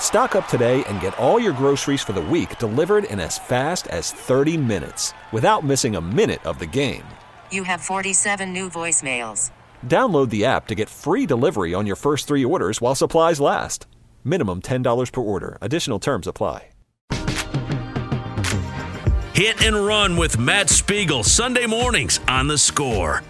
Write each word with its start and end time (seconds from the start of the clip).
Stock 0.00 0.34
up 0.36 0.48
today 0.48 0.82
and 0.84 1.00
get 1.00 1.18
all 1.18 1.38
your 1.38 1.52
groceries 1.52 2.00
for 2.00 2.14
the 2.14 2.22
week 2.22 2.58
delivered 2.58 3.04
in 3.04 3.20
as 3.20 3.36
fast 3.38 3.86
as 3.88 4.12
30 4.12 4.56
minutes 4.56 5.12
without 5.32 5.64
missing 5.64 5.96
a 5.96 6.00
minute 6.00 6.42
of 6.46 6.58
the 6.58 6.66
game. 6.66 7.02
You 7.50 7.64
have 7.64 7.80
47 7.80 8.52
new 8.52 8.70
voicemails. 8.70 9.50
Download 9.84 10.30
the 10.30 10.44
app 10.44 10.68
to 10.68 10.74
get 10.74 10.88
free 10.88 11.26
delivery 11.26 11.74
on 11.74 11.86
your 11.86 11.96
first 11.96 12.28
three 12.28 12.44
orders 12.44 12.80
while 12.80 12.94
supplies 12.94 13.40
last. 13.40 13.86
Minimum 14.24 14.62
$10 14.62 15.12
per 15.12 15.20
order. 15.20 15.58
Additional 15.60 15.98
terms 15.98 16.26
apply. 16.26 16.70
Hit 19.36 19.62
and 19.62 19.76
Run 19.76 20.16
with 20.16 20.38
Matt 20.38 20.70
Spiegel, 20.70 21.22
Sunday 21.22 21.66
mornings 21.66 22.20
on 22.26 22.46
the 22.48 22.56
score. 22.56 23.22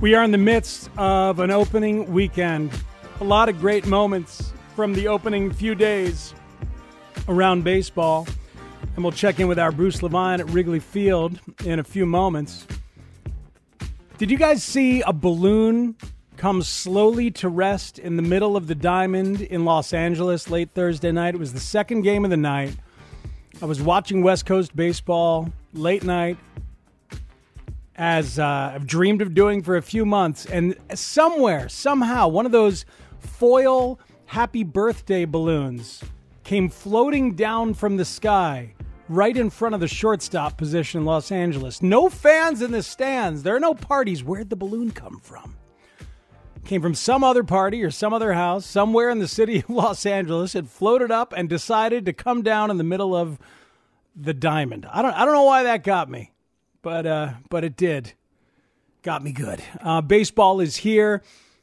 We 0.00 0.16
are 0.16 0.24
in 0.24 0.32
the 0.32 0.38
midst 0.38 0.90
of 0.98 1.38
an 1.38 1.52
opening 1.52 2.12
weekend. 2.12 2.72
A 3.22 3.32
lot 3.32 3.48
of 3.48 3.60
great 3.60 3.86
moments 3.86 4.52
from 4.74 4.94
the 4.94 5.06
opening 5.06 5.52
few 5.52 5.76
days 5.76 6.34
around 7.28 7.62
baseball. 7.62 8.26
And 8.96 9.04
we'll 9.04 9.12
check 9.12 9.38
in 9.38 9.46
with 9.46 9.60
our 9.60 9.70
Bruce 9.70 10.02
Levine 10.02 10.40
at 10.40 10.50
Wrigley 10.50 10.80
Field 10.80 11.38
in 11.64 11.78
a 11.78 11.84
few 11.84 12.04
moments. 12.04 12.66
Did 14.18 14.28
you 14.28 14.36
guys 14.36 14.64
see 14.64 15.02
a 15.02 15.12
balloon 15.12 15.94
come 16.36 16.62
slowly 16.62 17.30
to 17.30 17.48
rest 17.48 18.00
in 18.00 18.16
the 18.16 18.22
middle 18.22 18.56
of 18.56 18.66
the 18.66 18.74
diamond 18.74 19.40
in 19.40 19.64
Los 19.64 19.92
Angeles 19.92 20.50
late 20.50 20.70
Thursday 20.74 21.12
night? 21.12 21.36
It 21.36 21.38
was 21.38 21.52
the 21.52 21.60
second 21.60 22.02
game 22.02 22.24
of 22.24 22.30
the 22.32 22.36
night. 22.36 22.74
I 23.62 23.66
was 23.66 23.80
watching 23.80 24.24
West 24.24 24.46
Coast 24.46 24.74
baseball 24.74 25.52
late 25.72 26.02
night, 26.02 26.38
as 27.94 28.40
uh, 28.40 28.72
I've 28.74 28.88
dreamed 28.88 29.22
of 29.22 29.32
doing 29.32 29.62
for 29.62 29.76
a 29.76 29.82
few 29.82 30.04
months, 30.04 30.44
and 30.44 30.74
somewhere, 30.92 31.68
somehow, 31.68 32.26
one 32.26 32.46
of 32.46 32.52
those 32.52 32.84
foil 33.22 33.98
happy 34.26 34.64
birthday 34.64 35.24
balloons 35.24 36.02
came 36.44 36.68
floating 36.68 37.34
down 37.34 37.74
from 37.74 37.96
the 37.96 38.04
sky 38.04 38.74
right 39.08 39.36
in 39.36 39.50
front 39.50 39.74
of 39.74 39.80
the 39.80 39.88
shortstop 39.88 40.56
position 40.56 41.00
in 41.00 41.04
Los 41.04 41.30
Angeles. 41.30 41.82
No 41.82 42.08
fans 42.08 42.62
in 42.62 42.72
the 42.72 42.82
stands. 42.82 43.42
There 43.42 43.54
are 43.54 43.60
no 43.60 43.74
parties. 43.74 44.24
Where'd 44.24 44.50
the 44.50 44.56
balloon 44.56 44.90
come 44.90 45.20
from? 45.20 45.56
Came 46.64 46.80
from 46.80 46.94
some 46.94 47.24
other 47.24 47.42
party 47.42 47.82
or 47.82 47.90
some 47.90 48.14
other 48.14 48.32
house 48.32 48.64
somewhere 48.64 49.10
in 49.10 49.18
the 49.18 49.28
city 49.28 49.58
of 49.58 49.68
Los 49.70 50.06
Angeles. 50.06 50.54
It 50.54 50.68
floated 50.68 51.10
up 51.10 51.34
and 51.36 51.48
decided 51.48 52.06
to 52.06 52.12
come 52.12 52.42
down 52.42 52.70
in 52.70 52.78
the 52.78 52.84
middle 52.84 53.14
of 53.14 53.38
the 54.14 54.34
diamond. 54.34 54.86
I 54.90 55.02
don't 55.02 55.14
I 55.14 55.24
don't 55.24 55.34
know 55.34 55.44
why 55.44 55.64
that 55.64 55.82
got 55.82 56.08
me, 56.08 56.32
but 56.80 57.06
uh, 57.06 57.32
but 57.50 57.64
it 57.64 57.76
did. 57.76 58.12
Got 59.02 59.24
me 59.24 59.32
good. 59.32 59.62
Uh, 59.80 60.00
baseball 60.00 60.60
is 60.60 60.76
here. 60.76 61.22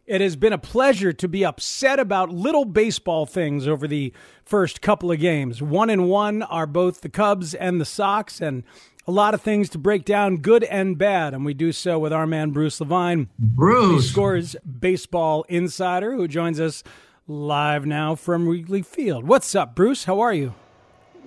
It 0.09 0.21
has 0.21 0.35
been 0.35 0.53
a 0.53 0.57
pleasure 0.57 1.13
to 1.13 1.27
be 1.27 1.45
upset 1.45 1.99
about 1.99 2.31
little 2.31 2.65
baseball 2.65 3.27
things 3.27 3.67
over 3.67 3.87
the 3.87 4.11
first 4.43 4.81
couple 4.81 5.11
of 5.11 5.19
games. 5.19 5.61
One 5.61 5.91
and 5.91 6.09
one 6.09 6.41
are 6.41 6.65
both 6.65 7.01
the 7.01 7.09
Cubs 7.09 7.53
and 7.53 7.79
the 7.79 7.85
Sox, 7.85 8.41
and 8.41 8.63
a 9.05 9.11
lot 9.11 9.35
of 9.35 9.41
things 9.43 9.69
to 9.69 9.77
break 9.77 10.05
down, 10.05 10.37
good 10.37 10.63
and 10.63 10.97
bad. 10.97 11.35
And 11.35 11.45
we 11.45 11.53
do 11.53 11.71
so 11.71 11.99
with 11.99 12.11
our 12.11 12.25
man, 12.25 12.49
Bruce 12.49 12.81
Levine. 12.81 13.29
Bruce. 13.37 14.05
He 14.05 14.09
scores 14.09 14.55
baseball 14.79 15.45
insider, 15.47 16.15
who 16.15 16.27
joins 16.27 16.59
us 16.59 16.83
live 17.27 17.85
now 17.85 18.15
from 18.15 18.49
Wrigley 18.49 18.81
Field. 18.81 19.25
What's 19.27 19.53
up, 19.53 19.75
Bruce? 19.75 20.05
How 20.05 20.21
are 20.21 20.33
you? 20.33 20.55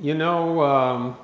You 0.00 0.14
know, 0.14 0.60
um, 0.60 1.16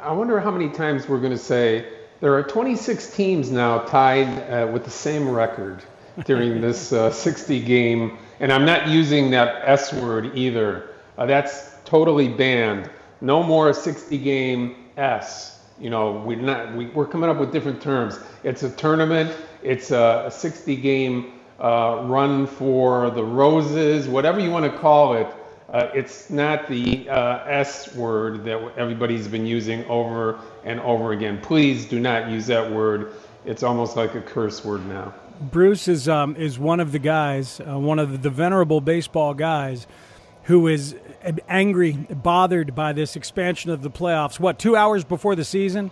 I 0.00 0.10
wonder 0.12 0.40
how 0.40 0.50
many 0.50 0.70
times 0.70 1.06
we're 1.06 1.20
going 1.20 1.32
to 1.32 1.36
say 1.36 1.86
there 2.22 2.32
are 2.32 2.42
26 2.42 3.14
teams 3.14 3.50
now 3.50 3.80
tied 3.80 4.38
uh, 4.50 4.72
with 4.72 4.84
the 4.86 4.90
same 4.90 5.28
record 5.28 5.82
during 6.24 6.60
this 6.60 6.92
uh, 6.92 7.10
60 7.10 7.60
game. 7.60 8.18
And 8.40 8.52
I'm 8.52 8.64
not 8.64 8.88
using 8.88 9.30
that 9.30 9.62
S 9.68 9.92
word 9.92 10.36
either. 10.36 10.90
Uh, 11.18 11.26
that's 11.26 11.74
totally 11.84 12.28
banned. 12.28 12.90
No 13.20 13.42
more 13.42 13.72
60 13.72 14.18
game 14.18 14.76
S. 14.96 15.60
You 15.80 15.90
know, 15.90 16.22
we're 16.24 16.40
not. 16.40 16.74
We, 16.74 16.86
we're 16.86 17.06
coming 17.06 17.28
up 17.28 17.38
with 17.38 17.52
different 17.52 17.82
terms. 17.82 18.18
It's 18.44 18.62
a 18.62 18.70
tournament. 18.70 19.34
It's 19.62 19.90
a, 19.90 20.24
a 20.26 20.30
60 20.30 20.76
game 20.76 21.32
uh, 21.58 22.02
run 22.04 22.46
for 22.46 23.10
the 23.10 23.24
roses, 23.24 24.06
whatever 24.06 24.40
you 24.40 24.50
want 24.50 24.70
to 24.70 24.78
call 24.78 25.14
it. 25.14 25.26
Uh, 25.72 25.90
it's 25.94 26.30
not 26.30 26.68
the 26.68 27.08
uh, 27.08 27.44
S 27.46 27.94
word 27.96 28.44
that 28.44 28.60
everybody's 28.76 29.26
been 29.26 29.46
using 29.46 29.84
over 29.86 30.38
and 30.64 30.78
over 30.80 31.12
again. 31.12 31.40
Please 31.40 31.86
do 31.86 31.98
not 31.98 32.30
use 32.30 32.46
that 32.46 32.70
word. 32.70 33.14
It's 33.44 33.62
almost 33.64 33.96
like 33.96 34.14
a 34.14 34.20
curse 34.20 34.64
word 34.64 34.86
now. 34.86 35.12
Bruce 35.40 35.88
is 35.88 36.08
um, 36.08 36.36
is 36.36 36.58
one 36.58 36.80
of 36.80 36.92
the 36.92 36.98
guys, 36.98 37.60
uh, 37.60 37.78
one 37.78 37.98
of 37.98 38.12
the, 38.12 38.18
the 38.18 38.30
venerable 38.30 38.80
baseball 38.80 39.34
guys, 39.34 39.86
who 40.44 40.66
is 40.68 40.94
angry, 41.48 41.92
bothered 41.92 42.74
by 42.74 42.92
this 42.92 43.16
expansion 43.16 43.70
of 43.70 43.82
the 43.82 43.90
playoffs. 43.90 44.38
What 44.38 44.58
two 44.58 44.76
hours 44.76 45.04
before 45.04 45.34
the 45.34 45.44
season, 45.44 45.90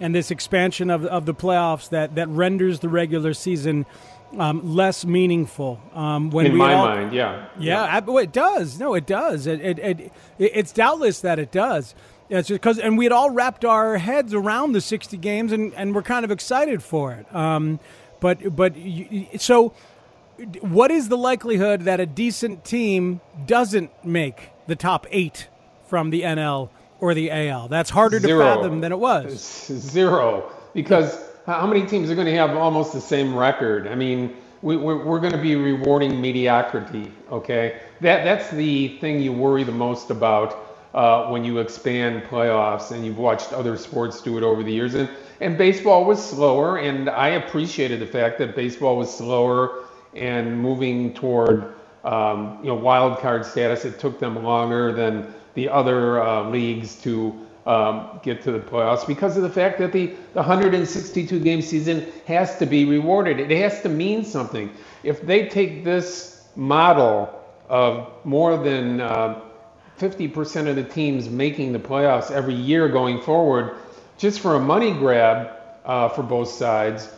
and 0.00 0.14
this 0.14 0.30
expansion 0.30 0.90
of 0.90 1.04
of 1.06 1.26
the 1.26 1.34
playoffs 1.34 1.88
that 1.90 2.14
that 2.16 2.28
renders 2.28 2.80
the 2.80 2.88
regular 2.88 3.34
season 3.34 3.86
um, 4.38 4.74
less 4.74 5.04
meaningful. 5.04 5.80
Um, 5.94 6.30
when 6.30 6.46
In 6.46 6.52
we 6.52 6.58
my 6.58 6.74
all, 6.74 6.86
mind, 6.86 7.12
yeah. 7.12 7.48
yeah, 7.58 7.82
I- 7.82 8.00
well, 8.00 8.18
it 8.18 8.32
does. 8.32 8.78
No, 8.78 8.94
it 8.94 9.06
does. 9.06 9.46
It, 9.46 9.60
it, 9.60 9.78
it, 9.78 10.12
it's 10.38 10.72
doubtless 10.72 11.20
that 11.20 11.38
it 11.38 11.52
does. 11.52 11.94
It's 12.30 12.48
because, 12.48 12.78
and 12.78 12.96
we 12.96 13.04
had 13.04 13.12
all 13.12 13.28
wrapped 13.28 13.62
our 13.62 13.98
heads 13.98 14.32
around 14.32 14.72
the 14.72 14.80
60 14.80 15.18
games, 15.18 15.52
and, 15.52 15.74
and 15.74 15.94
we're 15.94 16.00
kind 16.02 16.24
of 16.24 16.30
excited 16.30 16.82
for 16.82 17.12
it. 17.12 17.26
Um, 17.34 17.78
but, 18.22 18.54
but 18.54 18.76
you, 18.76 19.26
so, 19.36 19.74
what 20.60 20.92
is 20.92 21.08
the 21.08 21.18
likelihood 21.18 21.82
that 21.82 21.98
a 21.98 22.06
decent 22.06 22.64
team 22.64 23.20
doesn't 23.46 23.90
make 24.04 24.50
the 24.68 24.76
top 24.76 25.08
eight 25.10 25.48
from 25.88 26.10
the 26.10 26.22
NL 26.22 26.70
or 27.00 27.14
the 27.14 27.32
AL? 27.32 27.66
That's 27.66 27.90
harder 27.90 28.20
to 28.20 28.26
Zero. 28.26 28.44
fathom 28.44 28.80
than 28.80 28.92
it 28.92 28.98
was. 29.00 29.66
Zero. 29.66 30.52
Because 30.72 31.18
how 31.46 31.66
many 31.66 31.84
teams 31.84 32.12
are 32.12 32.14
going 32.14 32.28
to 32.28 32.34
have 32.36 32.56
almost 32.56 32.92
the 32.92 33.00
same 33.00 33.34
record? 33.34 33.88
I 33.88 33.96
mean, 33.96 34.36
we, 34.62 34.76
we're, 34.76 35.04
we're 35.04 35.18
going 35.18 35.32
to 35.32 35.42
be 35.42 35.56
rewarding 35.56 36.20
mediocrity, 36.20 37.10
okay? 37.32 37.80
That, 38.02 38.22
that's 38.22 38.50
the 38.50 38.98
thing 38.98 39.20
you 39.20 39.32
worry 39.32 39.64
the 39.64 39.72
most 39.72 40.10
about 40.10 40.61
uh, 40.94 41.26
when 41.28 41.44
you 41.44 41.58
expand 41.58 42.22
playoffs, 42.24 42.90
and 42.90 43.04
you've 43.04 43.18
watched 43.18 43.52
other 43.52 43.76
sports 43.76 44.20
do 44.20 44.36
it 44.36 44.42
over 44.44 44.62
the 44.62 44.72
years. 44.72 44.94
And, 44.94 45.08
and 45.40 45.56
baseball 45.56 46.04
was 46.04 46.22
slower, 46.24 46.78
and 46.78 47.08
I 47.08 47.28
appreciated 47.30 48.00
the 48.00 48.06
fact 48.06 48.38
that 48.38 48.54
baseball 48.54 48.96
was 48.96 49.12
slower 49.14 49.84
and 50.14 50.58
moving 50.60 51.14
toward 51.14 51.74
um, 52.04 52.58
you 52.60 52.68
know 52.68 52.74
wild 52.74 53.18
card 53.18 53.46
status. 53.46 53.84
It 53.84 53.98
took 53.98 54.18
them 54.18 54.42
longer 54.42 54.92
than 54.92 55.32
the 55.54 55.68
other 55.68 56.22
uh, 56.22 56.48
leagues 56.48 56.96
to 57.02 57.46
um, 57.66 58.20
get 58.22 58.42
to 58.42 58.52
the 58.52 58.58
playoffs 58.58 59.06
because 59.06 59.36
of 59.36 59.42
the 59.42 59.50
fact 59.50 59.78
that 59.78 59.92
the, 59.92 60.06
the 60.34 60.40
162 60.40 61.38
game 61.40 61.62
season 61.62 62.06
has 62.26 62.58
to 62.58 62.66
be 62.66 62.84
rewarded. 62.84 63.38
It 63.38 63.56
has 63.58 63.82
to 63.82 63.88
mean 63.88 64.24
something. 64.24 64.70
If 65.04 65.22
they 65.22 65.48
take 65.48 65.84
this 65.84 66.48
model 66.56 67.40
of 67.68 68.08
more 68.24 68.56
than 68.56 69.00
uh, 69.00 69.40
50% 70.02 70.66
of 70.66 70.74
the 70.74 70.82
teams 70.82 71.28
making 71.28 71.72
the 71.72 71.78
playoffs 71.78 72.32
every 72.32 72.54
year 72.54 72.88
going 72.88 73.20
forward, 73.20 73.76
just 74.18 74.40
for 74.40 74.56
a 74.56 74.60
money 74.60 74.90
grab 74.92 75.52
uh, 75.84 76.08
for 76.08 76.24
both 76.24 76.48
sides, 76.48 77.08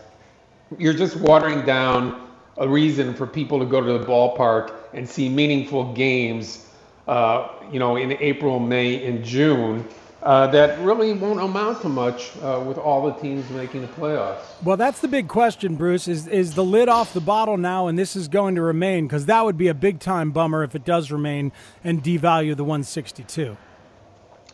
you're 0.77 0.93
just 0.93 1.17
watering 1.17 1.65
down 1.65 2.29
a 2.59 2.69
reason 2.69 3.15
for 3.15 3.27
people 3.27 3.59
to 3.59 3.65
go 3.65 3.81
to 3.81 3.99
the 3.99 4.05
ballpark 4.05 4.75
and 4.93 5.09
see 5.09 5.31
meaningful 5.31 5.95
games, 5.95 6.69
uh, 7.09 7.49
you 7.73 7.79
know, 7.79 7.97
in 7.97 8.13
April, 8.21 8.59
May, 8.59 9.03
and 9.07 9.25
June. 9.25 9.89
Uh, 10.25 10.47
that 10.47 10.79
really 10.81 11.13
won't 11.13 11.39
amount 11.39 11.83
to 11.83 11.89
much 11.89 12.33
uh, 12.43 12.63
with 12.67 12.79
all 12.79 13.05
the 13.05 13.13
teams 13.21 13.49
making 13.51 13.83
the 13.83 13.89
playoffs. 13.89 14.41
Well, 14.63 14.79
that's 14.79 15.01
the 15.01 15.09
big 15.09 15.29
question, 15.29 15.77
Bruce. 15.77 16.09
Is 16.09 16.27
is 16.27 16.55
the 16.55 16.65
lid 16.65 16.89
off 16.89 17.13
the 17.13 17.21
bottle 17.21 17.59
now, 17.59 17.89
and 17.89 17.99
this 17.99 18.17
is 18.17 18.27
going 18.27 18.55
to 18.55 18.63
remain? 18.63 19.07
Because 19.07 19.27
that 19.27 19.45
would 19.45 19.59
be 19.59 19.69
a 19.69 19.75
big 19.75 20.01
time 20.01 20.31
bummer 20.31 20.65
if 20.65 20.75
it 20.75 20.85
does 20.85 21.13
remain 21.13 21.53
and 21.85 22.03
devalue 22.03 22.57
the 22.57 22.65
162. 22.65 23.57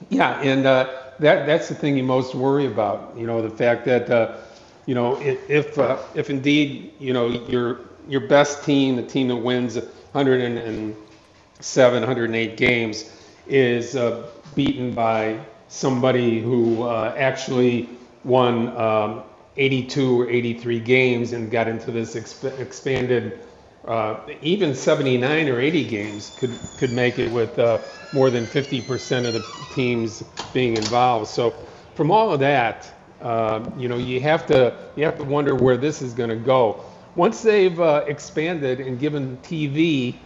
Yeah, 0.09 0.41
and 0.41 0.67
uh, 0.67 0.91
that 1.21 1.47
that's 1.47 1.69
the 1.69 1.77
thing 1.77 1.97
you 1.97 2.03
most 2.03 2.35
worry 2.35 2.67
about. 2.67 3.15
You 3.17 3.29
know, 3.29 3.41
the 3.41 3.51
fact 3.51 3.85
that 3.85 4.11
uh, 4.11 4.39
you 4.87 4.97
know 4.97 5.21
if 5.21 5.49
if, 5.49 5.79
uh, 5.79 5.99
if 6.17 6.31
indeed 6.31 6.95
you 6.99 7.13
know 7.13 7.29
your 7.29 7.83
your 8.09 8.23
best 8.23 8.65
team, 8.65 8.97
the 8.97 9.05
team 9.05 9.29
that 9.29 9.37
wins 9.37 9.77
107, 9.77 12.01
108 12.01 12.57
games, 12.57 13.17
is 13.47 13.95
uh, 13.95 14.27
beaten 14.57 14.93
by 14.93 15.39
somebody 15.71 16.41
who 16.41 16.83
uh, 16.83 17.15
actually 17.17 17.89
won 18.25 18.77
um, 18.77 19.23
82 19.57 20.21
or 20.23 20.29
83 20.29 20.81
games 20.81 21.33
and 21.33 21.51
got 21.51 21.69
into 21.69 21.93
this 21.93 22.17
exp- 22.17 22.59
expanded, 22.59 23.41
uh, 23.87 24.21
even 24.43 24.75
79 24.75 25.49
or 25.49 25.61
80 25.61 25.85
games 25.89 26.31
could 26.37 26.59
could 26.77 26.93
make 26.93 27.19
it 27.19 27.31
with 27.33 27.59
uh, 27.59 27.81
more 28.13 28.31
than 28.31 28.47
50% 28.47 29.27
of 29.27 29.35
the 29.35 29.45
teams 29.71 30.25
being 30.53 30.77
involved. 30.77 31.29
So, 31.29 31.53
from 31.95 32.11
all 32.11 32.33
of 32.33 32.41
that, 32.41 32.93
uh, 33.23 33.71
you 33.79 33.89
know, 33.89 33.97
you 33.99 34.21
have 34.21 34.47
to 34.49 34.77
you 34.97 35.05
have 35.05 35.19
to 35.19 35.25
wonder 35.25 35.55
where 35.55 35.77
this 35.79 36.03
is 36.03 36.15
going 36.15 36.31
to 36.31 36.37
go. 36.37 36.85
Once 37.17 37.43
they've 37.43 37.81
uh, 37.81 38.05
expanded 38.09 38.81
and 38.81 38.99
given 38.99 39.39
TV 39.39 40.17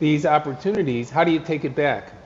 these 0.00 0.26
opportunities, 0.26 1.10
how 1.10 1.24
do 1.24 1.30
you 1.32 1.40
take 1.40 1.64
it 1.64 1.74
back? 1.76 2.23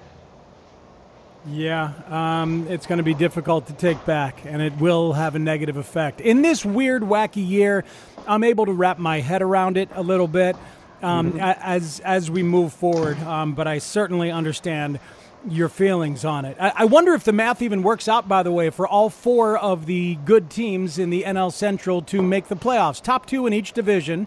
Yeah, 1.51 1.93
um, 2.09 2.67
it's 2.69 2.87
going 2.87 2.99
to 2.99 3.05
be 3.05 3.15
difficult 3.15 3.69
to 3.69 3.73
take 3.73 4.05
back, 4.05 4.45
and 4.45 4.61
it 4.61 4.77
will 4.79 5.15
have 5.15 5.35
a 5.35 5.39
negative 5.39 5.77
effect. 5.77 6.21
In 6.21 6.43
this 6.43 6.65
weird, 6.65 7.03
wacky 7.03 7.47
year, 7.47 7.85
I'm 8.27 8.45
able 8.45 8.67
to 8.67 8.73
wrap 8.73 8.99
my 8.99 9.21
head 9.21 9.41
around 9.41 9.77
it 9.77 9.89
a 9.95 10.03
little 10.03 10.29
bit 10.29 10.57
um, 11.03 11.33
mm-hmm. 11.33 11.41
as 11.41 12.01
as 12.01 12.31
we 12.31 12.43
move 12.43 12.73
forward. 12.73 13.19
Um, 13.21 13.55
but 13.55 13.67
I 13.67 13.79
certainly 13.79 14.31
understand 14.31 15.01
your 15.49 15.69
feelings 15.69 16.25
on 16.25 16.45
it. 16.45 16.57
I, 16.61 16.73
I, 16.77 16.85
wonder 16.85 17.15
if 17.15 17.25
the 17.25 17.33
math 17.33 17.63
even 17.63 17.83
works 17.83 18.09
out. 18.09 18.29
By 18.29 18.43
the 18.43 18.53
way, 18.53 18.71
for 18.71 18.87
all 18.87 19.09
four 19.09 19.57
of 19.57 19.87
the 19.87 20.17
good 20.25 20.51
teams 20.51 20.99
in 20.99 21.11
the 21.11 21.23
NL 21.23 21.53
Central 21.53 22.03
to 22.03 22.21
make 22.21 22.49
the 22.49 22.57
playoffs, 22.57 23.01
top 23.01 23.25
two 23.25 23.47
in 23.47 23.53
each 23.53 23.73
division. 23.73 24.27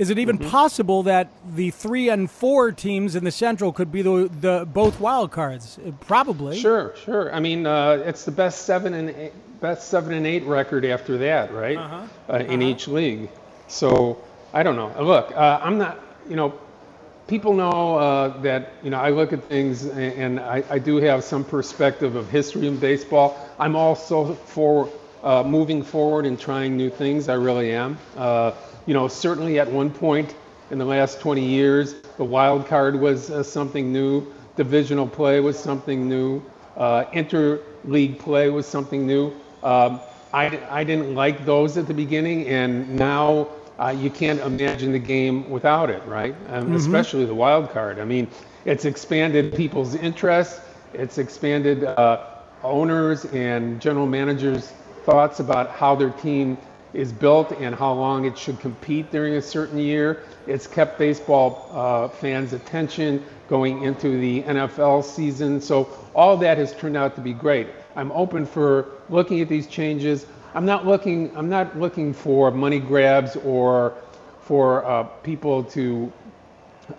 Is 0.00 0.08
it 0.08 0.18
even 0.18 0.38
mm-hmm. 0.38 0.48
possible 0.48 1.02
that 1.02 1.28
the 1.54 1.70
three 1.70 2.08
and 2.08 2.30
four 2.30 2.72
teams 2.72 3.14
in 3.14 3.22
the 3.22 3.30
Central 3.30 3.70
could 3.70 3.92
be 3.92 4.00
the, 4.00 4.30
the 4.40 4.66
both 4.72 4.98
wild 4.98 5.30
cards? 5.30 5.78
Probably. 6.00 6.58
Sure, 6.58 6.94
sure. 7.04 7.30
I 7.34 7.38
mean, 7.38 7.66
uh, 7.66 8.02
it's 8.06 8.24
the 8.24 8.30
best 8.30 8.64
seven 8.64 8.94
and 8.94 9.10
eight, 9.10 9.32
best 9.60 9.88
seven 9.88 10.14
and 10.14 10.26
eight 10.26 10.44
record 10.44 10.86
after 10.86 11.18
that, 11.18 11.52
right? 11.52 11.76
Uh-huh. 11.76 12.06
Uh, 12.30 12.36
in 12.38 12.62
uh-huh. 12.62 12.70
each 12.70 12.88
league. 12.88 13.28
So 13.68 14.16
I 14.54 14.62
don't 14.62 14.76
know. 14.76 14.90
Look, 15.04 15.36
uh, 15.36 15.60
I'm 15.62 15.76
not. 15.76 16.00
You 16.30 16.36
know, 16.36 16.58
people 17.26 17.52
know 17.52 17.96
uh, 17.96 18.40
that 18.40 18.72
you 18.82 18.88
know 18.88 19.00
I 19.00 19.10
look 19.10 19.34
at 19.34 19.44
things 19.44 19.84
and, 19.84 20.40
I, 20.40 20.64
I, 20.70 20.78
do 20.78 20.96
have 20.96 21.24
some 21.24 21.44
perspective 21.44 22.16
of 22.16 22.30
history 22.30 22.66
in 22.68 22.78
baseball. 22.78 23.36
I'm 23.58 23.76
also 23.76 24.32
for 24.34 24.88
uh, 25.22 25.42
moving 25.42 25.82
forward 25.82 26.24
and 26.24 26.40
trying 26.40 26.78
new 26.78 26.88
things. 26.88 27.28
I 27.28 27.34
really 27.34 27.72
am. 27.72 27.98
Uh, 28.16 28.52
you 28.86 28.94
know, 28.94 29.08
certainly 29.08 29.58
at 29.58 29.70
one 29.70 29.90
point 29.90 30.34
in 30.70 30.78
the 30.78 30.84
last 30.84 31.20
20 31.20 31.44
years, 31.44 31.94
the 32.16 32.24
wild 32.24 32.66
card 32.66 32.98
was 32.98 33.30
uh, 33.30 33.42
something 33.42 33.92
new, 33.92 34.26
divisional 34.56 35.06
play 35.06 35.40
was 35.40 35.58
something 35.58 36.08
new, 36.08 36.42
uh, 36.76 37.04
interleague 37.12 38.18
play 38.18 38.50
was 38.50 38.66
something 38.66 39.06
new. 39.06 39.32
Um, 39.62 40.00
I, 40.32 40.60
I 40.70 40.84
didn't 40.84 41.14
like 41.14 41.44
those 41.44 41.76
at 41.76 41.86
the 41.86 41.94
beginning, 41.94 42.46
and 42.46 42.96
now 42.96 43.48
uh, 43.78 43.88
you 43.88 44.10
can't 44.10 44.40
imagine 44.40 44.92
the 44.92 44.98
game 44.98 45.50
without 45.50 45.90
it, 45.90 46.04
right? 46.06 46.34
Um, 46.48 46.64
mm-hmm. 46.64 46.76
Especially 46.76 47.24
the 47.24 47.34
wild 47.34 47.70
card. 47.70 47.98
I 47.98 48.04
mean, 48.04 48.28
it's 48.64 48.84
expanded 48.84 49.54
people's 49.54 49.94
interests, 49.94 50.60
it's 50.94 51.18
expanded 51.18 51.84
uh, 51.84 52.26
owners 52.62 53.24
and 53.26 53.80
general 53.80 54.06
managers' 54.06 54.72
thoughts 55.04 55.40
about 55.40 55.70
how 55.70 55.94
their 55.94 56.10
team 56.10 56.58
is 56.92 57.12
built 57.12 57.52
and 57.52 57.74
how 57.74 57.92
long 57.92 58.24
it 58.24 58.36
should 58.36 58.58
compete 58.58 59.10
during 59.10 59.34
a 59.34 59.42
certain 59.42 59.78
year. 59.78 60.24
It's 60.46 60.66
kept 60.66 60.98
baseball 60.98 61.70
uh, 61.72 62.08
fans' 62.08 62.52
attention 62.52 63.24
going 63.48 63.82
into 63.82 64.18
the 64.20 64.42
NFL 64.42 65.04
season. 65.04 65.60
So 65.60 65.88
all 66.14 66.36
that 66.38 66.58
has 66.58 66.74
turned 66.74 66.96
out 66.96 67.14
to 67.16 67.20
be 67.20 67.32
great. 67.32 67.68
I'm 67.96 68.12
open 68.12 68.46
for 68.46 68.88
looking 69.08 69.40
at 69.40 69.48
these 69.48 69.66
changes. 69.66 70.26
I'm 70.54 70.64
not 70.64 70.86
looking. 70.86 71.36
I'm 71.36 71.48
not 71.48 71.78
looking 71.78 72.12
for 72.12 72.50
money 72.50 72.80
grabs 72.80 73.36
or 73.36 73.94
for 74.42 74.84
uh, 74.84 75.04
people 75.04 75.62
to, 75.64 76.12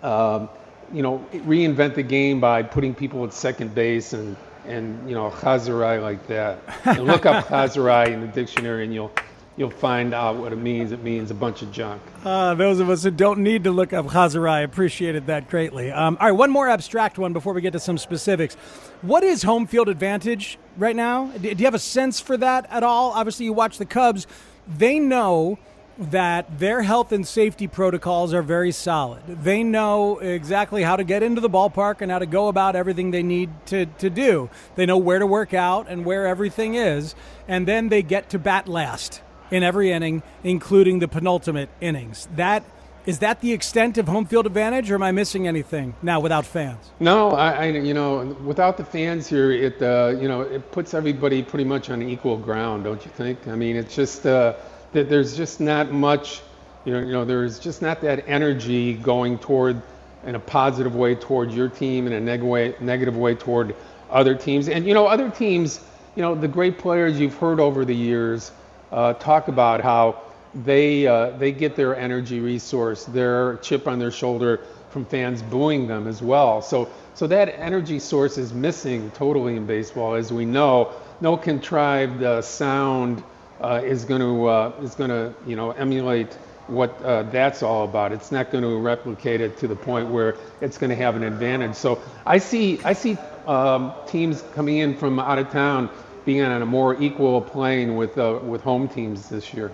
um, 0.02 0.48
you 0.92 1.02
know, 1.02 1.24
reinvent 1.32 1.94
the 1.94 2.02
game 2.02 2.40
by 2.40 2.62
putting 2.62 2.94
people 2.94 3.24
at 3.24 3.34
second 3.34 3.74
base 3.74 4.14
and 4.14 4.36
and 4.66 5.08
you 5.08 5.14
know 5.14 5.30
chazarai 5.30 6.00
like 6.00 6.26
that. 6.28 6.60
And 6.84 7.04
look 7.06 7.26
up 7.26 7.46
chazarai 7.46 8.08
in 8.08 8.20
the 8.20 8.28
dictionary 8.28 8.84
and 8.84 8.94
you'll 8.94 9.12
you'll 9.56 9.70
find 9.70 10.14
out 10.14 10.36
what 10.36 10.52
it 10.52 10.56
means. 10.56 10.92
It 10.92 11.02
means 11.02 11.30
a 11.30 11.34
bunch 11.34 11.62
of 11.62 11.72
junk. 11.72 12.00
Uh, 12.24 12.54
those 12.54 12.80
of 12.80 12.88
us 12.88 13.02
who 13.02 13.10
don't 13.10 13.40
need 13.40 13.64
to 13.64 13.70
look 13.70 13.92
up 13.92 14.06
Chazarai 14.06 14.64
appreciated 14.64 15.26
that 15.26 15.48
greatly. 15.48 15.90
Um, 15.90 16.16
all 16.20 16.28
right, 16.28 16.36
one 16.36 16.50
more 16.50 16.68
abstract 16.68 17.18
one 17.18 17.32
before 17.32 17.52
we 17.52 17.60
get 17.60 17.72
to 17.72 17.80
some 17.80 17.98
specifics. 17.98 18.54
What 19.02 19.24
is 19.24 19.42
home 19.42 19.66
field 19.66 19.88
advantage 19.88 20.58
right 20.76 20.96
now? 20.96 21.26
Do 21.26 21.48
you 21.48 21.64
have 21.64 21.74
a 21.74 21.78
sense 21.78 22.20
for 22.20 22.36
that 22.38 22.66
at 22.70 22.82
all? 22.82 23.12
Obviously, 23.12 23.46
you 23.46 23.52
watch 23.52 23.78
the 23.78 23.86
Cubs. 23.86 24.26
They 24.66 24.98
know 24.98 25.58
that 25.98 26.58
their 26.58 26.80
health 26.82 27.12
and 27.12 27.28
safety 27.28 27.68
protocols 27.68 28.32
are 28.32 28.40
very 28.40 28.72
solid. 28.72 29.22
They 29.26 29.62
know 29.62 30.18
exactly 30.20 30.82
how 30.82 30.96
to 30.96 31.04
get 31.04 31.22
into 31.22 31.42
the 31.42 31.50
ballpark 31.50 32.00
and 32.00 32.10
how 32.10 32.18
to 32.18 32.26
go 32.26 32.48
about 32.48 32.74
everything 32.74 33.10
they 33.10 33.22
need 33.22 33.50
to, 33.66 33.84
to 33.86 34.08
do. 34.08 34.48
They 34.74 34.86
know 34.86 34.96
where 34.96 35.18
to 35.18 35.26
work 35.26 35.52
out 35.52 35.88
and 35.88 36.06
where 36.06 36.26
everything 36.26 36.74
is, 36.74 37.14
and 37.46 37.68
then 37.68 37.90
they 37.90 38.02
get 38.02 38.30
to 38.30 38.38
bat 38.38 38.66
last 38.66 39.20
in 39.52 39.62
every 39.62 39.92
inning, 39.92 40.22
including 40.42 40.98
the 40.98 41.06
penultimate 41.06 41.68
innings. 41.80 42.26
That 42.34 42.64
is 43.04 43.18
that 43.18 43.40
the 43.40 43.52
extent 43.52 43.98
of 43.98 44.06
home 44.06 44.26
field 44.26 44.46
advantage, 44.46 44.90
or 44.90 44.94
am 44.94 45.02
I 45.02 45.10
missing 45.10 45.48
anything 45.48 45.94
now 46.02 46.20
without 46.20 46.46
fans? 46.46 46.92
No, 47.00 47.32
I, 47.32 47.50
I 47.50 47.64
you 47.66 47.94
know, 47.94 48.36
without 48.44 48.76
the 48.76 48.84
fans 48.84 49.26
here, 49.26 49.50
it 49.50 49.82
uh, 49.82 50.14
you 50.18 50.28
know, 50.28 50.42
it 50.42 50.70
puts 50.72 50.94
everybody 50.94 51.42
pretty 51.42 51.64
much 51.64 51.90
on 51.90 52.00
equal 52.02 52.36
ground, 52.36 52.84
don't 52.84 53.04
you 53.04 53.10
think? 53.10 53.46
I 53.48 53.56
mean, 53.56 53.76
it's 53.76 53.94
just 53.94 54.24
uh, 54.24 54.54
that 54.92 55.08
there's 55.08 55.36
just 55.36 55.60
not 55.60 55.92
much, 55.92 56.42
you 56.84 56.92
know, 56.92 57.00
you 57.00 57.12
know, 57.12 57.24
there's 57.24 57.58
just 57.58 57.82
not 57.82 58.00
that 58.02 58.24
energy 58.28 58.94
going 58.94 59.38
toward 59.38 59.82
in 60.24 60.36
a 60.36 60.40
positive 60.40 60.94
way 60.94 61.16
toward 61.16 61.50
your 61.50 61.68
team 61.68 62.06
and 62.06 62.14
a 62.14 62.20
neg- 62.20 62.42
way, 62.42 62.76
negative 62.80 63.16
way 63.16 63.34
toward 63.34 63.74
other 64.10 64.36
teams. 64.36 64.68
And 64.68 64.86
you 64.86 64.94
know, 64.94 65.06
other 65.06 65.28
teams, 65.28 65.80
you 66.14 66.22
know, 66.22 66.36
the 66.36 66.48
great 66.48 66.78
players 66.78 67.18
you've 67.18 67.36
heard 67.36 67.58
over 67.58 67.84
the 67.84 67.96
years 67.96 68.52
uh, 68.92 69.14
talk 69.14 69.48
about 69.48 69.80
how 69.80 70.20
they 70.54 71.06
uh, 71.06 71.30
they 71.30 71.52
get 71.52 71.76
their 71.76 71.96
energy 71.96 72.40
resource, 72.40 73.04
their 73.04 73.56
chip 73.58 73.88
on 73.88 73.98
their 73.98 74.10
shoulder 74.10 74.60
from 74.90 75.06
fans 75.06 75.42
booing 75.42 75.86
them 75.86 76.06
as 76.06 76.20
well. 76.20 76.60
So 76.60 76.90
so 77.14 77.26
that 77.26 77.48
energy 77.58 77.98
source 77.98 78.38
is 78.38 78.52
missing 78.52 79.10
totally 79.12 79.56
in 79.56 79.66
baseball, 79.66 80.14
as 80.14 80.32
we 80.32 80.44
know. 80.44 80.92
No 81.20 81.36
contrived 81.36 82.22
uh, 82.22 82.42
sound 82.42 83.22
uh, 83.60 83.80
is 83.84 84.04
going 84.04 84.20
to 84.20 84.46
uh, 84.46 84.72
is 84.82 84.94
going 84.94 85.10
to 85.10 85.34
you 85.46 85.56
know 85.56 85.70
emulate 85.72 86.34
what 86.66 87.00
uh, 87.02 87.22
that's 87.24 87.62
all 87.62 87.84
about. 87.84 88.12
It's 88.12 88.30
not 88.30 88.50
going 88.50 88.62
to 88.62 88.78
replicate 88.78 89.40
it 89.40 89.56
to 89.58 89.68
the 89.68 89.76
point 89.76 90.08
where 90.08 90.36
it's 90.60 90.78
going 90.78 90.90
to 90.90 90.96
have 90.96 91.16
an 91.16 91.22
advantage. 91.22 91.74
So 91.74 92.00
I 92.26 92.38
see 92.38 92.78
I 92.84 92.92
see 92.92 93.16
um, 93.46 93.92
teams 94.06 94.42
coming 94.54 94.78
in 94.78 94.96
from 94.96 95.18
out 95.18 95.38
of 95.38 95.50
town 95.50 95.90
being 96.24 96.42
on 96.42 96.62
a 96.62 96.66
more 96.66 97.00
equal 97.00 97.40
plane 97.40 97.96
with 97.96 98.18
uh, 98.18 98.40
with 98.42 98.62
home 98.62 98.88
teams 98.88 99.28
this 99.28 99.52
year. 99.54 99.70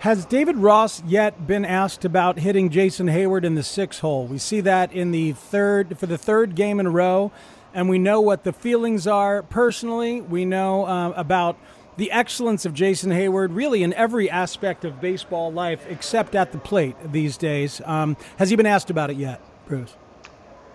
Has 0.00 0.26
David 0.26 0.56
Ross 0.56 1.02
yet 1.04 1.46
been 1.46 1.64
asked 1.64 2.04
about 2.04 2.38
hitting 2.38 2.68
Jason 2.70 3.06
Heyward 3.06 3.44
in 3.44 3.54
the 3.54 3.62
six 3.62 4.00
hole? 4.00 4.26
We 4.26 4.38
see 4.38 4.60
that 4.60 4.92
in 4.92 5.10
the 5.10 5.32
third 5.32 5.98
for 5.98 6.06
the 6.06 6.18
third 6.18 6.54
game 6.54 6.78
in 6.78 6.86
a 6.86 6.90
row, 6.90 7.32
and 7.72 7.88
we 7.88 7.98
know 7.98 8.20
what 8.20 8.44
the 8.44 8.52
feelings 8.52 9.06
are 9.06 9.42
personally. 9.42 10.20
We 10.20 10.44
know 10.44 10.86
uh, 10.86 11.12
about 11.16 11.56
the 11.96 12.12
excellence 12.12 12.66
of 12.66 12.74
Jason 12.74 13.10
Heyward, 13.10 13.54
really 13.56 13.82
in 13.82 13.94
every 13.94 14.28
aspect 14.28 14.84
of 14.84 15.00
baseball 15.00 15.50
life 15.50 15.86
except 15.88 16.34
at 16.34 16.52
the 16.52 16.58
plate 16.58 16.94
these 17.10 17.36
days. 17.36 17.80
Um, 17.84 18.16
has 18.38 18.50
he 18.50 18.56
been 18.56 18.66
asked 18.66 18.90
about 18.90 19.10
it 19.10 19.16
yet, 19.16 19.40
Bruce? 19.66 19.96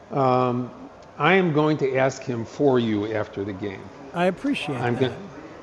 Um, 0.10 0.72
I 1.18 1.36
am 1.36 1.54
going 1.54 1.78
to 1.78 1.98
ask 1.98 2.24
him 2.24 2.44
for 2.44 2.80
you 2.80 3.14
after 3.14 3.44
the 3.44 3.54
game. 3.54 3.84
I 4.14 4.26
appreciate 4.26 4.80
I'm 4.80 4.96
that. 4.96 5.12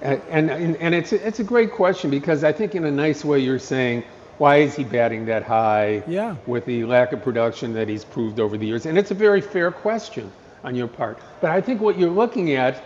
Gonna, 0.00 0.20
and, 0.30 0.50
and, 0.50 0.76
and 0.76 0.94
it's, 0.94 1.12
a, 1.12 1.26
it's 1.26 1.40
a 1.40 1.44
great 1.44 1.72
question 1.72 2.10
because 2.10 2.44
I 2.44 2.52
think 2.52 2.74
in 2.74 2.84
a 2.84 2.90
nice 2.90 3.24
way 3.24 3.40
you're 3.40 3.58
saying, 3.58 4.04
why 4.38 4.58
is 4.58 4.76
he 4.76 4.84
batting 4.84 5.26
that 5.26 5.42
high 5.42 6.02
yeah. 6.06 6.36
with 6.46 6.64
the 6.64 6.84
lack 6.84 7.12
of 7.12 7.22
production 7.22 7.72
that 7.74 7.88
he's 7.88 8.04
proved 8.04 8.38
over 8.38 8.56
the 8.56 8.66
years? 8.66 8.86
And 8.86 8.96
it's 8.96 9.10
a 9.10 9.14
very 9.14 9.40
fair 9.40 9.72
question 9.72 10.30
on 10.62 10.74
your 10.76 10.86
part. 10.86 11.18
But 11.40 11.50
I 11.50 11.60
think 11.60 11.80
what 11.80 11.98
you're 11.98 12.10
looking 12.10 12.52
at 12.52 12.84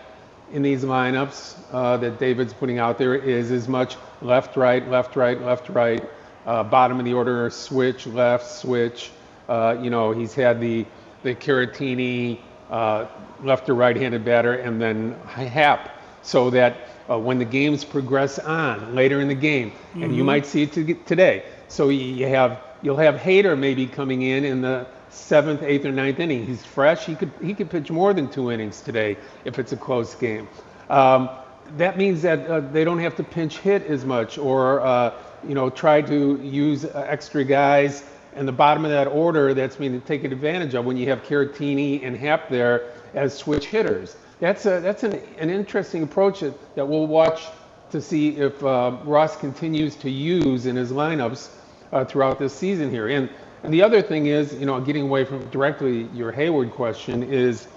in 0.53 0.63
these 0.63 0.85
lineups 0.85 1.57
uh, 1.73 1.97
that 1.99 2.19
David's 2.19 2.55
putting 2.55 2.79
out 2.79 2.97
there 2.99 3.15
is 3.15 3.51
as 3.51 3.69
much 3.69 3.97
left, 4.23 4.57
right, 4.57 4.87
left, 4.89 5.17
right, 5.17 5.41
left, 5.41 5.69
right, 5.69 6.03
uh, 6.47 6.65
bottom 6.65 6.99
of 6.99 7.05
the 7.05 7.13
order 7.13 7.49
switch, 7.51 8.07
left, 8.07 8.47
switch. 8.51 9.11
Uh, 9.49 9.77
you 9.81 9.91
know, 9.91 10.13
he's 10.13 10.35
had 10.35 10.61
the 10.61 10.87
the 11.23 11.35
Caratini 11.35 12.39
uh, 12.73 13.07
left 13.43 13.69
or 13.69 13.75
right-handed 13.75 14.25
batter, 14.25 14.55
and 14.55 14.81
then 14.81 15.13
Hap, 15.27 15.91
so 16.23 16.49
that 16.51 16.89
uh, 17.11 17.19
when 17.19 17.39
the 17.39 17.45
games 17.45 17.85
progress 17.85 18.39
on 18.39 18.95
later 18.95 19.21
in 19.21 19.29
the 19.29 19.35
game, 19.35 19.71
mm-hmm. 19.71 20.03
and 20.03 20.13
you 20.13 20.21
mm-hmm. 20.21 20.27
might 20.27 20.47
see 20.47 20.63
it 20.63 20.73
to 20.73 20.95
today. 21.05 21.45
So 21.69 21.91
you 21.91 22.27
have 22.29 22.61
you'll 22.81 22.97
have 22.97 23.17
Hader 23.17 23.59
maybe 23.59 23.87
coming 23.87 24.23
in 24.23 24.45
in 24.45 24.63
the 24.63 24.87
seventh, 25.11 25.63
eighth, 25.63 25.85
or 25.85 25.93
ninth 25.93 26.19
inning. 26.19 26.47
He's 26.47 26.65
fresh. 26.65 27.05
He 27.05 27.15
could 27.15 27.31
he 27.43 27.53
could 27.53 27.71
pitch 27.71 27.91
more 27.91 28.15
than 28.15 28.29
two 28.29 28.51
innings 28.51 28.81
today 28.81 29.19
if 29.45 29.59
it's 29.59 29.73
a 29.73 29.77
close 29.77 30.15
game. 30.15 30.49
Um, 30.89 31.29
that 31.77 31.99
means 31.99 32.23
that 32.23 32.47
uh, 32.47 32.61
they 32.61 32.85
don't 32.85 33.01
have 33.01 33.17
to 33.17 33.23
pinch 33.23 33.59
hit 33.59 33.83
as 33.85 34.07
much, 34.07 34.39
or 34.39 34.81
uh, 34.81 35.13
you 35.47 35.55
know 35.55 35.69
try 35.69 36.01
to 36.01 36.41
use 36.43 36.87
uh, 36.87 37.07
extra 37.07 37.45
guys 37.45 38.05
in 38.37 38.47
the 38.47 38.53
bottom 38.53 38.85
of 38.85 38.91
that 38.91 39.07
order. 39.09 39.55
That's 39.55 39.77
being 39.77 40.01
taken 40.03 40.33
advantage 40.33 40.75
of 40.75 40.85
when 40.85 40.97
you 40.97 41.09
have 41.09 41.23
Caratini 41.23 42.05
and 42.05 42.17
Happ 42.17 42.49
there 42.49 42.91
as 43.15 43.37
switch 43.37 43.67
hitters. 43.67 44.17
That's 44.41 44.67
a 44.67 44.81
that's 44.81 45.05
an, 45.05 45.21
an 45.39 45.51
interesting 45.51 46.03
approach 46.03 46.41
that, 46.41 46.55
that 46.77 46.87
we'll 46.87 47.07
watch 47.07 47.47
to 47.91 48.01
see 48.01 48.37
if 48.37 48.63
uh, 48.65 48.97
Ross 49.05 49.37
continues 49.37 49.95
to 49.97 50.11
use 50.11 50.67
in 50.67 50.77
his 50.77 50.93
lineups 50.93 51.51
uh, 51.93 52.05
throughout 52.05 52.39
this 52.39 52.53
season 52.55 52.91
here. 52.91 53.09
And 53.09 53.29
and 53.63 53.73
the 53.73 53.83
other 53.83 54.03
thing 54.03 54.27
is, 54.27 54.55
you 54.55 54.67
know, 54.67 54.81
getting 54.81 55.03
away 55.03 55.25
from 55.25 55.45
directly 55.51 56.09
your 56.15 56.33
Heyward 56.33 56.73
question 56.73 57.23
is, 57.23 57.69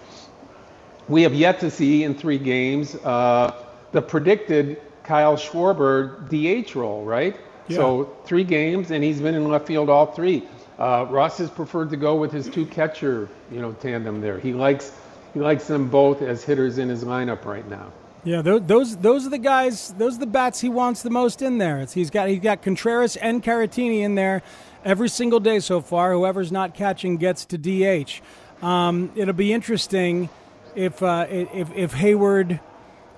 we 1.07 1.21
have 1.21 1.33
yet 1.35 1.59
to 1.59 1.69
see 1.69 2.03
in 2.03 2.15
three 2.15 2.39
games 2.39 2.95
uh, 2.95 3.53
the 3.91 4.01
predicted 4.01 4.81
Kyle 5.03 5.37
Schwarber 5.37 6.27
DH 6.29 6.75
role, 6.75 7.05
right? 7.05 7.37
Yeah. 7.67 7.77
So 7.77 8.15
three 8.25 8.43
games, 8.43 8.91
and 8.91 9.03
he's 9.03 9.21
been 9.21 9.35
in 9.35 9.47
left 9.47 9.67
field 9.67 9.89
all 9.89 10.07
three. 10.07 10.43
Uh, 10.77 11.07
Ross 11.09 11.37
has 11.37 11.49
preferred 11.49 11.89
to 11.91 11.97
go 11.97 12.15
with 12.15 12.31
his 12.31 12.49
two 12.49 12.65
catcher, 12.65 13.29
you 13.51 13.61
know, 13.61 13.71
tandem 13.73 14.21
there. 14.21 14.39
He 14.39 14.53
likes 14.53 14.91
he 15.33 15.39
likes 15.39 15.67
them 15.67 15.89
both 15.89 16.21
as 16.21 16.43
hitters 16.43 16.77
in 16.77 16.89
his 16.89 17.03
lineup 17.03 17.45
right 17.45 17.67
now. 17.69 17.91
Yeah, 18.25 18.41
those 18.41 18.61
those 18.63 18.97
those 18.97 19.27
are 19.27 19.29
the 19.29 19.37
guys. 19.37 19.93
Those 19.97 20.17
are 20.17 20.19
the 20.19 20.25
bats 20.25 20.59
he 20.59 20.69
wants 20.69 21.03
the 21.03 21.11
most 21.11 21.41
in 21.41 21.59
there. 21.59 21.79
It's, 21.79 21.93
he's 21.93 22.09
got 22.09 22.27
he's 22.27 22.39
got 22.39 22.61
Contreras 22.61 23.15
and 23.17 23.43
Caratini 23.43 23.99
in 23.99 24.15
there 24.15 24.41
every 24.83 25.09
single 25.09 25.39
day 25.39 25.59
so 25.59 25.79
far. 25.79 26.11
Whoever's 26.13 26.51
not 26.51 26.73
catching 26.73 27.17
gets 27.17 27.45
to 27.45 27.57
DH. 27.57 28.21
Um, 28.63 29.11
it'll 29.15 29.33
be 29.33 29.53
interesting 29.53 30.29
if 30.75 31.03
uh, 31.03 31.27
if 31.29 31.71
if 31.75 31.93
Heyward, 31.93 32.59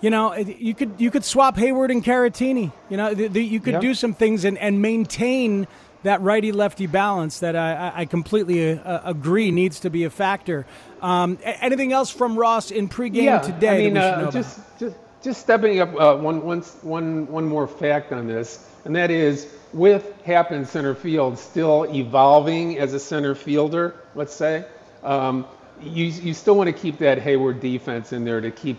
you 0.01 0.09
know, 0.09 0.35
you 0.35 0.73
could 0.73 0.93
you 0.97 1.11
could 1.11 1.23
swap 1.23 1.55
Heyward 1.55 1.91
and 1.91 2.03
Caratini. 2.03 2.71
You 2.89 2.97
know, 2.97 3.13
the, 3.13 3.27
the, 3.27 3.43
you 3.43 3.59
could 3.59 3.79
do 3.79 3.93
some 3.93 4.13
things 4.13 4.45
and, 4.45 4.57
and 4.57 4.81
maintain 4.81 5.67
that 6.03 6.21
righty 6.21 6.51
lefty 6.51 6.87
balance 6.87 7.39
that 7.39 7.55
I, 7.55 7.91
I 7.95 8.05
completely 8.05 8.79
uh, 8.79 9.09
agree 9.09 9.51
needs 9.51 9.79
to 9.81 9.89
be 9.89 10.03
a 10.03 10.09
factor. 10.09 10.65
Um, 11.01 11.39
anything 11.43 11.91
else 11.91 12.09
from 12.09 12.37
Ross 12.37 12.71
in 12.71 12.87
pregame 12.87 13.23
yeah, 13.23 13.39
today? 13.39 13.87
I 13.87 13.89
mean, 13.89 13.97
uh, 13.97 14.31
just, 14.31 14.59
just 14.79 14.95
just 15.23 15.41
stepping 15.41 15.79
up 15.79 15.89
uh, 15.99 16.15
one, 16.15 16.43
one, 16.43 16.61
one, 16.61 17.27
one 17.27 17.45
more 17.45 17.67
fact 17.67 18.13
on 18.13 18.27
this, 18.27 18.69
and 18.85 18.95
that 18.95 19.11
is 19.11 19.51
with 19.73 20.13
Happ 20.23 20.51
in 20.51 20.65
center 20.65 20.95
field 20.95 21.37
still 21.37 21.83
evolving 21.93 22.77
as 22.77 22.93
a 22.93 22.99
center 22.99 23.35
fielder, 23.35 23.95
let's 24.15 24.33
say, 24.33 24.65
um, 25.03 25.45
you, 25.81 26.05
you 26.05 26.33
still 26.33 26.55
want 26.55 26.67
to 26.67 26.73
keep 26.73 26.97
that 26.99 27.19
Heyward 27.19 27.59
defense 27.59 28.13
in 28.13 28.23
there 28.23 28.41
to 28.41 28.51
keep 28.51 28.77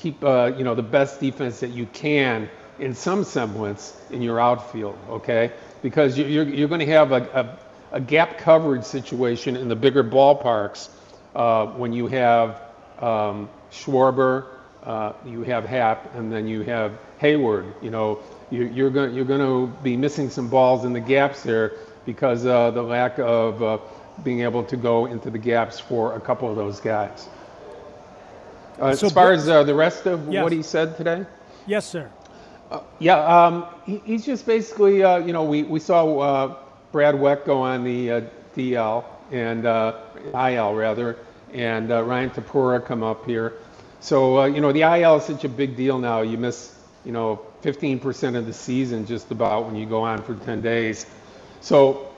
keep 0.00 0.24
uh, 0.24 0.52
you 0.56 0.64
know 0.64 0.74
the 0.74 0.82
best 0.82 1.20
defense 1.20 1.60
that 1.60 1.70
you 1.70 1.86
can 1.86 2.48
in 2.80 2.94
some 2.94 3.24
semblance 3.24 3.94
in 4.10 4.22
your 4.22 4.40
outfield, 4.40 4.96
okay? 5.08 5.52
Because 5.82 6.18
you're, 6.18 6.44
you're 6.44 6.68
going 6.68 6.80
to 6.80 6.86
have 6.86 7.12
a, 7.12 7.58
a, 7.92 7.96
a, 7.96 8.00
gap 8.00 8.38
coverage 8.38 8.84
situation 8.84 9.54
in 9.54 9.68
the 9.68 9.76
bigger 9.76 10.02
ballparks 10.02 10.88
uh, 11.34 11.66
when 11.66 11.92
you 11.92 12.06
have 12.06 12.62
um, 12.98 13.50
Schwarber, 13.70 14.46
uh, 14.84 15.12
you 15.26 15.42
have 15.42 15.66
Happ, 15.66 16.14
and 16.14 16.32
then 16.32 16.48
you 16.48 16.62
have 16.62 16.92
Heyward. 17.20 17.70
You 17.82 17.90
know, 17.90 18.20
you, 18.50 18.64
you're 18.64 18.90
going 18.90 19.14
you're 19.14 19.26
going 19.26 19.40
to 19.40 19.72
be 19.82 19.96
missing 19.96 20.30
some 20.30 20.48
balls 20.48 20.84
in 20.84 20.92
the 20.92 21.00
gaps 21.00 21.42
there 21.42 21.72
because 22.06 22.46
uh, 22.46 22.70
the 22.70 22.82
lack 22.82 23.18
of 23.18 23.62
uh, 23.62 23.78
being 24.24 24.40
able 24.40 24.64
to 24.64 24.76
go 24.76 25.06
into 25.06 25.30
the 25.30 25.38
gaps 25.38 25.78
for 25.78 26.14
a 26.16 26.20
couple 26.20 26.48
of 26.48 26.56
those 26.56 26.80
guys. 26.80 27.28
Uh, 28.80 28.94
so 28.94 29.06
as 29.06 29.12
far 29.12 29.32
as 29.32 29.48
uh, 29.48 29.62
the 29.62 29.74
rest 29.74 30.06
of 30.06 30.32
yes. 30.32 30.42
what 30.42 30.52
he 30.52 30.62
said 30.62 30.96
today. 30.96 31.26
Yes, 31.66 31.86
sir. 31.86 32.10
Uh, 32.70 32.80
yeah, 32.98 33.18
um, 33.18 33.66
he, 33.84 34.00
he's 34.04 34.24
just 34.24 34.46
basically, 34.46 34.98
you 34.98 35.32
know, 35.32 35.44
we, 35.44 35.64
we 35.64 35.80
saw 35.80 36.56
Brad 36.92 37.18
Wieck 37.18 37.44
go 37.44 37.60
on 37.62 37.84
the 37.84 38.24
DL 38.56 39.04
and 39.30 39.64
IL 39.66 40.74
rather, 40.74 41.16
and 41.52 41.90
Ryan 41.90 42.30
Tepera 42.30 42.84
come 42.84 43.02
up 43.02 43.26
here. 43.26 43.54
So, 44.00 44.40
uh, 44.40 44.46
you 44.46 44.62
know, 44.62 44.72
the 44.72 44.82
IL 44.82 45.16
is 45.16 45.24
such 45.24 45.44
a 45.44 45.48
big 45.48 45.76
deal 45.76 45.98
now. 45.98 46.22
You 46.22 46.38
miss, 46.38 46.74
you 47.04 47.12
know, 47.12 47.42
15% 47.62 48.34
of 48.34 48.46
the 48.46 48.52
season 48.52 49.04
just 49.04 49.30
about 49.30 49.66
when 49.66 49.76
you 49.76 49.84
go 49.84 50.02
on 50.02 50.22
for 50.22 50.34
10 50.34 50.62
days. 50.62 51.04
So 51.60 52.08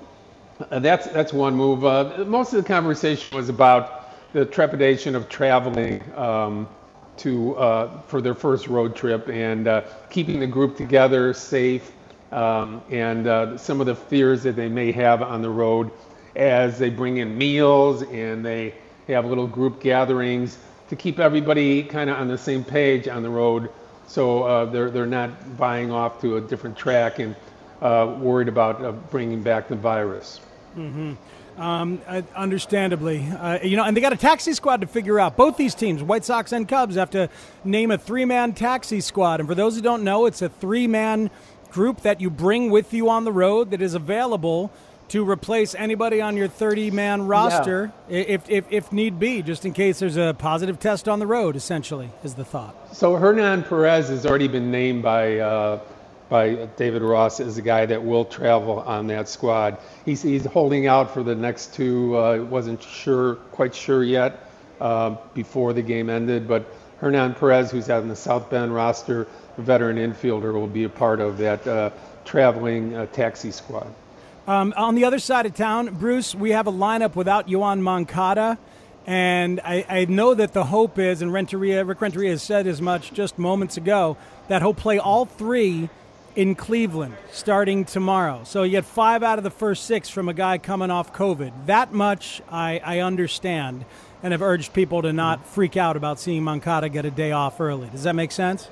uh, 0.70 0.78
that's 0.78 1.08
that's 1.08 1.32
one 1.32 1.56
move. 1.56 1.84
Uh, 1.84 2.24
most 2.26 2.52
of 2.52 2.62
the 2.62 2.68
conversation 2.68 3.36
was 3.36 3.48
about 3.48 4.01
the 4.32 4.44
trepidation 4.44 5.14
of 5.14 5.28
traveling 5.28 6.02
um, 6.16 6.68
to 7.18 7.54
uh, 7.56 8.00
for 8.02 8.20
their 8.20 8.34
first 8.34 8.68
road 8.68 8.96
trip 8.96 9.28
and 9.28 9.68
uh, 9.68 9.82
keeping 10.10 10.40
the 10.40 10.46
group 10.46 10.76
together, 10.76 11.34
safe, 11.34 11.92
um, 12.32 12.82
and 12.90 13.26
uh, 13.26 13.56
some 13.58 13.80
of 13.80 13.86
the 13.86 13.94
fears 13.94 14.42
that 14.42 14.56
they 14.56 14.68
may 14.68 14.90
have 14.92 15.22
on 15.22 15.42
the 15.42 15.50
road 15.50 15.90
as 16.34 16.78
they 16.78 16.88
bring 16.88 17.18
in 17.18 17.36
meals 17.36 18.02
and 18.02 18.44
they 18.44 18.74
have 19.06 19.26
little 19.26 19.46
group 19.46 19.82
gatherings 19.82 20.56
to 20.88 20.96
keep 20.96 21.18
everybody 21.18 21.82
kind 21.82 22.08
of 22.08 22.18
on 22.18 22.28
the 22.28 22.38
same 22.38 22.64
page 22.64 23.06
on 23.08 23.22
the 23.22 23.28
road 23.28 23.70
so 24.06 24.42
uh, 24.42 24.64
they're, 24.66 24.90
they're 24.90 25.06
not 25.06 25.56
buying 25.56 25.90
off 25.90 26.20
to 26.20 26.36
a 26.36 26.40
different 26.40 26.76
track 26.76 27.18
and 27.18 27.34
uh, 27.80 28.16
worried 28.20 28.48
about 28.48 28.84
uh, 28.84 28.92
bringing 28.92 29.42
back 29.42 29.68
the 29.68 29.74
virus. 29.74 30.40
Mm-hmm. 30.76 31.14
Um, 31.58 32.00
uh, 32.06 32.22
understandably, 32.34 33.28
uh, 33.28 33.58
you 33.62 33.76
know, 33.76 33.84
and 33.84 33.94
they 33.94 34.00
got 34.00 34.14
a 34.14 34.16
taxi 34.16 34.54
squad 34.54 34.80
to 34.80 34.86
figure 34.86 35.20
out. 35.20 35.36
Both 35.36 35.58
these 35.58 35.74
teams, 35.74 36.02
White 36.02 36.24
Sox 36.24 36.50
and 36.50 36.66
Cubs, 36.66 36.96
have 36.96 37.10
to 37.10 37.28
name 37.62 37.90
a 37.90 37.98
three-man 37.98 38.54
taxi 38.54 39.02
squad. 39.02 39.40
And 39.40 39.48
for 39.48 39.54
those 39.54 39.76
who 39.76 39.82
don't 39.82 40.02
know, 40.02 40.24
it's 40.24 40.40
a 40.40 40.48
three-man 40.48 41.30
group 41.70 42.00
that 42.02 42.20
you 42.20 42.30
bring 42.30 42.70
with 42.70 42.94
you 42.94 43.10
on 43.10 43.24
the 43.24 43.32
road 43.32 43.70
that 43.70 43.82
is 43.82 43.94
available 43.94 44.70
to 45.08 45.28
replace 45.28 45.74
anybody 45.74 46.22
on 46.22 46.38
your 46.38 46.48
30 46.48 46.90
man 46.90 47.26
roster 47.26 47.92
yeah. 48.08 48.18
if, 48.20 48.48
if, 48.48 48.64
if 48.70 48.92
need 48.92 49.18
be, 49.18 49.42
just 49.42 49.66
in 49.66 49.74
case 49.74 49.98
there's 49.98 50.16
a 50.16 50.34
positive 50.38 50.80
test 50.80 51.06
on 51.06 51.18
the 51.18 51.26
road, 51.26 51.54
essentially, 51.54 52.10
is 52.24 52.34
the 52.34 52.46
thought. 52.46 52.74
So 52.96 53.16
Hernan 53.16 53.64
Perez 53.64 54.08
has 54.08 54.24
already 54.24 54.48
been 54.48 54.70
named 54.70 55.02
by, 55.02 55.38
uh, 55.38 55.80
by 56.32 56.54
David 56.78 57.02
Ross 57.02 57.40
is 57.40 57.58
a 57.58 57.62
guy 57.62 57.84
that 57.84 58.02
will 58.02 58.24
travel 58.24 58.80
on 58.80 59.08
that 59.08 59.28
squad. 59.28 59.76
He's, 60.06 60.22
he's 60.22 60.46
holding 60.46 60.86
out 60.86 61.12
for 61.12 61.22
the 61.22 61.34
next 61.34 61.74
two, 61.74 62.16
uh, 62.16 62.38
wasn't 62.38 62.82
sure, 62.82 63.34
quite 63.52 63.74
sure 63.74 64.02
yet 64.02 64.48
uh, 64.80 65.16
before 65.34 65.74
the 65.74 65.82
game 65.82 66.08
ended, 66.08 66.48
but 66.48 66.64
Hernan 67.00 67.34
Perez, 67.34 67.70
who's 67.70 67.90
out 67.90 68.02
in 68.02 68.08
the 68.08 68.16
South 68.16 68.48
Bend 68.48 68.74
roster, 68.74 69.28
a 69.58 69.60
veteran 69.60 69.98
infielder, 69.98 70.54
will 70.54 70.66
be 70.66 70.84
a 70.84 70.88
part 70.88 71.20
of 71.20 71.36
that 71.36 71.66
uh, 71.66 71.90
traveling 72.24 72.94
uh, 72.96 73.04
taxi 73.12 73.50
squad. 73.50 73.92
Um, 74.46 74.72
on 74.74 74.94
the 74.94 75.04
other 75.04 75.18
side 75.18 75.44
of 75.44 75.54
town, 75.54 75.96
Bruce, 75.96 76.34
we 76.34 76.52
have 76.52 76.66
a 76.66 76.72
lineup 76.72 77.14
without 77.14 77.46
Yoan 77.46 77.82
Moncada. 77.82 78.56
And 79.06 79.60
I, 79.62 79.84
I, 79.86 80.04
know 80.06 80.32
that 80.32 80.54
the 80.54 80.64
hope 80.64 80.98
is, 80.98 81.20
and 81.20 81.32
Renteria, 81.32 81.84
Rick 81.84 82.00
Renteria 82.00 82.30
has 82.30 82.42
said 82.42 82.68
as 82.68 82.80
much 82.80 83.12
just 83.12 83.36
moments 83.36 83.76
ago, 83.76 84.16
that 84.46 84.62
he'll 84.62 84.72
play 84.72 84.98
all 84.98 85.26
three 85.26 85.90
in 86.34 86.54
Cleveland 86.54 87.14
starting 87.30 87.84
tomorrow. 87.84 88.42
So 88.44 88.62
you 88.62 88.72
get 88.72 88.84
five 88.84 89.22
out 89.22 89.38
of 89.38 89.44
the 89.44 89.50
first 89.50 89.84
six 89.84 90.08
from 90.08 90.28
a 90.28 90.34
guy 90.34 90.58
coming 90.58 90.90
off 90.90 91.12
COVID. 91.12 91.66
That 91.66 91.92
much 91.92 92.40
I, 92.50 92.80
I 92.84 93.00
understand 93.00 93.84
and 94.22 94.32
have 94.32 94.42
urged 94.42 94.72
people 94.72 95.02
to 95.02 95.12
not 95.12 95.46
freak 95.46 95.76
out 95.76 95.96
about 95.96 96.18
seeing 96.18 96.44
Moncada 96.44 96.88
get 96.88 97.04
a 97.04 97.10
day 97.10 97.32
off 97.32 97.60
early. 97.60 97.88
Does 97.88 98.04
that 98.04 98.14
make 98.14 98.32
sense? 98.32 98.68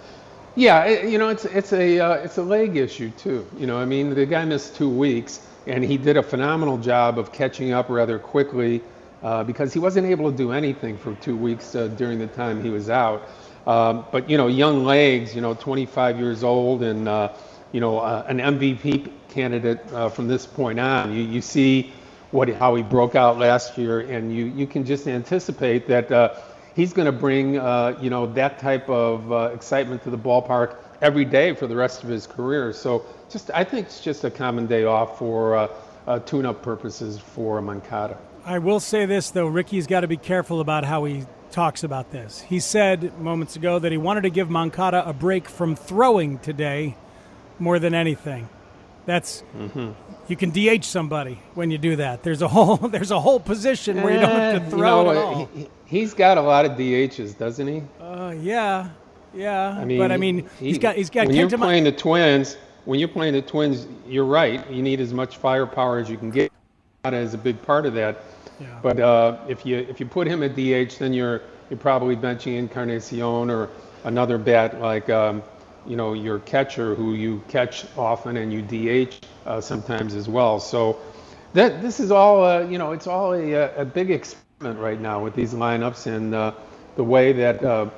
Yeah, 0.56 0.84
it, 0.84 1.10
you 1.10 1.18
know, 1.18 1.28
it's, 1.28 1.44
it's, 1.44 1.72
a, 1.72 1.98
uh, 2.00 2.14
it's 2.14 2.38
a 2.38 2.42
leg 2.42 2.76
issue, 2.76 3.10
too. 3.10 3.46
You 3.58 3.66
know, 3.66 3.78
I 3.78 3.84
mean, 3.84 4.14
the 4.14 4.26
guy 4.26 4.44
missed 4.44 4.76
two 4.76 4.88
weeks 4.88 5.46
and 5.66 5.84
he 5.84 5.98
did 5.98 6.16
a 6.16 6.22
phenomenal 6.22 6.78
job 6.78 7.18
of 7.18 7.32
catching 7.32 7.72
up 7.72 7.88
rather 7.88 8.18
quickly 8.18 8.80
uh, 9.22 9.44
because 9.44 9.72
he 9.72 9.78
wasn't 9.78 10.06
able 10.06 10.30
to 10.30 10.36
do 10.36 10.52
anything 10.52 10.96
for 10.96 11.14
two 11.16 11.36
weeks 11.36 11.74
uh, 11.74 11.88
during 11.88 12.18
the 12.18 12.26
time 12.28 12.62
he 12.62 12.70
was 12.70 12.88
out. 12.88 13.28
Um, 13.70 14.04
but 14.10 14.28
you 14.28 14.36
know, 14.36 14.48
young 14.48 14.84
legs, 14.84 15.32
you 15.32 15.40
know, 15.40 15.54
25 15.54 16.18
years 16.18 16.42
old, 16.42 16.82
and 16.82 17.06
uh, 17.06 17.32
you 17.70 17.78
know, 17.80 18.00
uh, 18.00 18.24
an 18.26 18.38
MVP 18.38 19.12
candidate 19.28 19.80
uh, 19.92 20.08
from 20.08 20.26
this 20.26 20.44
point 20.44 20.80
on. 20.80 21.12
You, 21.14 21.22
you 21.22 21.40
see 21.40 21.92
what 22.32 22.48
how 22.48 22.74
he 22.74 22.82
broke 22.82 23.14
out 23.14 23.38
last 23.38 23.78
year, 23.78 24.00
and 24.00 24.34
you 24.34 24.46
you 24.46 24.66
can 24.66 24.84
just 24.84 25.06
anticipate 25.06 25.86
that 25.86 26.10
uh, 26.10 26.34
he's 26.74 26.92
going 26.92 27.06
to 27.06 27.12
bring, 27.12 27.58
uh, 27.58 27.96
you 28.02 28.10
know, 28.10 28.26
that 28.32 28.58
type 28.58 28.88
of 28.90 29.30
uh, 29.30 29.52
excitement 29.54 30.02
to 30.02 30.10
the 30.10 30.18
ballpark 30.18 30.74
every 31.00 31.24
day 31.24 31.54
for 31.54 31.68
the 31.68 31.76
rest 31.76 32.02
of 32.02 32.08
his 32.08 32.26
career. 32.26 32.72
So 32.72 33.04
just, 33.30 33.52
I 33.54 33.62
think 33.62 33.86
it's 33.86 34.00
just 34.00 34.24
a 34.24 34.32
common 34.32 34.66
day 34.66 34.82
off 34.82 35.16
for 35.16 35.70
tune-up 36.26 36.60
purposes 36.62 37.20
for 37.20 37.62
Moncada. 37.62 38.18
I 38.44 38.58
will 38.58 38.80
say 38.80 39.06
this 39.06 39.30
though, 39.30 39.46
Ricky's 39.46 39.86
got 39.86 40.00
to 40.00 40.08
be 40.08 40.16
careful 40.16 40.60
about 40.60 40.84
how 40.84 41.04
he 41.04 41.24
talks 41.50 41.82
about 41.84 42.10
this. 42.10 42.40
He 42.40 42.60
said 42.60 43.18
moments 43.20 43.56
ago 43.56 43.78
that 43.78 43.90
he 43.92 43.98
wanted 43.98 44.22
to 44.22 44.30
give 44.30 44.48
Moncada 44.50 45.06
a 45.08 45.12
break 45.12 45.48
from 45.48 45.74
throwing 45.76 46.38
today 46.38 46.96
more 47.58 47.78
than 47.78 47.94
anything. 47.94 48.48
That's 49.06 49.42
Mhm. 49.58 49.94
you 50.28 50.36
can 50.36 50.50
DH 50.50 50.84
somebody 50.84 51.40
when 51.54 51.70
you 51.70 51.78
do 51.78 51.96
that. 51.96 52.22
There's 52.22 52.42
a 52.42 52.48
whole 52.48 52.76
there's 52.94 53.10
a 53.10 53.20
whole 53.20 53.40
position 53.40 54.02
where 54.02 54.12
you 54.14 54.20
don't 54.20 54.30
have 54.30 54.54
Eh, 54.54 54.58
to 54.58 54.64
you 54.64 54.70
throw 54.70 55.04
know, 55.04 55.10
at 55.10 55.16
all. 55.16 55.48
he- 55.54 55.68
He's 55.86 56.14
got 56.14 56.38
a 56.38 56.40
lot 56.42 56.64
of 56.64 56.76
DHs, 56.76 57.36
doesn't 57.36 57.66
he? 57.66 57.82
Uh, 58.00 58.32
yeah, 58.40 58.90
yeah. 59.34 59.70
I 59.76 59.84
mean, 59.84 59.98
but 59.98 60.12
I 60.12 60.16
mean, 60.16 60.48
he- 60.60 60.66
he's 60.68 60.78
got 60.78 60.94
he's 60.94 61.10
got 61.10 61.26
when 61.26 61.34
you're 61.34 61.48
playing 61.50 61.82
the 61.82 61.90
Twins. 61.92 62.56
When 62.84 63.00
you're 63.00 63.08
playing 63.08 63.34
the 63.34 63.42
Twins, 63.42 63.88
you're 64.08 64.24
right. 64.24 64.64
You 64.70 64.82
need 64.82 65.00
as 65.00 65.12
much 65.12 65.36
firepower 65.38 65.98
as 65.98 66.08
you 66.08 66.16
can 66.16 66.30
get. 66.30 66.52
Is 67.04 67.32
a 67.32 67.38
big 67.38 67.62
part 67.62 67.86
of 67.86 67.94
that. 67.94 68.18
But 68.82 69.00
uh, 69.00 69.38
if 69.48 69.64
you 69.64 69.78
if 69.78 70.00
you 70.00 70.06
put 70.06 70.26
him 70.26 70.42
at 70.42 70.54
DH, 70.54 70.98
then 70.98 71.14
you're 71.14 71.40
you're 71.70 71.78
probably 71.78 72.14
benching 72.14 72.58
Encarnacion 72.58 73.50
or 73.50 73.70
another 74.04 74.36
bat 74.36 74.78
like 74.82 75.08
um, 75.08 75.42
you 75.86 75.96
know 75.96 76.12
your 76.12 76.40
catcher 76.40 76.94
who 76.94 77.14
you 77.14 77.42
catch 77.48 77.86
often 77.96 78.36
and 78.36 78.52
you 78.52 78.60
DH 78.60 79.14
uh, 79.46 79.62
sometimes 79.62 80.14
as 80.14 80.28
well. 80.28 80.60
So 80.60 81.00
that 81.54 81.80
this 81.80 82.00
is 82.00 82.10
all 82.10 82.44
uh, 82.44 82.60
you 82.66 82.76
know 82.76 82.92
it's 82.92 83.06
all 83.06 83.32
a, 83.32 83.52
a 83.76 83.84
big 83.84 84.10
experiment 84.10 84.78
right 84.78 85.00
now 85.00 85.24
with 85.24 85.34
these 85.34 85.54
lineups 85.54 86.06
and 86.06 86.34
uh, 86.34 86.52
the 86.96 87.04
way 87.04 87.32
that 87.32 87.64
uh, 87.64 87.88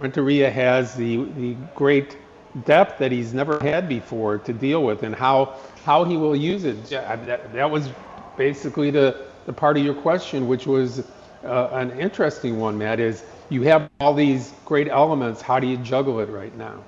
Renteria 0.00 0.50
has 0.50 0.96
the 0.96 1.24
the 1.36 1.54
great 1.76 2.18
depth 2.64 2.98
that 2.98 3.12
he's 3.12 3.32
never 3.32 3.60
had 3.60 3.88
before 3.88 4.38
to 4.38 4.52
deal 4.52 4.82
with 4.82 5.04
and 5.04 5.14
how 5.14 5.56
how 5.84 6.02
he 6.02 6.16
will 6.16 6.34
use 6.34 6.64
it. 6.64 6.90
Yeah, 6.90 7.14
That, 7.16 7.52
that 7.52 7.70
was 7.70 7.88
basically 8.36 8.90
the 8.90 9.26
the 9.46 9.52
part 9.52 9.76
of 9.76 9.84
your 9.84 9.94
question, 9.94 10.46
which 10.46 10.66
was 10.66 11.04
uh, 11.44 11.68
an 11.72 11.90
interesting 11.98 12.58
one, 12.58 12.78
Matt. 12.78 13.00
Is 13.00 13.24
you 13.48 13.62
have 13.62 13.90
all 14.00 14.14
these 14.14 14.52
great 14.64 14.88
elements. 14.88 15.42
How 15.42 15.58
do 15.60 15.66
you 15.66 15.76
juggle 15.78 16.20
it 16.20 16.28
right 16.28 16.56
now? 16.56 16.82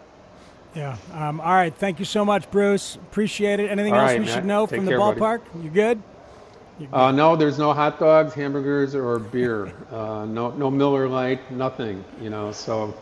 Yeah. 0.74 0.96
Um, 1.12 1.40
all 1.40 1.52
right. 1.52 1.74
Thank 1.74 1.98
you 1.98 2.04
so 2.04 2.24
much, 2.24 2.50
Bruce. 2.50 2.96
Appreciate 2.96 3.60
it. 3.60 3.70
Anything 3.70 3.92
All 3.92 4.00
else 4.00 4.10
right, 4.10 4.20
we 4.20 4.26
Matt. 4.26 4.34
should 4.34 4.44
know 4.44 4.66
from 4.66 4.84
the 4.84 4.92
care, 4.92 4.98
buddy. 4.98 5.20
ballpark? 5.20 5.40
You 5.62 5.70
good? 5.70 6.02
Uh, 6.92 7.12
no, 7.12 7.36
there's 7.36 7.58
no 7.58 7.72
hot 7.72 8.00
dogs, 8.00 8.34
hamburgers, 8.34 8.94
or 8.94 9.18
beer. 9.18 9.72
Uh, 9.94 10.24
no, 10.24 10.50
no 10.50 10.72
Miller 10.72 11.08
Lite, 11.08 11.52
nothing. 11.52 12.04
You 12.20 12.28
know, 12.28 12.50
so 12.50 12.92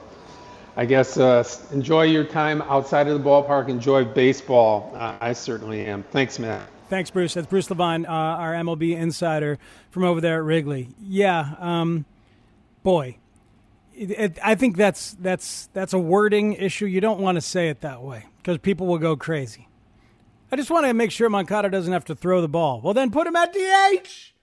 I 0.76 0.84
guess 0.84 1.16
uh, 1.16 1.42
enjoy 1.72 2.02
your 2.02 2.24
time 2.24 2.60
outside 2.62 3.08
of 3.08 3.22
the 3.22 3.26
ballpark. 3.26 3.68
Enjoy 3.68 4.04
baseball. 4.04 4.92
Uh, 4.94 5.14
I 5.18 5.32
certainly 5.32 5.86
am. 5.86 6.02
Thanks, 6.10 6.38
Matt. 6.38 6.68
Thanks, 6.92 7.08
Bruce. 7.08 7.32
That's 7.32 7.46
Bruce 7.46 7.70
Levine, 7.70 8.04
uh, 8.04 8.10
our 8.10 8.52
MLB 8.52 8.94
insider 8.94 9.58
from 9.88 10.04
over 10.04 10.20
there 10.20 10.36
at 10.36 10.44
Wrigley. 10.44 10.90
Yeah, 11.00 11.54
um, 11.58 12.04
boy, 12.82 13.16
it, 13.94 14.10
it, 14.10 14.38
I 14.44 14.56
think 14.56 14.76
that's 14.76 15.14
that's 15.14 15.70
that's 15.72 15.94
a 15.94 15.98
wording 15.98 16.52
issue. 16.52 16.84
You 16.84 17.00
don't 17.00 17.18
want 17.18 17.36
to 17.36 17.40
say 17.40 17.70
it 17.70 17.80
that 17.80 18.02
way 18.02 18.26
because 18.36 18.58
people 18.58 18.86
will 18.86 18.98
go 18.98 19.16
crazy. 19.16 19.68
I 20.52 20.56
just 20.56 20.70
want 20.70 20.84
to 20.84 20.92
make 20.92 21.10
sure 21.10 21.30
Moncada 21.30 21.70
doesn't 21.70 21.94
have 21.94 22.04
to 22.04 22.14
throw 22.14 22.42
the 22.42 22.48
ball. 22.48 22.82
Well, 22.82 22.92
then 22.92 23.10
put 23.10 23.26
him 23.26 23.36
at 23.36 23.54
DH 23.54 24.34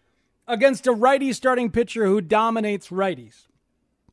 against 0.48 0.88
a 0.88 0.92
righty 0.92 1.32
starting 1.34 1.70
pitcher 1.70 2.08
who 2.08 2.20
dominates 2.20 2.88
righties. 2.88 3.46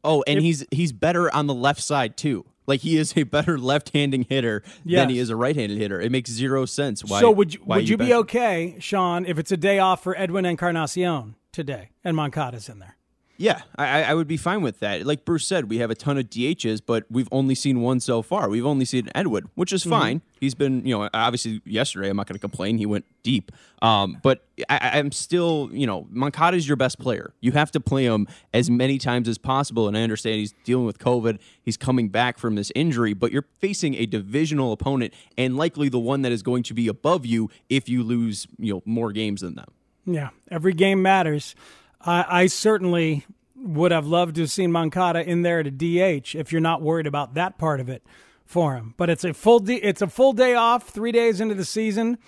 Oh, 0.05 0.23
and 0.27 0.37
If- 0.37 0.45
he's 0.45 0.67
he's 0.71 0.93
better 0.93 1.35
on 1.35 1.47
the 1.47 1.55
left 1.55 1.81
side 1.81 2.19
too. 2.19 2.45
Like 2.67 2.81
he 2.81 2.97
is 2.97 3.17
a 3.17 3.23
better 3.25 3.59
left-handing 3.73 4.27
hitter 4.29 4.63
than 4.85 5.09
he 5.09 5.19
is 5.19 5.31
a 5.31 5.37
right-handed 5.37 5.79
hitter. 5.79 6.01
It 6.01 6.13
makes 6.13 6.31
zero 6.31 6.67
sense. 6.67 7.05
Why? 7.05 7.21
so 7.21 7.31
would 7.31 7.55
you, 7.55 7.61
would 7.65 7.89
you, 7.89 7.97
be 7.97 8.13
okay, 8.15 8.77
Sean, 8.79 9.25
if 9.27 9.39
it's 9.39 9.53
a 9.53 9.57
day 9.57 9.79
off 9.79 10.03
for 10.03 10.17
Edwin 10.19 10.45
Encarnacion 10.45 11.37
today 11.53 11.91
and 12.05 12.17
Moncada's 12.17 12.69
in 12.69 12.79
there? 12.79 12.96
Yeah, 13.39 13.61
I, 13.77 14.05
I- 14.05 14.15
would 14.15 14.27
be 14.29 14.37
fine 14.39 14.63
with 14.63 14.81
that. 14.81 15.05
Like 15.05 15.25
Bruce 15.27 15.47
said, 15.47 15.69
we 15.69 15.79
have 15.79 15.91
a 15.91 15.95
ton 15.95 16.17
of 16.17 16.31
DHs, 16.31 16.81
but 16.85 17.05
we've 17.11 17.29
only 17.31 17.55
seen 17.55 17.81
one 17.83 18.01
so 18.01 18.23
far. 18.23 18.49
We've 18.49 18.65
only 18.65 18.87
seen 18.87 19.11
Edward, 19.15 19.47
which 19.55 19.73
is 19.75 19.85
Mhm. 19.85 19.91
fine. 19.91 20.23
He's 20.41 20.55
been, 20.55 20.87
you 20.87 20.97
know, 20.97 21.09
obviously 21.13 21.61
yesterday. 21.67 22.09
I'm 22.09 22.17
not 22.17 22.27
going 22.27 22.35
to 22.37 22.41
complain. 22.41 22.79
He 22.79 22.87
went 22.87 23.05
deep, 23.23 23.53
um, 23.83 24.19
but 24.23 24.47
I, 24.71 24.93
I'm 24.99 25.13
still, 25.13 25.69
you 25.73 25.87
know, 25.87 26.07
Moncada 26.11 26.57
is 26.57 26.67
your 26.67 26.77
best 26.77 26.99
player. 26.99 27.35
You 27.41 27.53
have 27.53 27.71
to 27.73 27.81
play 27.81 28.05
him 28.07 28.27
as 28.55 28.71
many 28.71 28.97
times 28.99 29.29
as 29.29 29.37
possible. 29.39 29.87
And 29.87 29.99
I 29.99 30.03
understand 30.03 30.37
he's 30.37 30.55
dealing 30.65 30.87
with 30.87 30.99
COVID. 30.99 31.39
He's 31.63 31.77
coming 31.77 32.09
back 32.09 32.39
from 32.39 32.55
this 32.55 32.73
injury, 32.75 33.13
but 33.13 33.33
you're 33.33 33.47
facing 33.61 33.95
a 33.97 34.07
divisional 34.07 34.73
opponent 34.73 35.13
and 35.37 35.57
likely 35.59 35.89
the 35.91 35.99
one 35.99 36.23
that 36.23 36.33
is 36.33 36.43
going 36.43 36.63
to 36.65 36.75
be 36.75 36.89
above 36.89 37.27
you 37.27 37.51
if 37.69 37.89
you 37.89 38.03
lose, 38.03 38.47
you 38.59 38.73
know, 38.75 38.83
more 38.87 39.13
games 39.13 39.43
than 39.43 39.57
them. 39.57 39.69
Yeah, 40.07 40.31
every 40.51 40.73
game 40.73 41.03
matters. 41.03 41.55
I, 42.01 42.43
I 42.43 42.47
certainly 42.47 43.25
would 43.59 43.93
have 43.93 44.07
loved 44.07 44.37
to 44.37 44.43
have 44.43 44.51
seen 44.51 44.73
Moncada 44.73 45.27
in 45.29 45.43
there 45.43 45.63
to 45.63 45.71
DH 45.71 46.35
if 46.35 46.53
you're 46.53 46.61
not 46.61 46.83
worried 46.83 47.07
about 47.07 47.35
that 47.35 47.59
part 47.59 47.81
of 47.81 47.89
it 47.89 48.03
for 48.45 48.75
him. 48.75 48.95
But 48.97 49.11
it's 49.11 49.25
a 49.25 49.35
full 49.35 49.63
it's 49.69 50.03
a 50.03 50.07
full 50.07 50.33
day 50.33 50.55
off, 50.55 50.89
three 50.89 51.13
days 51.13 51.41
into 51.41 51.55
the 51.55 51.65
season, 51.65 52.19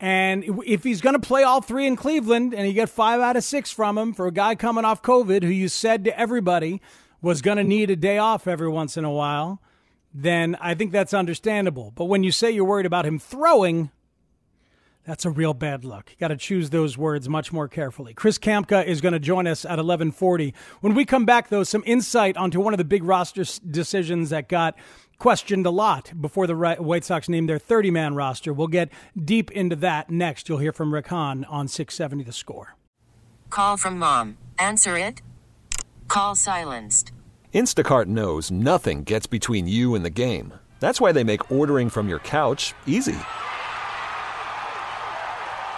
and 0.00 0.44
if 0.64 0.84
he's 0.84 1.00
going 1.00 1.14
to 1.14 1.26
play 1.26 1.42
all 1.42 1.60
three 1.60 1.86
in 1.86 1.96
Cleveland 1.96 2.54
and 2.54 2.66
you 2.66 2.72
get 2.72 2.88
five 2.88 3.20
out 3.20 3.36
of 3.36 3.42
six 3.42 3.70
from 3.70 3.98
him 3.98 4.12
for 4.12 4.26
a 4.26 4.32
guy 4.32 4.54
coming 4.54 4.84
off 4.84 5.02
COVID 5.02 5.42
who 5.42 5.48
you 5.48 5.68
said 5.68 6.04
to 6.04 6.18
everybody 6.18 6.80
was 7.20 7.42
going 7.42 7.56
to 7.56 7.64
need 7.64 7.90
a 7.90 7.96
day 7.96 8.16
off 8.16 8.46
every 8.46 8.68
once 8.68 8.96
in 8.96 9.04
a 9.04 9.10
while, 9.10 9.60
then 10.14 10.56
I 10.60 10.74
think 10.74 10.92
that's 10.92 11.12
understandable. 11.12 11.92
But 11.96 12.04
when 12.04 12.22
you 12.22 12.30
say 12.30 12.50
you're 12.50 12.64
worried 12.64 12.86
about 12.86 13.06
him 13.06 13.18
throwing, 13.18 13.90
that's 15.08 15.24
a 15.24 15.30
real 15.30 15.54
bad 15.54 15.86
look. 15.86 16.14
Got 16.20 16.28
to 16.28 16.36
choose 16.36 16.68
those 16.68 16.98
words 16.98 17.30
much 17.30 17.50
more 17.50 17.66
carefully. 17.66 18.12
Chris 18.12 18.38
Kamka 18.38 18.84
is 18.84 19.00
going 19.00 19.14
to 19.14 19.18
join 19.18 19.46
us 19.46 19.64
at 19.64 19.78
11:40. 19.78 20.52
When 20.82 20.94
we 20.94 21.06
come 21.06 21.24
back 21.24 21.48
though, 21.48 21.64
some 21.64 21.82
insight 21.86 22.36
onto 22.36 22.60
one 22.60 22.74
of 22.74 22.78
the 22.78 22.84
big 22.84 23.02
roster 23.02 23.42
decisions 23.70 24.28
that 24.28 24.50
got 24.50 24.76
questioned 25.18 25.64
a 25.64 25.70
lot 25.70 26.12
before 26.20 26.46
the 26.46 26.54
White 26.54 27.04
Sox 27.04 27.26
named 27.26 27.48
their 27.48 27.58
30-man 27.58 28.14
roster. 28.14 28.52
We'll 28.52 28.66
get 28.68 28.90
deep 29.18 29.50
into 29.50 29.76
that 29.76 30.10
next. 30.10 30.48
You'll 30.48 30.58
hear 30.58 30.72
from 30.72 30.92
Rick 30.92 31.08
Hahn 31.08 31.44
on 31.44 31.68
670 31.68 32.24
The 32.24 32.32
Score. 32.32 32.76
Call 33.48 33.78
from 33.78 33.98
mom. 33.98 34.36
Answer 34.58 34.98
it. 34.98 35.22
Call 36.06 36.36
silenced. 36.36 37.12
Instacart 37.54 38.06
knows 38.06 38.50
nothing 38.50 39.04
gets 39.04 39.26
between 39.26 39.66
you 39.66 39.94
and 39.94 40.04
the 40.04 40.10
game. 40.10 40.52
That's 40.80 41.00
why 41.00 41.12
they 41.12 41.24
make 41.24 41.50
ordering 41.50 41.88
from 41.88 42.08
your 42.08 42.20
couch 42.20 42.74
easy. 42.86 43.18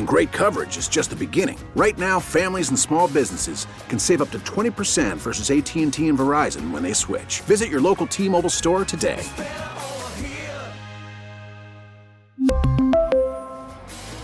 And 0.00 0.08
great 0.08 0.32
coverage 0.32 0.78
is 0.78 0.88
just 0.88 1.10
the 1.10 1.14
beginning. 1.14 1.58
Right 1.76 1.98
now, 1.98 2.18
families 2.18 2.70
and 2.70 2.78
small 2.78 3.06
businesses 3.06 3.66
can 3.90 3.98
save 3.98 4.22
up 4.22 4.30
to 4.30 4.38
20% 4.38 5.18
versus 5.18 5.50
AT&T 5.50 6.08
and 6.08 6.18
Verizon 6.18 6.70
when 6.70 6.82
they 6.82 6.94
switch. 6.94 7.42
Visit 7.42 7.68
your 7.68 7.82
local 7.82 8.06
T-Mobile 8.06 8.48
store 8.48 8.86
today. 8.86 9.22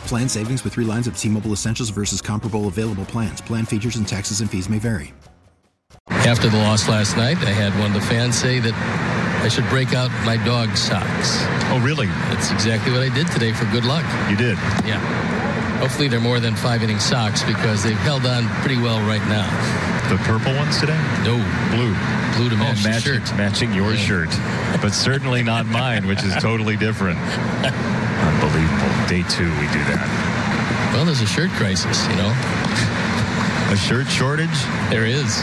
Plan 0.06 0.30
savings 0.30 0.64
with 0.64 0.72
three 0.72 0.86
lines 0.86 1.06
of 1.06 1.18
T 1.18 1.28
Mobile 1.28 1.52
Essentials 1.52 1.90
versus 1.90 2.22
comparable 2.22 2.68
available 2.68 3.04
plans. 3.04 3.42
Plan 3.42 3.66
features 3.66 3.96
and 3.96 4.08
taxes 4.08 4.40
and 4.40 4.50
fees 4.50 4.70
may 4.70 4.78
vary. 4.78 5.12
After 6.08 6.48
the 6.48 6.56
loss 6.56 6.88
last 6.88 7.18
night, 7.18 7.36
I 7.38 7.50
had 7.50 7.78
one 7.80 7.94
of 7.94 8.00
the 8.00 8.06
fans 8.06 8.38
say 8.38 8.60
that 8.60 8.72
I 9.44 9.48
should 9.48 9.68
break 9.68 9.92
out 9.94 10.10
my 10.24 10.36
dog 10.44 10.74
socks. 10.76 11.38
Oh, 11.70 11.80
really? 11.84 12.06
That's 12.06 12.50
exactly 12.50 12.92
what 12.92 13.02
I 13.02 13.14
did 13.14 13.26
today 13.28 13.52
for 13.52 13.64
good 13.66 13.84
luck. 13.84 14.04
You 14.30 14.36
did? 14.36 14.56
Yeah. 14.86 15.45
Hopefully 15.78 16.08
they're 16.08 16.20
more 16.20 16.40
than 16.40 16.54
five 16.56 16.82
inning 16.82 16.98
socks 16.98 17.42
because 17.44 17.82
they've 17.82 17.96
held 17.98 18.24
on 18.26 18.46
pretty 18.60 18.76
well 18.80 19.00
right 19.06 19.22
now. 19.28 19.46
The 20.08 20.16
purple 20.24 20.54
ones 20.54 20.78
today? 20.80 20.98
No. 21.24 21.36
Blue. 21.74 21.94
Blue 22.36 22.48
to 22.50 22.54
Oh, 22.56 22.58
match 22.58 22.82
the 22.82 22.88
matching, 22.88 23.24
shirt. 23.24 23.36
matching 23.36 23.72
your 23.74 23.94
shirt. 23.96 24.30
But 24.80 24.92
certainly 24.94 25.42
not 25.42 25.66
mine, 25.80 26.06
which 26.06 26.22
is 26.22 26.34
totally 26.36 26.76
different. 26.76 27.18
Unbelievable. 27.18 28.92
Day 29.08 29.22
two, 29.28 29.50
we 29.60 29.66
do 29.74 29.82
that. 29.90 30.90
Well, 30.94 31.04
there's 31.04 31.20
a 31.20 31.26
shirt 31.26 31.50
crisis, 31.50 32.06
you 32.08 32.16
know. 32.16 32.32
A 33.68 33.76
shirt 33.76 34.06
shortage? 34.06 34.54
There 34.90 35.04
is. 35.04 35.42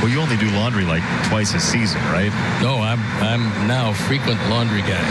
Well, 0.00 0.08
you 0.08 0.18
only 0.18 0.38
do 0.38 0.48
laundry 0.56 0.84
like 0.84 1.02
twice 1.28 1.52
a 1.54 1.60
season, 1.60 2.00
right? 2.04 2.32
No, 2.62 2.80
I'm 2.80 2.98
I'm 3.22 3.68
now 3.68 3.90
a 3.90 3.94
frequent 3.94 4.40
laundry 4.48 4.80
guy. 4.80 5.04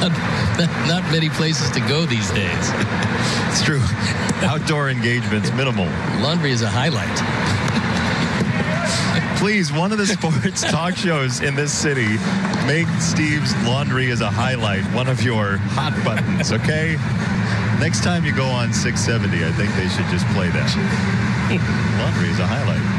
Not, 0.00 0.12
not 0.86 1.02
many 1.10 1.28
places 1.28 1.70
to 1.72 1.80
go 1.80 2.06
these 2.06 2.30
days. 2.30 2.52
it's 3.50 3.62
true. 3.62 3.82
Outdoor 4.46 4.90
engagements 4.90 5.50
minimal. 5.52 5.86
Laundry 6.22 6.52
is 6.52 6.62
a 6.62 6.68
highlight. 6.68 7.08
Please, 9.38 9.72
one 9.72 9.92
of 9.92 9.98
the 9.98 10.06
sports 10.06 10.62
talk 10.70 10.96
shows 10.96 11.40
in 11.42 11.54
this 11.54 11.72
city, 11.72 12.18
make 12.66 12.88
Steve's 13.00 13.54
laundry 13.64 14.10
as 14.10 14.20
a 14.20 14.30
highlight 14.30 14.82
one 14.94 15.08
of 15.08 15.22
your 15.22 15.58
hot 15.58 15.92
buttons, 16.04 16.52
okay? 16.52 16.96
Next 17.80 18.02
time 18.02 18.24
you 18.24 18.34
go 18.34 18.46
on 18.46 18.72
670, 18.72 19.44
I 19.44 19.52
think 19.52 19.72
they 19.74 19.88
should 19.88 20.06
just 20.10 20.26
play 20.34 20.48
that. 20.50 20.68
laundry 21.98 22.30
is 22.30 22.38
a 22.40 22.46
highlight. 22.46 22.97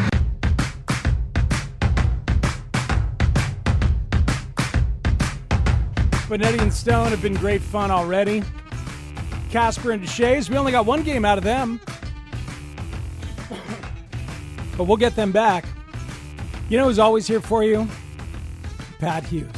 Benetti 6.30 6.62
and 6.62 6.72
Stone 6.72 7.08
have 7.08 7.24
been 7.24 7.34
great 7.34 7.60
fun 7.60 7.90
already. 7.90 8.44
Kasper 9.50 9.90
and 9.90 10.04
Deshaies, 10.04 10.48
we 10.48 10.58
only 10.58 10.72
got 10.72 10.86
one 10.86 11.02
game 11.02 11.26
out 11.26 11.40
of 11.40 11.44
them. 11.44 11.82
but 14.78 14.84
we'll 14.84 14.96
get 14.96 15.16
them 15.16 15.32
back. 15.32 15.66
You 16.70 16.78
know 16.78 16.86
who's 16.86 17.00
always 17.00 17.26
here 17.26 17.42
for 17.42 17.64
you? 17.64 17.88
Pat 19.00 19.24
Hughes. 19.24 19.50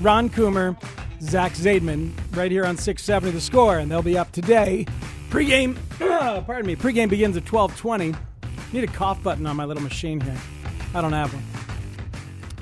Ron 0.00 0.30
Coomer, 0.30 0.80
Zach 1.20 1.54
Zaidman, 1.54 2.12
right 2.36 2.52
here 2.52 2.64
on 2.64 2.76
670 2.76 3.32
The 3.32 3.40
Score, 3.40 3.78
and 3.78 3.90
they'll 3.90 4.00
be 4.00 4.16
up 4.16 4.30
today. 4.30 4.86
Pre-game, 5.28 5.76
pardon 5.98 6.66
me, 6.66 6.76
pre-game 6.76 7.08
begins 7.08 7.36
at 7.36 7.52
1220. 7.52 8.14
Need 8.72 8.84
a 8.84 8.92
cough 8.92 9.20
button 9.24 9.44
on 9.44 9.56
my 9.56 9.64
little 9.64 9.82
machine 9.82 10.20
here. 10.20 10.38
I 10.94 11.00
don't 11.00 11.12
have 11.12 11.34
one. 11.34 11.42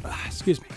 Ah, 0.07 0.27
excuse 0.27 0.62
me. 0.62 0.68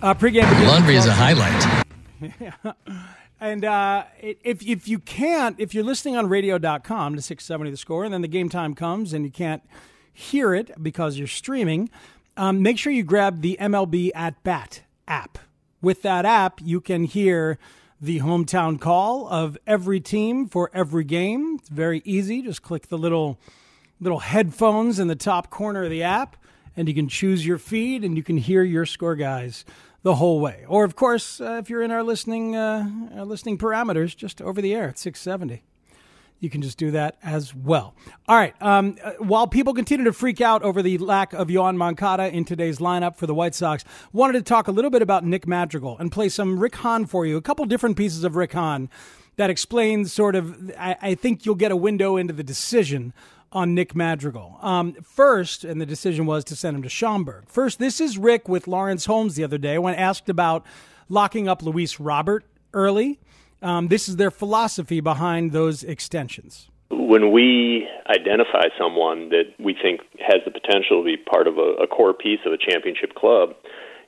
Uh, 0.00 0.14
pre-game 0.14 0.48
begins 0.48 0.68
Laundry 0.68 0.94
is 0.94 1.06
a 1.06 1.12
highlight. 1.12 1.83
and 3.40 3.64
uh, 3.64 4.04
if, 4.20 4.66
if 4.66 4.88
you 4.88 4.98
can't, 4.98 5.58
if 5.58 5.74
you're 5.74 5.84
listening 5.84 6.16
on 6.16 6.28
radio.com 6.28 7.16
to 7.16 7.22
670 7.22 7.70
the 7.70 7.76
score, 7.76 8.04
and 8.04 8.12
then 8.12 8.22
the 8.22 8.28
game 8.28 8.48
time 8.48 8.74
comes 8.74 9.12
and 9.12 9.24
you 9.24 9.30
can't 9.30 9.62
hear 10.12 10.54
it 10.54 10.70
because 10.82 11.18
you're 11.18 11.26
streaming, 11.26 11.90
um, 12.36 12.62
make 12.62 12.78
sure 12.78 12.92
you 12.92 13.02
grab 13.02 13.40
the 13.40 13.56
MLB 13.60 14.10
at 14.14 14.42
Bat 14.42 14.82
app. 15.06 15.38
With 15.80 16.02
that 16.02 16.24
app, 16.24 16.60
you 16.62 16.80
can 16.80 17.04
hear 17.04 17.58
the 18.00 18.20
hometown 18.20 18.80
call 18.80 19.28
of 19.28 19.56
every 19.66 20.00
team 20.00 20.48
for 20.48 20.70
every 20.72 21.04
game. 21.04 21.56
It's 21.58 21.68
very 21.68 22.02
easy. 22.04 22.42
Just 22.42 22.62
click 22.62 22.88
the 22.88 22.98
little 22.98 23.38
little 24.00 24.18
headphones 24.18 24.98
in 24.98 25.08
the 25.08 25.16
top 25.16 25.50
corner 25.50 25.84
of 25.84 25.90
the 25.90 26.02
app, 26.02 26.36
and 26.76 26.88
you 26.88 26.94
can 26.94 27.08
choose 27.08 27.46
your 27.46 27.58
feed 27.58 28.04
and 28.04 28.16
you 28.16 28.22
can 28.22 28.36
hear 28.36 28.62
your 28.62 28.84
score 28.84 29.14
guys 29.14 29.64
the 30.04 30.14
whole 30.14 30.38
way. 30.38 30.64
Or, 30.68 30.84
of 30.84 30.94
course, 30.94 31.40
uh, 31.40 31.58
if 31.60 31.68
you're 31.68 31.82
in 31.82 31.90
our 31.90 32.04
listening 32.04 32.54
uh, 32.54 32.88
our 33.16 33.24
listening 33.24 33.58
parameters, 33.58 34.16
just 34.16 34.40
over 34.40 34.62
the 34.62 34.72
air 34.72 34.88
at 34.90 34.98
670. 34.98 35.64
You 36.40 36.50
can 36.50 36.60
just 36.60 36.76
do 36.76 36.90
that 36.90 37.16
as 37.22 37.54
well. 37.54 37.94
All 38.28 38.36
right. 38.36 38.54
Um, 38.60 38.98
uh, 39.02 39.12
while 39.12 39.46
people 39.46 39.72
continue 39.72 40.04
to 40.04 40.12
freak 40.12 40.42
out 40.42 40.62
over 40.62 40.82
the 40.82 40.98
lack 40.98 41.32
of 41.32 41.48
Yoan 41.48 41.76
Moncada 41.76 42.26
in 42.26 42.44
today's 42.44 42.80
lineup 42.80 43.16
for 43.16 43.26
the 43.26 43.34
White 43.34 43.54
Sox, 43.54 43.82
wanted 44.12 44.34
to 44.34 44.42
talk 44.42 44.68
a 44.68 44.70
little 44.70 44.90
bit 44.90 45.00
about 45.00 45.24
Nick 45.24 45.46
Madrigal 45.46 45.96
and 45.98 46.12
play 46.12 46.28
some 46.28 46.58
Rick 46.58 46.76
Hahn 46.76 47.06
for 47.06 47.24
you. 47.24 47.38
A 47.38 47.42
couple 47.42 47.64
different 47.64 47.96
pieces 47.96 48.24
of 48.24 48.36
Rick 48.36 48.52
Hahn 48.52 48.90
that 49.36 49.48
explains 49.48 50.12
sort 50.12 50.36
of. 50.36 50.70
I, 50.78 50.96
I 51.00 51.14
think 51.14 51.46
you'll 51.46 51.54
get 51.54 51.72
a 51.72 51.76
window 51.76 52.18
into 52.18 52.34
the 52.34 52.44
decision 52.44 53.14
on 53.54 53.74
Nick 53.74 53.94
Madrigal. 53.94 54.58
Um, 54.60 54.94
first, 54.94 55.64
and 55.64 55.80
the 55.80 55.86
decision 55.86 56.26
was 56.26 56.44
to 56.44 56.56
send 56.56 56.76
him 56.76 56.82
to 56.82 56.88
Schaumburg. 56.88 57.44
First, 57.46 57.78
this 57.78 58.00
is 58.00 58.18
Rick 58.18 58.48
with 58.48 58.66
Lawrence 58.66 59.06
Holmes 59.06 59.36
the 59.36 59.44
other 59.44 59.58
day 59.58 59.78
when 59.78 59.94
asked 59.94 60.28
about 60.28 60.66
locking 61.08 61.48
up 61.48 61.62
Luis 61.62 62.00
Robert 62.00 62.44
early. 62.72 63.20
Um, 63.62 63.88
this 63.88 64.08
is 64.08 64.16
their 64.16 64.30
philosophy 64.30 65.00
behind 65.00 65.52
those 65.52 65.84
extensions. 65.84 66.68
When 66.90 67.32
we 67.32 67.88
identify 68.08 68.68
someone 68.78 69.30
that 69.30 69.54
we 69.58 69.74
think 69.80 70.00
has 70.18 70.40
the 70.44 70.50
potential 70.50 71.00
to 71.00 71.04
be 71.04 71.16
part 71.16 71.46
of 71.46 71.56
a, 71.56 71.84
a 71.84 71.86
core 71.86 72.12
piece 72.12 72.40
of 72.44 72.52
a 72.52 72.58
championship 72.58 73.14
club, 73.14 73.54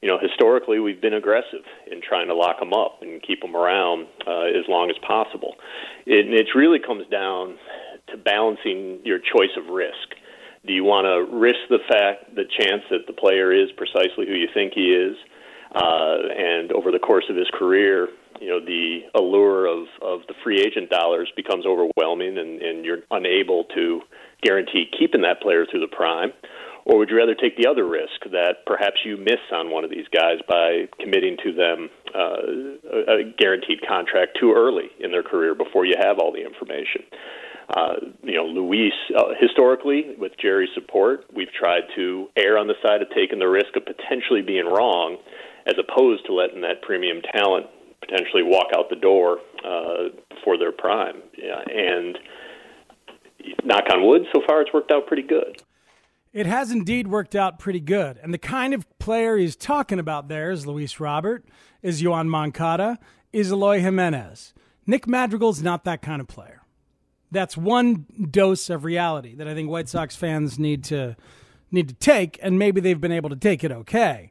you 0.03 0.09
know, 0.09 0.19
historically 0.21 0.79
we've 0.79 1.01
been 1.01 1.15
aggressive 1.15 1.65
in 1.91 2.01
trying 2.03 2.29
to 2.29 2.35
lock 2.35 2.59
them 2.61 2.73
up 2.75 2.99
and 3.01 3.23
keep 3.23 3.41
them 3.41 3.57
around 3.57 4.07
uh, 4.27 4.45
as 4.45 4.69
long 4.69 4.91
as 4.91 4.97
possible. 5.07 5.55
It, 6.05 6.33
it 6.33 6.49
really 6.55 6.79
comes 6.79 7.07
down 7.11 7.57
to 8.09 8.17
balancing 8.17 9.01
your 9.05 9.19
choice 9.19 9.55
of 9.57 9.73
risk. 9.73 10.15
Do 10.67 10.73
you 10.73 10.85
want 10.85 11.07
to 11.07 11.37
risk 11.37 11.61
the 11.69 11.79
fact, 11.89 12.35
the 12.35 12.45
chance 12.45 12.83
that 12.91 13.07
the 13.07 13.13
player 13.13 13.53
is 13.53 13.71
precisely 13.77 14.27
who 14.27 14.35
you 14.35 14.49
think 14.53 14.73
he 14.75 14.91
is, 14.91 15.17
uh, 15.75 16.17
and 16.37 16.73
over 16.73 16.91
the 16.91 16.99
course 16.99 17.25
of 17.31 17.37
his 17.37 17.49
career, 17.53 18.09
you 18.41 18.49
know, 18.49 18.61
the 18.61 19.01
allure 19.15 19.67
of, 19.67 19.87
of 20.03 20.21
the 20.29 20.35
free 20.43 20.61
agent 20.61 20.91
dollars 20.91 21.31
becomes 21.37 21.65
overwhelming, 21.67 22.39
and, 22.39 22.63
and 22.63 22.85
you're 22.85 23.03
unable 23.11 23.65
to 23.75 24.01
guarantee 24.43 24.87
keeping 24.99 25.23
that 25.23 25.41
player 25.41 25.65
through 25.71 25.81
the 25.81 25.95
prime? 25.95 26.33
Or 26.85 26.99
would 26.99 27.11
you 27.11 27.17
rather 27.17 27.35
take 27.35 27.57
the 27.57 27.67
other 27.67 27.85
risk 27.85 28.31
that 28.31 28.65
perhaps 28.65 28.99
you 29.05 29.17
miss 29.17 29.43
on 29.53 29.71
one 29.71 29.83
of 29.83 29.91
these 29.91 30.07
guys 30.15 30.39
by 30.49 30.87
committing 31.01 31.37
to 31.43 31.53
them 31.53 31.91
uh, 32.15 33.11
a 33.11 33.35
guaranteed 33.37 33.81
contract 33.87 34.39
too 34.39 34.55
early 34.57 34.91
in 35.01 35.11
their 35.11 35.25
career 35.25 35.55
before 35.55 35.85
you 35.85 35.97
have 35.99 36.21
all 36.21 36.33
the 36.33 36.45
information? 36.45 37.03
Uh, 37.75 37.95
you 38.23 38.35
know, 38.35 38.45
Luis, 38.45 38.93
uh, 39.17 39.35
historically, 39.41 40.15
with 40.19 40.33
Jerry's 40.41 40.71
support, 40.75 41.25
we've 41.35 41.53
tried 41.53 41.83
to 41.97 42.29
err 42.37 42.59
on 42.59 42.69
the 42.69 42.75
side 42.83 43.03
of 43.03 43.09
taking 43.11 43.39
the 43.41 43.49
risk 43.49 43.75
of 43.77 43.85
potentially 43.85 44.43
being 44.43 44.67
wrong 44.67 45.17
as 45.67 45.75
opposed 45.79 46.25
to 46.27 46.33
letting 46.33 46.61
that 46.61 46.83
premium 46.83 47.23
talent 47.35 47.67
potentially 48.01 48.43
walk 48.45 48.67
out 48.77 48.89
the 48.89 48.97
door 48.97 49.39
uh, 49.65 50.11
before 50.31 50.57
their 50.59 50.71
prime. 50.71 51.23
Yeah, 51.37 51.61
and 51.67 52.19
knock 53.65 53.85
on 53.93 54.07
wood, 54.07 54.23
so 54.33 54.43
far 54.47 54.63
it's 54.63 54.73
worked 54.73 54.93
out 54.93 55.07
pretty 55.07 55.23
good. 55.23 55.63
It 56.33 56.47
has 56.47 56.71
indeed 56.71 57.09
worked 57.09 57.35
out 57.35 57.59
pretty 57.59 57.81
good. 57.81 58.19
And 58.23 58.33
the 58.33 58.39
kind 58.39 58.75
of 58.75 58.87
player 58.99 59.37
he's 59.37 59.57
talking 59.57 59.99
about 59.99 60.29
there 60.29 60.51
is 60.51 60.67
Luis 60.67 61.01
Robert, 61.01 61.45
is 61.83 62.03
Yoan 62.03 62.29
Moncada, 62.29 62.99
is 63.33 63.51
Eloy 63.51 63.81
Jimenez. 63.81 64.53
Nick 64.87 65.09
Madrigal's 65.09 65.63
not 65.63 65.85
that 65.85 66.03
kind 66.03 66.21
of 66.21 66.29
player 66.29 66.56
that's 67.31 67.57
one 67.57 68.07
dose 68.31 68.71
of 68.71 68.85
reality 68.85 69.35
that 69.35 69.49
I 69.49 69.55
think 69.55 69.71
White 69.71 69.89
Sox 69.89 70.17
fans 70.17 70.59
need 70.59 70.85
to 70.85 71.17
need 71.71 71.89
to 71.89 71.95
take, 71.95 72.39
and 72.43 72.59
maybe 72.59 72.81
they've 72.81 73.01
been 73.01 73.13
able 73.13 73.31
to 73.31 73.37
take 73.37 73.65
it 73.65 73.73
okay, 73.73 74.31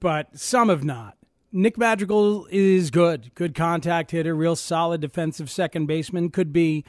but 0.00 0.38
some 0.38 0.68
have 0.68 0.84
not. 0.84 1.16
Nick 1.52 1.76
Madrigal 1.78 2.46
is 2.50 2.90
good, 2.90 3.34
good 3.34 3.54
contact 3.54 4.10
hitter, 4.10 4.34
real 4.34 4.56
solid 4.56 5.00
defensive 5.00 5.50
second 5.50 5.86
baseman. 5.86 6.30
Could 6.30 6.52
be 6.52 6.84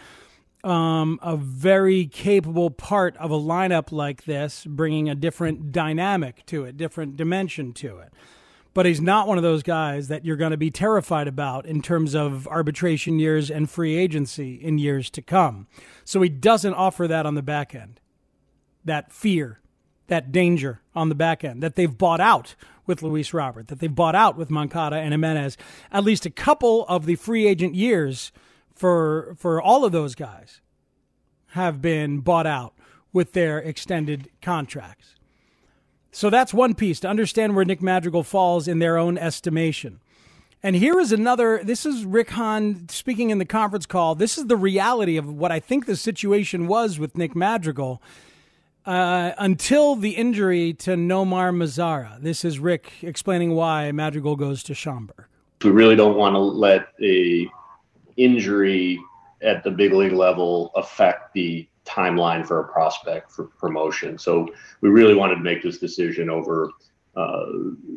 um, 0.63 1.19
a 1.21 1.35
very 1.37 2.05
capable 2.05 2.69
part 2.69 3.15
of 3.17 3.31
a 3.31 3.39
lineup 3.39 3.91
like 3.91 4.25
this, 4.25 4.65
bringing 4.65 5.09
a 5.09 5.15
different 5.15 5.71
dynamic 5.71 6.45
to 6.47 6.65
it, 6.65 6.77
different 6.77 7.15
dimension 7.17 7.73
to 7.73 7.97
it 7.99 8.13
but 8.77 8.85
he's 8.85 9.01
not 9.01 9.27
one 9.27 9.39
of 9.39 9.43
those 9.43 9.63
guys 9.63 10.07
that 10.07 10.23
you're 10.23 10.35
going 10.35 10.51
to 10.51 10.55
be 10.55 10.69
terrified 10.69 11.27
about 11.27 11.65
in 11.65 11.81
terms 11.81 12.13
of 12.13 12.47
arbitration 12.47 13.17
years 13.17 13.49
and 13.49 13.67
free 13.67 13.95
agency 13.95 14.53
in 14.53 14.77
years 14.77 15.09
to 15.09 15.19
come. 15.19 15.65
So 16.05 16.21
he 16.21 16.29
doesn't 16.29 16.75
offer 16.75 17.07
that 17.07 17.25
on 17.25 17.33
the 17.33 17.41
back 17.41 17.73
end. 17.73 17.99
That 18.85 19.11
fear, 19.11 19.61
that 20.09 20.31
danger 20.31 20.83
on 20.93 21.09
the 21.09 21.15
back 21.15 21.43
end 21.43 21.63
that 21.63 21.73
they've 21.73 21.97
bought 21.97 22.19
out 22.19 22.53
with 22.85 23.01
Luis 23.01 23.33
Robert, 23.33 23.67
that 23.69 23.79
they've 23.79 23.95
bought 23.95 24.13
out 24.13 24.37
with 24.37 24.51
Moncada 24.51 24.97
and 24.97 25.11
Jimenez. 25.11 25.57
At 25.91 26.03
least 26.03 26.27
a 26.27 26.29
couple 26.29 26.85
of 26.85 27.07
the 27.07 27.15
free 27.15 27.47
agent 27.47 27.73
years 27.73 28.31
for 28.71 29.35
for 29.39 29.59
all 29.59 29.85
of 29.85 29.91
those 29.91 30.13
guys 30.13 30.61
have 31.53 31.81
been 31.81 32.19
bought 32.19 32.45
out 32.45 32.75
with 33.11 33.33
their 33.33 33.57
extended 33.57 34.29
contracts. 34.39 35.16
So 36.17 36.31
that's 36.31 36.51
one 36.51 36.73
piece 36.73 36.99
to 37.01 37.07
understand 37.07 37.55
where 37.55 37.63
Nick 37.63 37.79
Madrigal 37.79 38.23
falls 38.23 38.67
in 38.67 38.79
their 38.79 38.97
own 38.97 39.19
estimation. 39.19 39.99
And 40.63 40.75
here 40.75 40.99
is 40.99 41.11
another. 41.11 41.61
This 41.63 41.85
is 41.85 42.05
Rick 42.05 42.31
Hahn 42.31 42.89
speaking 42.89 43.29
in 43.29 43.37
the 43.37 43.45
conference 43.45 43.85
call. 43.85 44.15
This 44.15 44.35
is 44.35 44.47
the 44.47 44.55
reality 44.55 45.17
of 45.17 45.31
what 45.31 45.51
I 45.51 45.59
think 45.59 45.85
the 45.85 45.95
situation 45.95 46.65
was 46.65 46.97
with 46.97 47.15
Nick 47.15 47.35
Madrigal 47.35 48.01
uh, 48.87 49.33
until 49.37 49.95
the 49.95 50.15
injury 50.15 50.73
to 50.73 50.95
Nomar 50.95 51.55
Mazara. 51.55 52.19
This 52.19 52.43
is 52.43 52.57
Rick 52.57 52.93
explaining 53.03 53.53
why 53.53 53.91
Madrigal 53.91 54.35
goes 54.35 54.63
to 54.63 54.73
Schaumburg. 54.73 55.27
We 55.63 55.69
really 55.69 55.95
don't 55.95 56.17
want 56.17 56.33
to 56.33 56.39
let 56.39 56.87
a 56.99 57.47
injury 58.15 58.99
at 59.43 59.63
the 59.63 59.69
big 59.69 59.93
league 59.93 60.13
level 60.13 60.71
affect 60.75 61.35
the 61.35 61.67
timeline 61.87 62.45
for 62.45 62.59
a 62.59 62.67
prospect 62.67 63.31
for 63.31 63.45
promotion. 63.45 64.17
So 64.17 64.47
we 64.81 64.89
really 64.89 65.15
wanted 65.15 65.35
to 65.35 65.41
make 65.41 65.63
this 65.63 65.77
decision 65.77 66.29
over 66.29 66.71
uh, 67.15 67.45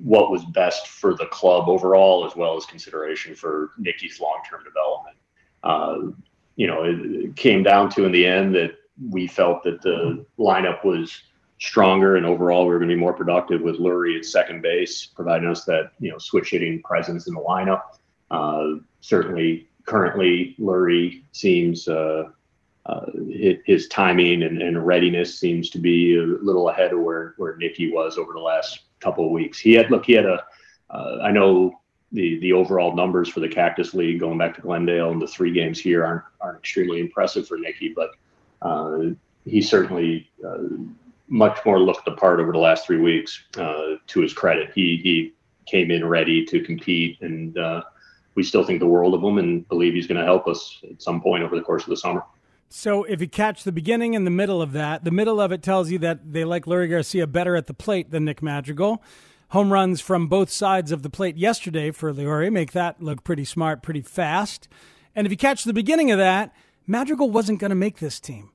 what 0.02 0.30
was 0.30 0.44
best 0.46 0.88
for 0.88 1.14
the 1.14 1.26
club 1.26 1.68
overall, 1.68 2.24
as 2.24 2.34
well 2.34 2.56
as 2.56 2.64
consideration 2.64 3.34
for 3.34 3.72
Nikki's 3.76 4.18
long-term 4.18 4.64
development. 4.64 5.16
Uh, 5.62 6.16
you 6.56 6.66
know, 6.66 6.84
it, 6.84 7.26
it, 7.26 7.36
came 7.36 7.62
down 7.62 7.90
to 7.90 8.06
in 8.06 8.12
the 8.12 8.26
end 8.26 8.54
that 8.54 8.72
we 9.10 9.26
felt 9.26 9.62
that 9.64 9.82
the 9.82 10.24
lineup 10.38 10.84
was 10.84 11.22
stronger, 11.58 12.16
and 12.16 12.24
overall 12.24 12.64
we 12.64 12.72
were 12.72 12.78
going 12.78 12.88
to 12.88 12.94
be 12.94 13.00
more 13.00 13.12
productive 13.12 13.60
with 13.60 13.76
Leury 13.76 14.16
at 14.16 14.24
second 14.24 14.62
base, 14.62 15.04
providing 15.04 15.48
us 15.48 15.64
that 15.64 15.92
you 16.00 16.10
know 16.10 16.18
switch 16.18 16.50
hitting 16.50 16.82
presence 16.82 17.28
in 17.28 17.34
the 17.34 17.40
lineup. 17.40 17.82
Uh, 18.30 18.80
certainly, 19.00 19.68
currently 19.84 20.56
Leury 20.58 21.24
seems 21.32 21.88
uh, 21.88 22.24
uh, 22.90 23.06
his 23.64 23.86
timing 23.88 24.42
and, 24.42 24.60
and, 24.60 24.84
readiness 24.84 25.38
seems 25.38 25.70
to 25.70 25.78
be 25.78 26.16
a 26.16 26.22
little 26.22 26.70
ahead 26.70 26.92
of 26.92 26.98
where 27.00 27.34
where 27.36 27.56
Nicky 27.56 27.92
was 27.92 28.18
over 28.18 28.32
the 28.32 28.40
last 28.40 28.80
couple 28.98 29.24
of 29.24 29.30
weeks. 29.30 29.60
He 29.60 29.74
had 29.74 29.90
look, 29.90 30.06
he 30.06 30.14
had 30.14 30.26
a 30.26 30.44
uh, 30.90 31.18
I 31.22 31.30
know 31.30 31.80
the 32.10 32.40
the 32.40 32.52
overall 32.52 32.96
numbers 32.96 33.28
for 33.28 33.38
the 33.38 33.48
Cactus 33.48 33.94
League 33.94 34.18
going 34.18 34.38
back 34.38 34.56
to 34.56 34.60
Glendale 34.60 35.12
and 35.12 35.22
the 35.22 35.28
three 35.28 35.52
games 35.52 35.78
here 35.78 36.04
aren't 36.04 36.24
aren't 36.40 36.58
extremely 36.58 37.00
impressive 37.00 37.46
for 37.46 37.58
Nicky, 37.58 37.94
but 37.94 38.10
uh, 38.62 39.10
he 39.44 39.62
certainly 39.62 40.28
uh, 40.44 40.58
much 41.28 41.58
more 41.64 41.78
looked 41.78 42.04
the 42.04 42.12
part 42.12 42.40
over 42.40 42.50
the 42.50 42.58
last 42.58 42.86
three 42.86 43.00
weeks. 43.00 43.44
Uh, 43.56 43.96
to 44.08 44.20
his 44.20 44.32
credit, 44.32 44.72
he 44.74 44.96
he 44.96 45.32
came 45.66 45.92
in 45.92 46.04
ready 46.04 46.44
to 46.44 46.60
compete, 46.60 47.20
and 47.20 47.56
uh, 47.56 47.82
we 48.34 48.42
still 48.42 48.64
think 48.64 48.80
the 48.80 48.86
world 48.86 49.14
of 49.14 49.22
him 49.22 49.38
and 49.38 49.68
believe 49.68 49.94
he's 49.94 50.08
going 50.08 50.18
to 50.18 50.24
help 50.24 50.48
us 50.48 50.80
at 50.90 51.00
some 51.00 51.20
point 51.20 51.44
over 51.44 51.54
the 51.54 51.62
course 51.62 51.84
of 51.84 51.90
the 51.90 51.96
summer. 51.96 52.24
So 52.72 53.02
if 53.02 53.20
you 53.20 53.28
catch 53.28 53.64
the 53.64 53.72
beginning 53.72 54.14
and 54.14 54.24
the 54.24 54.30
middle 54.30 54.62
of 54.62 54.70
that, 54.72 55.02
the 55.02 55.10
middle 55.10 55.40
of 55.40 55.50
it 55.50 55.60
tells 55.60 55.90
you 55.90 55.98
that 55.98 56.32
they 56.32 56.44
like 56.44 56.66
Leury 56.66 56.88
Garcia 56.88 57.26
better 57.26 57.56
at 57.56 57.66
the 57.66 57.74
plate 57.74 58.12
than 58.12 58.24
Nick 58.24 58.42
Madrigal. 58.42 59.02
Home 59.48 59.72
runs 59.72 60.00
from 60.00 60.28
both 60.28 60.50
sides 60.50 60.92
of 60.92 61.02
the 61.02 61.10
plate 61.10 61.36
yesterday 61.36 61.90
for 61.90 62.12
Leury 62.12 62.50
make 62.50 62.70
that 62.70 63.02
look 63.02 63.24
pretty 63.24 63.44
smart, 63.44 63.82
pretty 63.82 64.02
fast. 64.02 64.68
And 65.16 65.26
if 65.26 65.32
you 65.32 65.36
catch 65.36 65.64
the 65.64 65.72
beginning 65.72 66.12
of 66.12 66.18
that, 66.18 66.54
Madrigal 66.86 67.28
wasn't 67.28 67.58
going 67.58 67.70
to 67.70 67.74
make 67.74 67.98
this 67.98 68.20
team. 68.20 68.50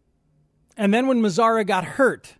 And 0.77 0.93
then 0.93 1.07
when 1.07 1.21
Mazara 1.21 1.67
got 1.67 1.83
hurt, 1.83 2.35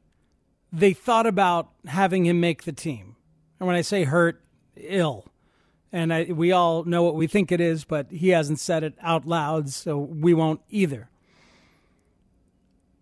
they 0.72 0.94
thought 0.94 1.28
about 1.28 1.72
having 1.88 2.26
him 2.26 2.40
make 2.40 2.64
the 2.64 2.72
team. 2.72 3.18
And 3.60 3.68
when 3.68 3.76
I 3.76 3.82
say 3.82 4.06
hurt, 4.06 4.42
ill. 4.78 5.26
And 5.92 6.14
I, 6.14 6.24
we 6.24 6.54
all 6.54 6.86
know 6.86 7.04
what 7.04 7.16
we 7.16 7.28
think 7.28 7.52
it 7.52 7.60
is, 7.60 7.84
but 7.84 8.10
he 8.12 8.30
hasn't 8.30 8.60
said 8.60 8.84
it 8.86 8.94
out 9.02 9.26
loud, 9.26 9.70
so 9.70 9.98
we 9.98 10.34
won't 10.34 10.62
either. 10.70 11.10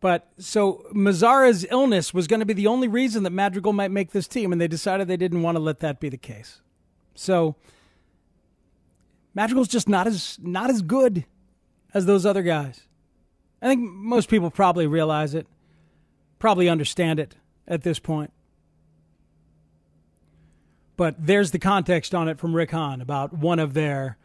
But 0.04 0.28
so 0.38 0.86
Mazara's 0.94 1.66
illness 1.72 2.13
was 2.13 2.28
going 2.28 2.42
to 2.42 2.46
be 2.46 2.52
the 2.52 2.68
only 2.68 2.89
reason 2.89 3.24
that 3.24 3.30
Madrigal 3.30 3.72
might 3.72 3.89
make 3.89 4.12
this 4.12 4.28
team, 4.28 4.52
and 4.52 4.60
they 4.60 4.68
decided 4.68 5.08
they 5.08 5.16
didn't 5.16 5.44
want 5.44 5.56
to 5.56 5.62
let 5.62 5.80
that 5.80 6.02
be 6.02 6.10
the 6.10 6.18
case. 6.18 6.60
So 7.16 7.56
Madrigal's 9.34 9.70
just 9.70 9.88
not 9.88 10.06
as 10.06 10.38
not 10.42 10.70
as 10.70 10.82
good 10.82 11.24
as 11.94 12.06
those 12.06 12.26
other 12.26 12.42
guys. 12.42 12.82
I 13.62 13.68
think 13.68 13.80
most 13.80 14.28
people 14.28 14.52
probably 14.52 14.88
realize 14.88 15.34
it, 15.34 15.48
probably 16.38 16.68
understand 16.68 17.18
it 17.18 17.38
at 17.66 17.84
this 17.84 17.98
point. 17.98 18.34
But 20.98 21.16
there's 21.18 21.52
the 21.52 21.60
context 21.60 22.13
on 22.13 22.28
it 22.28 22.39
from 22.39 22.54
Rick 22.54 22.72
Hahn 22.72 23.00
about 23.00 23.32
one 23.32 23.58
of 23.58 23.74
their 23.74 24.18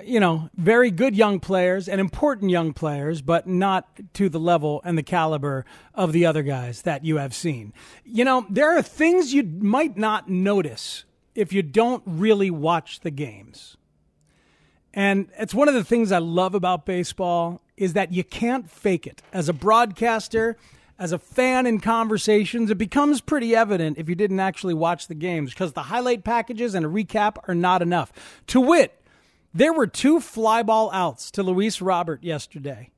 you 0.00 0.20
know, 0.20 0.48
very 0.56 0.90
good 0.90 1.14
young 1.14 1.38
players 1.40 1.88
and 1.88 2.00
important 2.00 2.50
young 2.50 2.72
players, 2.72 3.20
but 3.20 3.46
not 3.46 3.88
to 4.14 4.28
the 4.28 4.40
level 4.40 4.80
and 4.84 4.96
the 4.96 5.02
caliber 5.02 5.64
of 5.94 6.12
the 6.12 6.24
other 6.24 6.42
guys 6.42 6.82
that 6.82 7.04
you 7.04 7.18
have 7.18 7.34
seen. 7.34 7.72
You 8.04 8.24
know, 8.24 8.46
there 8.48 8.76
are 8.76 8.82
things 8.82 9.34
you 9.34 9.42
might 9.42 9.96
not 9.96 10.28
notice 10.28 11.04
if 11.34 11.52
you 11.52 11.62
don't 11.62 12.02
really 12.06 12.50
watch 12.50 13.00
the 13.00 13.10
games. 13.10 13.76
And 14.94 15.28
it's 15.38 15.54
one 15.54 15.68
of 15.68 15.74
the 15.74 15.84
things 15.84 16.12
I 16.12 16.18
love 16.18 16.54
about 16.54 16.84
baseball 16.84 17.62
is 17.76 17.94
that 17.94 18.12
you 18.12 18.24
can't 18.24 18.70
fake 18.70 19.06
it. 19.06 19.22
As 19.32 19.48
a 19.48 19.54
broadcaster, 19.54 20.56
as 20.98 21.12
a 21.12 21.18
fan 21.18 21.66
in 21.66 21.80
conversations, 21.80 22.70
it 22.70 22.76
becomes 22.76 23.20
pretty 23.20 23.56
evident 23.56 23.98
if 23.98 24.08
you 24.08 24.14
didn't 24.14 24.40
actually 24.40 24.74
watch 24.74 25.08
the 25.08 25.14
games 25.14 25.52
because 25.52 25.72
the 25.72 25.84
highlight 25.84 26.24
packages 26.24 26.74
and 26.74 26.84
a 26.84 26.88
recap 26.88 27.36
are 27.48 27.54
not 27.54 27.80
enough. 27.80 28.12
To 28.48 28.60
wit, 28.60 29.01
there 29.54 29.72
were 29.72 29.86
two 29.86 30.20
fly 30.20 30.62
ball 30.62 30.90
outs 30.92 31.30
to 31.32 31.42
Luis 31.42 31.80
Robert 31.80 32.22
yesterday 32.22 32.90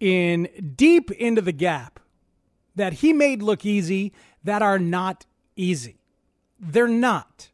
in 0.00 0.48
deep 0.76 1.10
into 1.12 1.40
the 1.40 1.52
gap 1.52 2.00
that 2.74 2.94
he 2.94 3.12
made 3.12 3.42
look 3.42 3.64
easy 3.64 4.12
that 4.44 4.62
are 4.62 4.78
not 4.78 5.26
easy. 5.56 6.00
They're 6.60 6.88
not. 6.88 7.50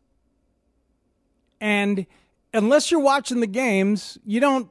And 1.60 2.06
unless 2.52 2.90
you're 2.90 3.00
watching 3.00 3.40
the 3.40 3.46
games, 3.46 4.18
you 4.24 4.40
don't 4.40 4.70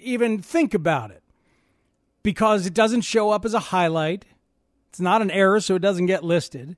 even 0.00 0.40
think 0.40 0.74
about 0.74 1.10
it 1.10 1.22
because 2.22 2.66
it 2.66 2.74
doesn't 2.74 3.02
show 3.02 3.30
up 3.30 3.44
as 3.44 3.54
a 3.54 3.58
highlight. 3.58 4.24
It's 4.90 5.00
not 5.00 5.22
an 5.22 5.30
error, 5.30 5.60
so 5.60 5.74
it 5.74 5.82
doesn't 5.82 6.06
get 6.06 6.22
listed. 6.22 6.76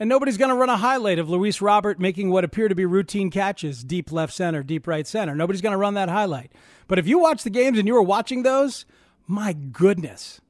And 0.00 0.08
nobody's 0.08 0.38
going 0.38 0.48
to 0.48 0.54
run 0.54 0.70
a 0.70 0.78
highlight 0.78 1.18
of 1.18 1.28
Luis 1.28 1.60
Robert 1.60 2.00
making 2.00 2.30
what 2.30 2.42
appear 2.42 2.68
to 2.68 2.74
be 2.74 2.86
routine 2.86 3.30
catches, 3.30 3.84
deep 3.84 4.10
left 4.10 4.32
center, 4.32 4.62
deep 4.62 4.86
right 4.86 5.06
center. 5.06 5.34
Nobody's 5.34 5.60
going 5.60 5.74
to 5.74 5.78
run 5.78 5.92
that 5.92 6.08
highlight. 6.08 6.50
But 6.88 6.98
if 6.98 7.06
you 7.06 7.18
watch 7.18 7.42
the 7.42 7.50
games 7.50 7.78
and 7.78 7.86
you 7.86 7.92
were 7.92 8.02
watching 8.02 8.42
those, 8.42 8.86
my 9.26 9.52
goodness. 9.52 10.40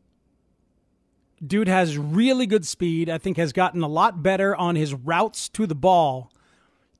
Dude 1.45 1.67
has 1.67 1.99
really 1.99 2.47
good 2.47 2.65
speed. 2.65 3.11
I 3.11 3.19
think 3.19 3.39
has 3.39 3.53
gotten 3.53 3.83
a 3.83 3.89
lot 3.89 4.23
better 4.23 4.55
on 4.55 4.77
his 4.77 4.95
routes 4.95 5.49
to 5.49 5.67
the 5.67 5.75
ball. 5.75 6.31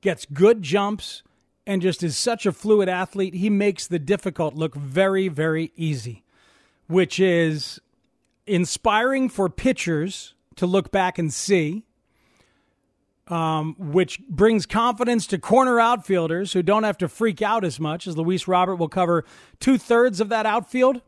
Gets 0.01 0.25
good 0.25 0.61
jumps 0.61 1.23
and 1.65 1.81
just 1.81 2.03
is 2.03 2.17
such 2.17 2.45
a 2.45 2.51
fluid 2.51 2.89
athlete. 2.89 3.35
He 3.35 3.49
makes 3.49 3.87
the 3.87 3.99
difficult 3.99 4.55
look 4.55 4.75
very, 4.75 5.29
very 5.29 5.71
easy, 5.77 6.25
which 6.87 7.17
is 7.17 7.79
inspiring 8.45 9.29
for 9.29 9.47
pitchers 9.47 10.33
to 10.57 10.65
look 10.65 10.91
back 10.91 11.17
and 11.17 11.31
see 11.31 11.85
um, 13.31 13.75
which 13.79 14.19
brings 14.27 14.65
confidence 14.65 15.25
to 15.27 15.39
corner 15.39 15.79
outfielders 15.79 16.51
who 16.51 16.61
don't 16.61 16.83
have 16.83 16.97
to 16.97 17.07
freak 17.07 17.41
out 17.41 17.63
as 17.63 17.79
much, 17.79 18.05
as 18.05 18.17
Luis 18.17 18.45
Robert 18.45 18.75
will 18.75 18.89
cover 18.89 19.23
two 19.59 19.77
thirds 19.77 20.19
of 20.19 20.27
that 20.29 20.45
outfield. 20.45 21.01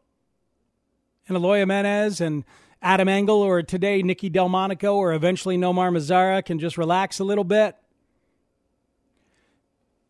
And 1.28 1.36
Eloy 1.36 1.60
Jimenez 1.60 2.22
and 2.22 2.46
Adam 2.82 3.10
Engel, 3.10 3.42
or 3.42 3.62
today 3.62 4.02
Nicky 4.02 4.30
Delmonico, 4.30 4.96
or 4.96 5.14
eventually 5.14 5.58
Nomar 5.58 5.92
Mazara 5.92 6.44
can 6.44 6.60
just 6.60 6.78
relax 6.78 7.20
a 7.20 7.24
little 7.26 7.44
bit. 7.44 7.76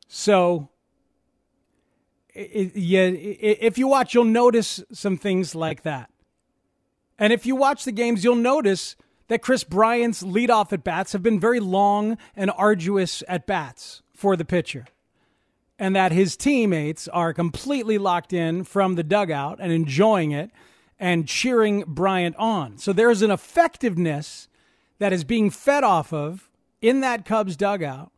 So, 0.07 0.69
it, 2.33 2.75
yeah, 2.75 3.05
if 3.05 3.79
you 3.79 3.87
watch, 3.87 4.13
you'll 4.13 4.25
notice 4.25 4.83
some 4.91 5.17
things 5.17 5.55
like 5.55 5.81
that. 5.81 6.11
And 7.17 7.33
if 7.33 7.45
you 7.45 7.55
watch 7.55 7.85
the 7.85 7.91
games, 7.91 8.23
you'll 8.23 8.35
notice 8.35 8.95
that 9.27 9.41
Kris 9.41 9.63
Bryant's 9.63 10.23
leadoff 10.23 10.73
at 10.73 10.83
bats 10.83 11.13
have 11.13 11.23
been 11.23 11.39
very 11.39 11.59
long 11.59 12.17
and 12.35 12.51
arduous 12.51 13.23
at 13.27 13.47
bats 13.47 14.01
for 14.13 14.35
the 14.35 14.45
pitcher, 14.45 14.85
and 15.79 15.95
that 15.95 16.11
his 16.11 16.37
teammates 16.37 17.07
are 17.07 17.33
completely 17.33 17.97
locked 17.97 18.33
in 18.33 18.63
from 18.63 18.95
the 18.95 19.03
dugout 19.03 19.59
and 19.59 19.71
enjoying 19.71 20.31
it 20.31 20.51
and 20.99 21.27
cheering 21.27 21.83
Bryant 21.87 22.35
on. 22.37 22.77
So 22.77 22.93
there's 22.93 23.21
an 23.21 23.31
effectiveness 23.31 24.47
that 24.99 25.11
is 25.11 25.23
being 25.23 25.49
fed 25.49 25.83
off 25.83 26.13
of 26.13 26.49
in 26.81 27.01
that 27.01 27.25
Cubs 27.25 27.57
dugout 27.57 28.11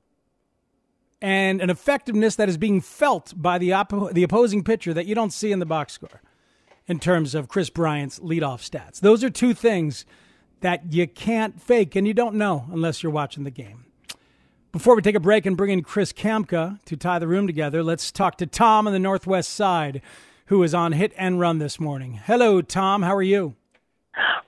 and 1.21 1.61
an 1.61 1.69
effectiveness 1.69 2.35
that 2.35 2.49
is 2.49 2.57
being 2.57 2.81
felt 2.81 3.33
by 3.35 3.57
the, 3.57 3.73
op- 3.73 4.11
the 4.13 4.23
opposing 4.23 4.63
pitcher 4.63 4.93
that 4.93 5.05
you 5.07 5.15
don't 5.15 5.33
see 5.33 5.51
in 5.51 5.59
the 5.59 5.65
box 5.65 5.93
score 5.93 6.21
in 6.87 6.99
terms 6.99 7.33
of 7.33 7.47
Kris 7.47 7.69
Bryant's 7.69 8.19
leadoff 8.19 8.61
stats. 8.61 8.99
Those 8.99 9.23
are 9.23 9.29
two 9.29 9.53
things 9.53 10.05
that 10.65 10.91
you 10.91 11.05
can't 11.07 11.61
fake 11.61 11.95
and 11.95 12.07
you 12.07 12.13
don't 12.15 12.33
know 12.33 12.65
unless 12.71 13.03
you're 13.03 13.11
watching 13.11 13.43
the 13.43 13.51
game. 13.51 13.85
Before 14.71 14.95
we 14.95 15.03
take 15.03 15.13
a 15.13 15.19
break 15.19 15.45
and 15.45 15.55
bring 15.55 15.69
in 15.69 15.83
Chris 15.83 16.11
Kamka 16.11 16.83
to 16.85 16.97
tie 16.97 17.19
the 17.19 17.27
room 17.27 17.45
together, 17.45 17.83
let's 17.83 18.11
talk 18.11 18.35
to 18.39 18.47
Tom 18.47 18.87
on 18.87 18.93
the 18.93 18.97
Northwest 18.97 19.51
side, 19.51 20.01
who 20.47 20.63
is 20.63 20.73
on 20.73 20.93
hit 20.93 21.13
and 21.17 21.39
run 21.39 21.59
this 21.59 21.79
morning. 21.79 22.19
Hello, 22.25 22.63
Tom. 22.63 23.03
How 23.03 23.15
are 23.15 23.21
you? 23.21 23.53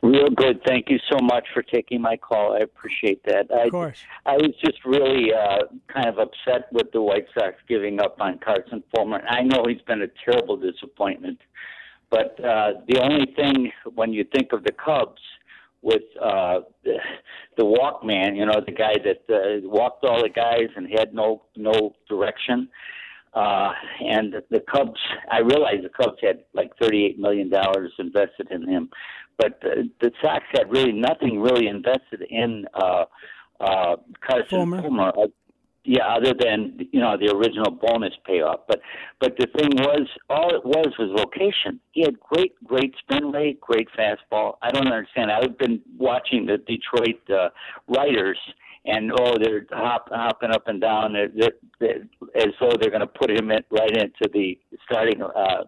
Real 0.01 0.29
good. 0.29 0.59
Thank 0.65 0.89
you 0.89 0.97
so 1.07 1.19
much 1.21 1.45
for 1.53 1.61
taking 1.61 2.01
my 2.01 2.17
call. 2.17 2.55
I 2.55 2.61
appreciate 2.61 3.23
that. 3.25 3.51
Of 3.51 3.69
course. 3.69 3.99
I, 4.25 4.31
I 4.31 4.37
was 4.37 4.55
just 4.65 4.83
really 4.85 5.31
uh, 5.31 5.65
kind 5.87 6.07
of 6.07 6.17
upset 6.17 6.67
with 6.71 6.91
the 6.93 7.01
White 7.03 7.27
Sox 7.37 7.57
giving 7.69 7.99
up 7.99 8.19
on 8.19 8.39
Carson 8.39 8.81
Fulmer. 8.95 9.21
I 9.29 9.43
know 9.43 9.65
he's 9.67 9.83
been 9.83 10.01
a 10.01 10.07
terrible 10.25 10.57
disappointment, 10.57 11.37
but 12.09 12.43
uh, 12.43 12.73
the 12.87 13.01
only 13.03 13.31
thing 13.35 13.71
when 13.93 14.13
you 14.13 14.25
think 14.33 14.51
of 14.51 14.63
the 14.63 14.71
Cubs– 14.71 15.21
with 15.81 16.03
uh, 16.21 16.59
the, 16.83 16.97
the 17.57 17.63
Walkman, 17.63 18.35
you 18.35 18.45
know, 18.45 18.61
the 18.65 18.71
guy 18.71 18.95
that 19.03 19.23
uh, 19.33 19.67
walked 19.67 20.03
all 20.03 20.21
the 20.21 20.29
guys 20.29 20.69
and 20.75 20.87
had 20.97 21.13
no 21.13 21.43
no 21.55 21.93
direction. 22.09 22.69
Uh, 23.33 23.71
and 23.99 24.33
the 24.49 24.59
Cubs, 24.61 24.99
I 25.31 25.39
realized 25.39 25.83
the 25.83 25.89
Cubs 25.89 26.17
had 26.23 26.39
like 26.53 26.71
$38 26.81 27.19
million 27.19 27.51
invested 27.99 28.47
in 28.49 28.67
him, 28.67 28.89
but 29.37 29.59
the, 29.61 29.89
the 30.01 30.11
Sox 30.23 30.43
had 30.53 30.71
really 30.71 30.91
nothing 30.91 31.39
really 31.39 31.67
invested 31.67 32.23
in 32.29 32.65
uh, 32.73 33.05
uh, 33.59 33.97
Carson 34.25 34.47
Fulmer. 34.49 34.81
Fulmer. 34.81 35.11
Yeah, 35.89 36.05
other 36.05 36.33
than 36.37 36.77
you 36.91 36.99
know 36.99 37.15
the 37.15 37.33
original 37.33 37.71
bonus 37.71 38.13
payoff. 38.25 38.59
But 38.67 38.81
but 39.21 39.37
the 39.39 39.47
thing 39.57 39.69
was, 39.77 40.05
all 40.29 40.53
it 40.53 40.65
was 40.65 40.87
was 40.99 41.09
location. 41.15 41.79
He 41.93 42.01
had 42.01 42.19
great 42.19 42.51
great 42.65 42.93
spin 42.99 43.31
rate, 43.31 43.61
great 43.61 43.87
fastball. 43.97 44.57
I 44.61 44.69
don't 44.69 44.85
understand. 44.87 45.31
I've 45.31 45.57
been 45.57 45.81
watching 45.97 46.45
the 46.45 46.57
Detroit 46.57 47.21
uh, 47.29 47.49
writers, 47.87 48.37
and 48.83 49.13
oh, 49.17 49.37
they're 49.41 49.65
hop, 49.71 50.09
hopping 50.11 50.51
up 50.51 50.67
and 50.67 50.81
down 50.81 51.13
they're, 51.13 51.29
they're, 51.33 51.51
they're, 51.79 52.01
as 52.35 52.53
though 52.59 52.75
they're 52.77 52.91
going 52.91 52.99
to 52.99 53.07
put 53.07 53.31
him 53.31 53.49
in, 53.49 53.63
right 53.71 53.95
into 53.95 54.29
the 54.33 54.59
starting. 54.85 55.21
Uh, 55.21 55.63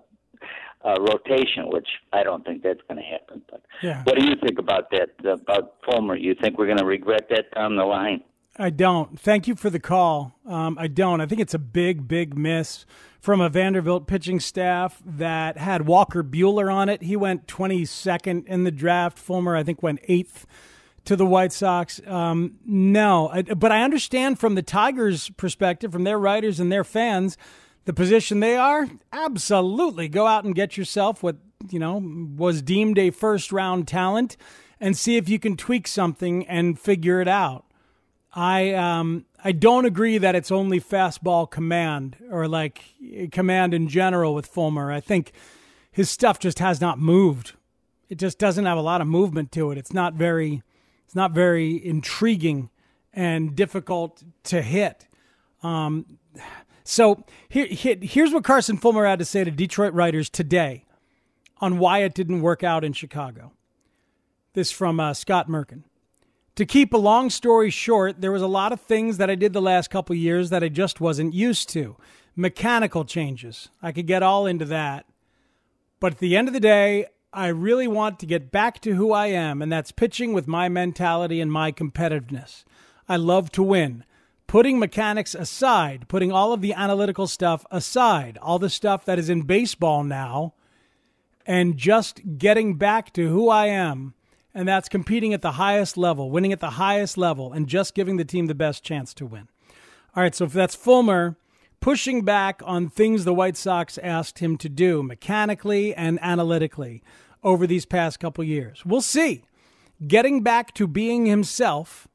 uh, 0.85 0.95
rotation, 1.11 1.63
which 1.67 1.87
I 2.13 2.23
don't 2.23 2.45
think 2.45 2.63
that's 2.63 2.79
going 2.87 2.95
to 2.95 3.03
happen. 3.03 3.41
But 3.51 3.61
Yeah. 3.83 4.01
what 4.05 4.17
do 4.17 4.23
you 4.25 4.35
think 4.41 4.59
about 4.59 4.89
that? 4.91 5.09
About 5.29 5.73
Fulmer? 5.85 6.15
You 6.15 6.35
think 6.41 6.57
we're 6.57 6.67
going 6.67 6.77
to 6.77 6.85
regret 6.85 7.27
that 7.31 7.51
down 7.53 7.75
the 7.75 7.83
line? 7.83 8.23
I 8.59 8.69
don't. 8.71 9.17
Thank 9.17 9.47
you 9.47 9.55
for 9.55 9.69
the 9.69 9.79
call. 9.79 10.37
Um, 10.45 10.77
I 10.77 10.87
don't. 10.87 11.21
I 11.21 11.25
think 11.25 11.39
it's 11.39 11.53
a 11.53 11.59
big, 11.59 12.09
big 12.09 12.37
miss 12.37 12.85
from 13.21 13.39
a 13.39 13.47
Vanderbilt 13.47 14.05
pitching 14.05 14.41
staff 14.41 15.01
that 15.05 15.57
had 15.57 15.87
Walker 15.87 16.23
Buehler 16.23 16.73
on 16.73 16.89
it. 16.89 17.03
He 17.03 17.15
went 17.15 17.47
22nd 17.47 18.45
in 18.47 18.65
the 18.65 18.71
draft. 18.71 19.17
Fulmer, 19.17 19.55
I 19.55 19.63
think, 19.63 19.81
went 19.81 19.99
eighth 20.09 20.45
to 21.05 21.15
the 21.15 21.25
White 21.25 21.53
Sox. 21.53 22.01
Um, 22.05 22.55
no, 22.65 23.29
I, 23.29 23.43
but 23.43 23.71
I 23.71 23.81
understand 23.81 24.39
from 24.39 24.55
the 24.55 24.61
Tigers' 24.61 25.29
perspective, 25.37 25.93
from 25.93 26.03
their 26.03 26.19
writers 26.19 26.59
and 26.59 26.69
their 26.69 26.83
fans, 26.83 27.37
the 27.85 27.93
position 27.93 28.41
they 28.41 28.57
are. 28.57 28.89
Absolutely, 29.13 30.09
go 30.09 30.27
out 30.27 30.43
and 30.43 30.53
get 30.53 30.75
yourself 30.75 31.23
what 31.23 31.37
you 31.69 31.79
know 31.79 32.01
was 32.37 32.61
deemed 32.61 32.99
a 32.99 33.09
first 33.09 33.53
round 33.53 33.87
talent, 33.87 34.35
and 34.81 34.97
see 34.97 35.15
if 35.15 35.29
you 35.29 35.39
can 35.39 35.55
tweak 35.55 35.87
something 35.87 36.45
and 36.47 36.77
figure 36.77 37.21
it 37.21 37.27
out. 37.29 37.65
I 38.33 38.73
um 38.73 39.25
I 39.43 39.51
don't 39.51 39.85
agree 39.85 40.17
that 40.17 40.35
it's 40.35 40.51
only 40.51 40.79
fastball 40.79 41.49
command 41.49 42.17
or 42.29 42.47
like 42.47 42.83
command 43.31 43.73
in 43.73 43.87
general 43.87 44.35
with 44.35 44.45
Fulmer. 44.45 44.91
I 44.91 44.99
think 44.99 45.31
his 45.91 46.09
stuff 46.09 46.39
just 46.39 46.59
has 46.59 46.79
not 46.79 46.99
moved. 46.99 47.53
It 48.07 48.17
just 48.17 48.37
doesn't 48.37 48.65
have 48.65 48.77
a 48.77 48.81
lot 48.81 49.01
of 49.01 49.07
movement 49.07 49.51
to 49.53 49.71
it. 49.71 49.77
It's 49.77 49.93
not 49.93 50.13
very 50.13 50.61
it's 51.05 51.15
not 51.15 51.31
very 51.31 51.83
intriguing 51.83 52.69
and 53.13 53.55
difficult 53.55 54.23
to 54.43 54.61
hit. 54.61 55.07
Um, 55.63 56.19
so 56.83 57.23
here, 57.49 57.65
here, 57.65 57.97
here's 58.01 58.31
what 58.31 58.43
Carson 58.43 58.77
Fulmer 58.77 59.05
had 59.05 59.19
to 59.19 59.25
say 59.25 59.43
to 59.43 59.51
Detroit 59.51 59.93
writers 59.93 60.29
today 60.29 60.85
on 61.59 61.79
why 61.79 61.99
it 61.99 62.13
didn't 62.13 62.41
work 62.41 62.63
out 62.63 62.83
in 62.83 62.93
Chicago. 62.93 63.51
This 64.53 64.71
from 64.71 64.99
uh, 64.99 65.13
Scott 65.13 65.47
Merkin. 65.49 65.83
To 66.59 66.65
keep 66.65 66.93
a 66.93 66.97
long 66.97 67.29
story 67.29 67.69
short, 67.69 68.19
there 68.19 68.33
was 68.33 68.41
a 68.41 68.47
lot 68.47 68.73
of 68.73 68.81
things 68.81 69.15
that 69.15 69.29
I 69.29 69.35
did 69.35 69.53
the 69.53 69.61
last 69.61 69.89
couple 69.89 70.13
years 70.13 70.49
that 70.49 70.61
I 70.61 70.67
just 70.67 70.99
wasn't 70.99 71.33
used 71.33 71.69
to. 71.69 71.95
Mechanical 72.35 73.05
changes. 73.05 73.69
I 73.81 73.93
could 73.93 74.07
get 74.07 74.23
all 74.23 74.45
into 74.45 74.65
that. 74.65 75.05
But 76.01 76.15
at 76.15 76.19
the 76.19 76.35
end 76.35 76.49
of 76.49 76.53
the 76.53 76.59
day, 76.59 77.05
I 77.31 77.47
really 77.47 77.87
want 77.87 78.19
to 78.19 78.25
get 78.25 78.51
back 78.51 78.81
to 78.81 78.95
who 78.95 79.13
I 79.13 79.27
am, 79.27 79.61
and 79.61 79.71
that's 79.71 79.93
pitching 79.93 80.33
with 80.33 80.49
my 80.49 80.67
mentality 80.67 81.39
and 81.39 81.49
my 81.49 81.71
competitiveness. 81.71 82.65
I 83.07 83.15
love 83.15 83.53
to 83.53 83.63
win. 83.63 84.03
Putting 84.45 84.79
mechanics 84.79 85.33
aside, 85.33 86.09
putting 86.09 86.33
all 86.33 86.51
of 86.51 86.59
the 86.59 86.73
analytical 86.73 87.27
stuff 87.27 87.65
aside, 87.71 88.37
all 88.41 88.59
the 88.59 88.69
stuff 88.69 89.05
that 89.05 89.17
is 89.17 89.29
in 89.29 89.43
baseball 89.43 90.03
now, 90.03 90.55
and 91.45 91.77
just 91.77 92.37
getting 92.37 92.73
back 92.73 93.13
to 93.13 93.29
who 93.29 93.47
I 93.47 93.67
am 93.67 94.13
and 94.53 94.67
that's 94.67 94.89
competing 94.89 95.33
at 95.33 95.41
the 95.41 95.53
highest 95.53 95.97
level, 95.97 96.31
winning 96.31 96.51
at 96.51 96.59
the 96.59 96.71
highest 96.71 97.17
level, 97.17 97.53
and 97.53 97.67
just 97.67 97.93
giving 97.93 98.17
the 98.17 98.25
team 98.25 98.47
the 98.47 98.55
best 98.55 98.83
chance 98.83 99.13
to 99.15 99.25
win. 99.25 99.47
All 100.15 100.23
right, 100.23 100.33
so 100.33 100.45
if 100.45 100.53
that's 100.53 100.75
Fulmer 100.75 101.37
pushing 101.79 102.23
back 102.23 102.61
on 102.65 102.89
things 102.89 103.25
the 103.25 103.33
White 103.33 103.57
Sox 103.57 103.97
asked 103.99 104.39
him 104.39 104.57
to 104.57 104.69
do 104.69 105.01
mechanically 105.03 105.93
and 105.93 106.19
analytically 106.21 107.03
over 107.43 107.65
these 107.65 107.85
past 107.85 108.19
couple 108.19 108.43
years. 108.43 108.85
We'll 108.85 109.01
see. 109.01 109.43
Getting 110.05 110.43
back 110.43 110.73
to 110.75 110.87
being 110.87 111.25
himself 111.25 112.07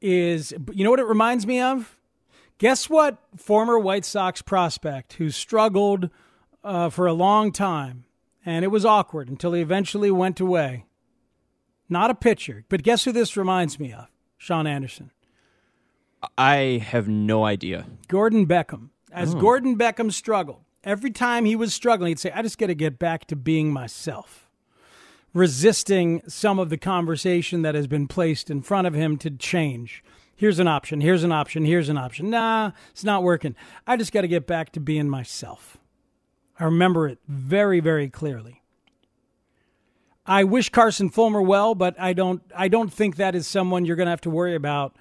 is, 0.00 0.52
you 0.72 0.84
know 0.84 0.90
what 0.90 1.00
it 1.00 1.06
reminds 1.06 1.46
me 1.46 1.60
of? 1.60 1.96
Guess 2.58 2.90
what 2.90 3.18
former 3.36 3.78
White 3.78 4.04
Sox 4.04 4.42
prospect 4.42 5.14
who 5.14 5.30
struggled 5.30 6.10
uh, 6.62 6.90
for 6.90 7.06
a 7.06 7.12
long 7.12 7.52
time 7.52 8.04
and 8.44 8.64
it 8.64 8.68
was 8.68 8.84
awkward 8.84 9.28
until 9.28 9.52
he 9.52 9.60
eventually 9.60 10.10
went 10.10 10.40
away. 10.40 10.86
Not 11.88 12.10
a 12.10 12.14
pitcher, 12.14 12.64
but 12.68 12.82
guess 12.82 13.04
who 13.04 13.12
this 13.12 13.36
reminds 13.36 13.78
me 13.80 13.92
of? 13.92 14.06
Sean 14.38 14.66
Anderson. 14.66 15.10
I 16.38 16.82
have 16.86 17.08
no 17.08 17.44
idea. 17.44 17.86
Gordon 18.08 18.46
Beckham. 18.46 18.90
As 19.12 19.34
Oh. 19.34 19.40
Gordon 19.40 19.76
Beckham 19.76 20.12
struggled, 20.12 20.62
every 20.84 21.10
time 21.10 21.44
he 21.44 21.56
was 21.56 21.74
struggling, 21.74 22.10
he'd 22.10 22.18
say, 22.20 22.30
I 22.32 22.42
just 22.42 22.58
got 22.58 22.66
to 22.68 22.74
get 22.74 22.98
back 22.98 23.26
to 23.26 23.36
being 23.36 23.72
myself. 23.72 24.46
Resisting 25.32 26.22
some 26.28 26.58
of 26.58 26.70
the 26.70 26.76
conversation 26.76 27.62
that 27.62 27.74
has 27.74 27.86
been 27.86 28.08
placed 28.08 28.50
in 28.50 28.62
front 28.62 28.86
of 28.86 28.94
him 28.94 29.16
to 29.18 29.30
change. 29.30 30.02
Here's 30.34 30.58
an 30.58 30.68
option, 30.68 31.00
here's 31.00 31.22
an 31.22 31.32
option, 31.32 31.64
here's 31.64 31.88
an 31.88 31.98
option. 31.98 32.30
Nah, 32.30 32.72
it's 32.90 33.04
not 33.04 33.22
working. 33.22 33.54
I 33.86 33.96
just 33.96 34.12
got 34.12 34.22
to 34.22 34.28
get 34.28 34.46
back 34.46 34.72
to 34.72 34.80
being 34.80 35.08
myself. 35.08 35.76
I 36.60 36.64
remember 36.64 37.08
it 37.08 37.18
very, 37.26 37.80
very 37.80 38.08
clearly. 38.10 38.62
I 40.26 40.44
wish 40.44 40.68
Carson 40.68 41.08
Fulmer 41.08 41.40
well, 41.42 41.74
but 41.74 41.98
I 41.98 42.12
don't. 42.12 42.42
I 42.54 42.68
don't 42.68 42.92
think 42.92 43.16
that 43.16 43.34
is 43.34 43.46
someone 43.48 43.84
you're 43.86 43.96
going 43.96 44.06
to 44.06 44.10
have 44.10 44.20
to 44.22 44.30
worry 44.30 44.54
about 44.54 44.94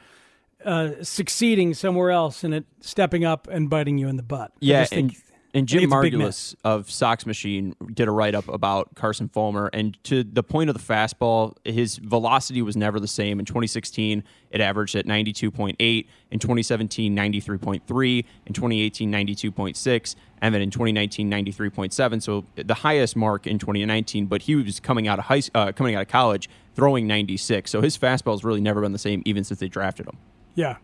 uh, 0.65 0.91
succeeding 1.03 1.73
somewhere 1.73 2.09
else 2.11 2.43
and 2.43 2.53
it 2.53 2.65
stepping 2.79 3.25
up 3.25 3.47
and 3.51 3.69
biting 3.69 3.97
you 3.97 4.07
in 4.07 4.15
the 4.15 4.23
butt. 4.23 4.51
I 4.53 4.57
Yeah, 4.61 4.81
just 4.81 4.93
think- 4.93 5.13
and, 5.13 5.23
and 5.53 5.67
Jim 5.67 5.79
think 5.79 5.91
it's 5.91 5.95
a 5.95 6.01
big 6.01 6.17
miss. 6.17 6.53
Margalus 6.53 6.55
of 6.63 6.91
Sox 6.91 7.25
Machine 7.25 7.75
did 7.93 8.07
a 8.07 8.11
write 8.11 8.35
up 8.35 8.47
about 8.47 8.95
Carson 8.95 9.29
Fulmer, 9.29 9.69
and 9.73 10.01
to 10.05 10.23
the 10.23 10.43
point 10.43 10.69
of 10.69 10.75
the 10.75 10.81
fastball, 10.81 11.55
his 11.65 11.97
velocity 11.97 12.61
was 12.61 12.77
never 12.77 12.99
the 12.99 13.07
same. 13.07 13.39
In 13.39 13.45
2016, 13.45 14.23
it 14.51 14.61
averaged 14.61 14.95
at 14.95 15.05
92.8. 15.05 16.07
In 16.31 16.39
2017, 16.39 17.15
93.3. 17.15 18.25
In 18.45 18.53
2018, 18.53 19.11
92.6. 19.11 20.15
And 20.41 20.55
then 20.55 20.61
in 20.61 20.71
2019, 20.71 21.29
93.7. 21.29 22.21
So 22.21 22.45
the 22.55 22.73
highest 22.73 23.15
mark 23.15 23.45
in 23.47 23.59
2019. 23.59 24.27
But 24.27 24.43
he 24.43 24.55
was 24.55 24.79
coming 24.79 25.07
out 25.07 25.19
of 25.19 25.25
high, 25.25 25.41
uh, 25.53 25.71
coming 25.71 25.95
out 25.95 26.01
of 26.01 26.07
college, 26.07 26.49
throwing 26.75 27.07
96. 27.07 27.69
So 27.69 27.81
his 27.81 27.97
fastball's 27.97 28.43
really 28.43 28.61
never 28.61 28.81
been 28.81 28.91
the 28.91 28.99
same, 28.99 29.21
even 29.25 29.43
since 29.43 29.59
they 29.59 29.67
drafted 29.67 30.07
him. 30.07 30.17
Yeah. 30.55 30.77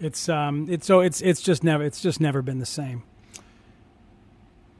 It's 0.00 0.28
um 0.30 0.66
it's 0.70 0.86
so 0.86 1.00
it's 1.00 1.20
it's 1.20 1.42
just 1.42 1.62
never 1.62 1.84
it's 1.84 2.00
just 2.00 2.20
never 2.20 2.40
been 2.40 2.58
the 2.58 2.66
same. 2.66 3.02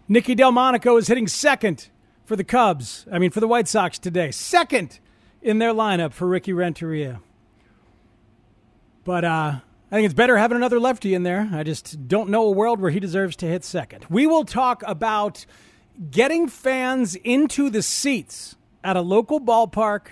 Nicky 0.09 0.35
Delmonico 0.35 0.96
is 0.96 1.06
hitting 1.06 1.28
second 1.28 1.88
for 2.24 2.37
the 2.37 2.44
Cubs. 2.44 3.06
I 3.12 3.18
mean 3.18 3.30
for 3.30 3.40
the 3.40 3.48
White 3.48 3.68
Sox 3.68 3.98
today. 3.98 4.30
Second 4.30 4.98
in 5.42 5.59
their 5.59 5.74
lineup 5.74 6.12
for 6.12 6.26
Ricky 6.26 6.52
Renteria. 6.52 7.20
But 9.04 9.24
uh 9.24 9.61
I 9.92 9.96
think 9.96 10.06
it's 10.06 10.14
better 10.14 10.38
having 10.38 10.56
another 10.56 10.78
lefty 10.80 11.14
in 11.14 11.24
there. 11.24 11.50
I 11.52 11.64
just 11.64 12.06
don't 12.06 12.30
know 12.30 12.44
a 12.46 12.50
world 12.50 12.80
where 12.80 12.92
he 12.92 13.00
deserves 13.00 13.35
to 13.37 13.46
hit 13.46 13.64
second. 13.64 14.06
We 14.09 14.26
will 14.26 14.44
talk 14.44 14.83
about 14.87 15.44
getting 16.11 16.48
fans 16.48 17.16
into 17.16 17.70
the 17.70 17.83
seats 17.83 18.56
at 18.85 18.96
a 18.96 19.00
local 19.00 19.40
ballpark 19.40 20.02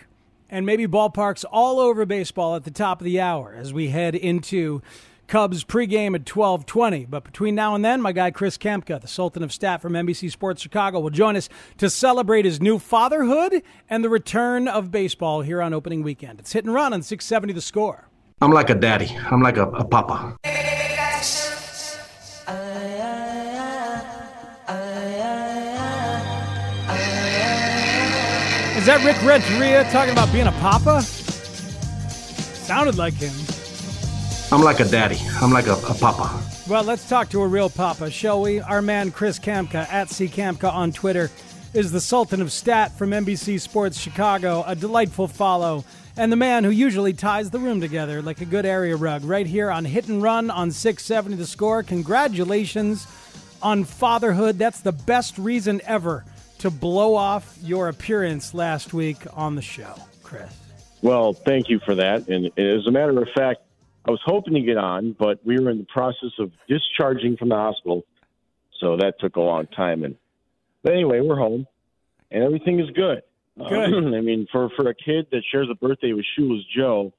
and 0.51 0.65
maybe 0.65 0.87
ballparks 0.87 1.45
all 1.51 1.81
over 1.81 2.07
baseball 2.07 2.57
at 2.57 2.65
the 2.65 2.71
top 2.71 3.01
of 3.01 3.05
the 3.05 3.21
hour 3.21 3.55
as 3.57 3.73
we 3.73 3.89
head 3.89 4.15
into 4.15 4.83
Cubs 5.29 5.63
pregame 5.63 6.15
at 6.15 6.25
12:20. 6.25 7.05
But 7.09 7.23
between 7.23 7.55
now 7.55 7.75
and 7.75 7.85
then, 7.85 8.01
my 8.01 8.13
guy 8.13 8.31
Chris 8.31 8.57
Kamka, 8.57 8.99
the 8.99 9.09
Sultan 9.09 9.43
of 9.43 9.53
Stat 9.53 9.83
from 9.83 9.93
NBC 9.93 10.31
Sports 10.31 10.63
Chicago, 10.63 11.01
will 11.01 11.11
join 11.11 11.37
us 11.37 11.51
to 11.77 11.91
celebrate 11.91 12.47
his 12.47 12.63
new 12.63 12.79
fatherhood 12.79 13.63
and 13.91 14.03
the 14.03 14.09
return 14.09 14.67
of 14.67 14.91
baseball 14.91 15.43
here 15.43 15.61
on 15.61 15.75
opening 15.75 16.03
weekend. 16.03 16.41
It's 16.41 16.53
hit 16.53 16.65
and 16.65 16.73
run 16.73 16.95
on 16.95 17.03
670 17.03 17.53
the 17.53 17.61
score. 17.61 18.09
I'm 18.41 18.53
like 18.53 18.71
a 18.71 18.75
daddy. 18.75 19.15
I'm 19.31 19.43
like 19.43 19.59
a, 19.59 19.67
a 19.67 19.85
papa. 19.85 20.37
Is 28.79 28.87
that 28.87 29.05
Rick 29.05 29.21
Renteria 29.25 29.83
talking 29.91 30.13
about 30.13 30.33
being 30.33 30.47
a 30.47 30.53
papa? 30.53 31.03
Sounded 31.03 32.97
like 32.97 33.15
him. 33.15 33.35
I'm 34.53 34.63
like 34.63 34.79
a 34.79 34.85
daddy. 34.85 35.19
I'm 35.43 35.51
like 35.53 35.67
a, 35.67 35.73
a 35.73 35.95
papa. 35.95 36.41
Well, 36.69 36.85
let's 36.85 37.09
talk 37.09 37.29
to 37.31 37.43
a 37.43 37.47
real 37.49 37.71
papa, 37.71 38.09
shall 38.09 38.41
we? 38.41 38.61
Our 38.61 38.81
man 38.81 39.11
Chris 39.11 39.41
Kamka 39.41 39.93
at 39.93 40.11
C 40.11 40.29
Kamka 40.29 40.73
on 40.73 40.93
Twitter 40.93 41.29
is 41.75 41.91
the 41.91 42.01
Sultan 42.01 42.41
of 42.41 42.53
Stat 42.53 42.97
from 42.97 43.11
NBC 43.11 43.61
Sports 43.61 43.99
Chicago, 43.99 44.63
a 44.65 44.77
delightful 44.77 45.27
follow, 45.27 45.85
and 46.17 46.31
the 46.31 46.37
man 46.37 46.63
who 46.63 46.71
usually 46.71 47.13
ties 47.13 47.51
the 47.51 47.59
room 47.59 47.81
together 47.81 48.23
like 48.23 48.41
a 48.43 48.45
good 48.45 48.65
area 48.65 48.95
rug. 48.95 49.25
Right 49.25 49.49
here 49.49 49.73
on 49.73 49.87
Hit 49.87 50.07
and 50.07 50.23
Run 50.23 50.53
on 50.53 50.71
670 50.71 51.35
The 51.35 51.47
Score. 51.47 51.83
Congratulations 51.83 53.09
on 53.61 53.83
fatherhood. 53.83 54.57
That's 54.57 54.83
the 54.83 54.93
best 54.93 55.37
reason 55.37 55.81
ever 55.85 56.25
to 56.59 56.71
blow 56.71 57.15
off 57.15 57.57
your 57.63 57.89
appearance 57.89 58.55
last 58.55 58.93
week 58.93 59.19
on 59.35 59.55
the 59.55 59.63
show, 59.63 59.95
Chris. 60.23 60.53
Well, 61.03 61.33
thank 61.33 61.69
you 61.69 61.81
for 61.85 61.95
that. 61.95 62.29
And 62.29 62.47
as 62.59 62.87
a 62.87 62.91
matter 62.91 63.21
of 63.21 63.29
fact, 63.35 63.61
I 64.07 64.11
was 64.11 64.21
hoping 64.25 64.55
to 64.55 64.61
get 64.61 64.77
on, 64.77 65.13
but 65.19 65.45
we 65.45 65.59
were 65.59 65.71
in 65.71 65.79
the 65.79 65.85
process 65.85 66.31
of 66.39 66.51
discharging 66.69 67.37
from 67.37 67.51
the 67.51 67.57
hospital, 67.57 68.05
so 68.81 68.97
that 68.97 69.21
took 69.21 69.37
a 69.37 69.41
long 69.41 69.67
time. 69.67 70.03
And 70.03 70.17
but 70.83 70.93
anyway, 70.93 71.21
we're 71.21 71.37
home, 71.37 71.67
and 72.31 72.43
everything 72.43 72.81
is 72.81 72.91
good. 72.91 73.23
Good. 73.59 73.95
Um, 73.95 74.15
I 74.15 74.21
mean, 74.21 74.47
for 74.51 74.71
for 74.71 74.89
a 74.89 74.95
kid 74.95 75.27
that 75.31 75.43
shares 75.51 75.69
a 75.71 75.75
birthday 75.75 76.13
with 76.13 76.25
Shoeless 76.37 76.65
Joe, 76.75 77.13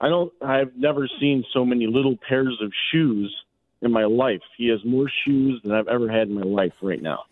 I 0.00 0.08
don't. 0.08 0.32
I've 0.42 0.76
never 0.76 1.08
seen 1.20 1.44
so 1.52 1.64
many 1.64 1.86
little 1.86 2.16
pairs 2.28 2.58
of 2.62 2.72
shoes 2.92 3.34
in 3.80 3.90
my 3.90 4.04
life. 4.04 4.42
He 4.56 4.68
has 4.68 4.84
more 4.84 5.10
shoes 5.24 5.60
than 5.62 5.72
I've 5.72 5.88
ever 5.88 6.10
had 6.10 6.28
in 6.28 6.34
my 6.34 6.42
life 6.42 6.72
right 6.82 7.00
now. 7.00 7.24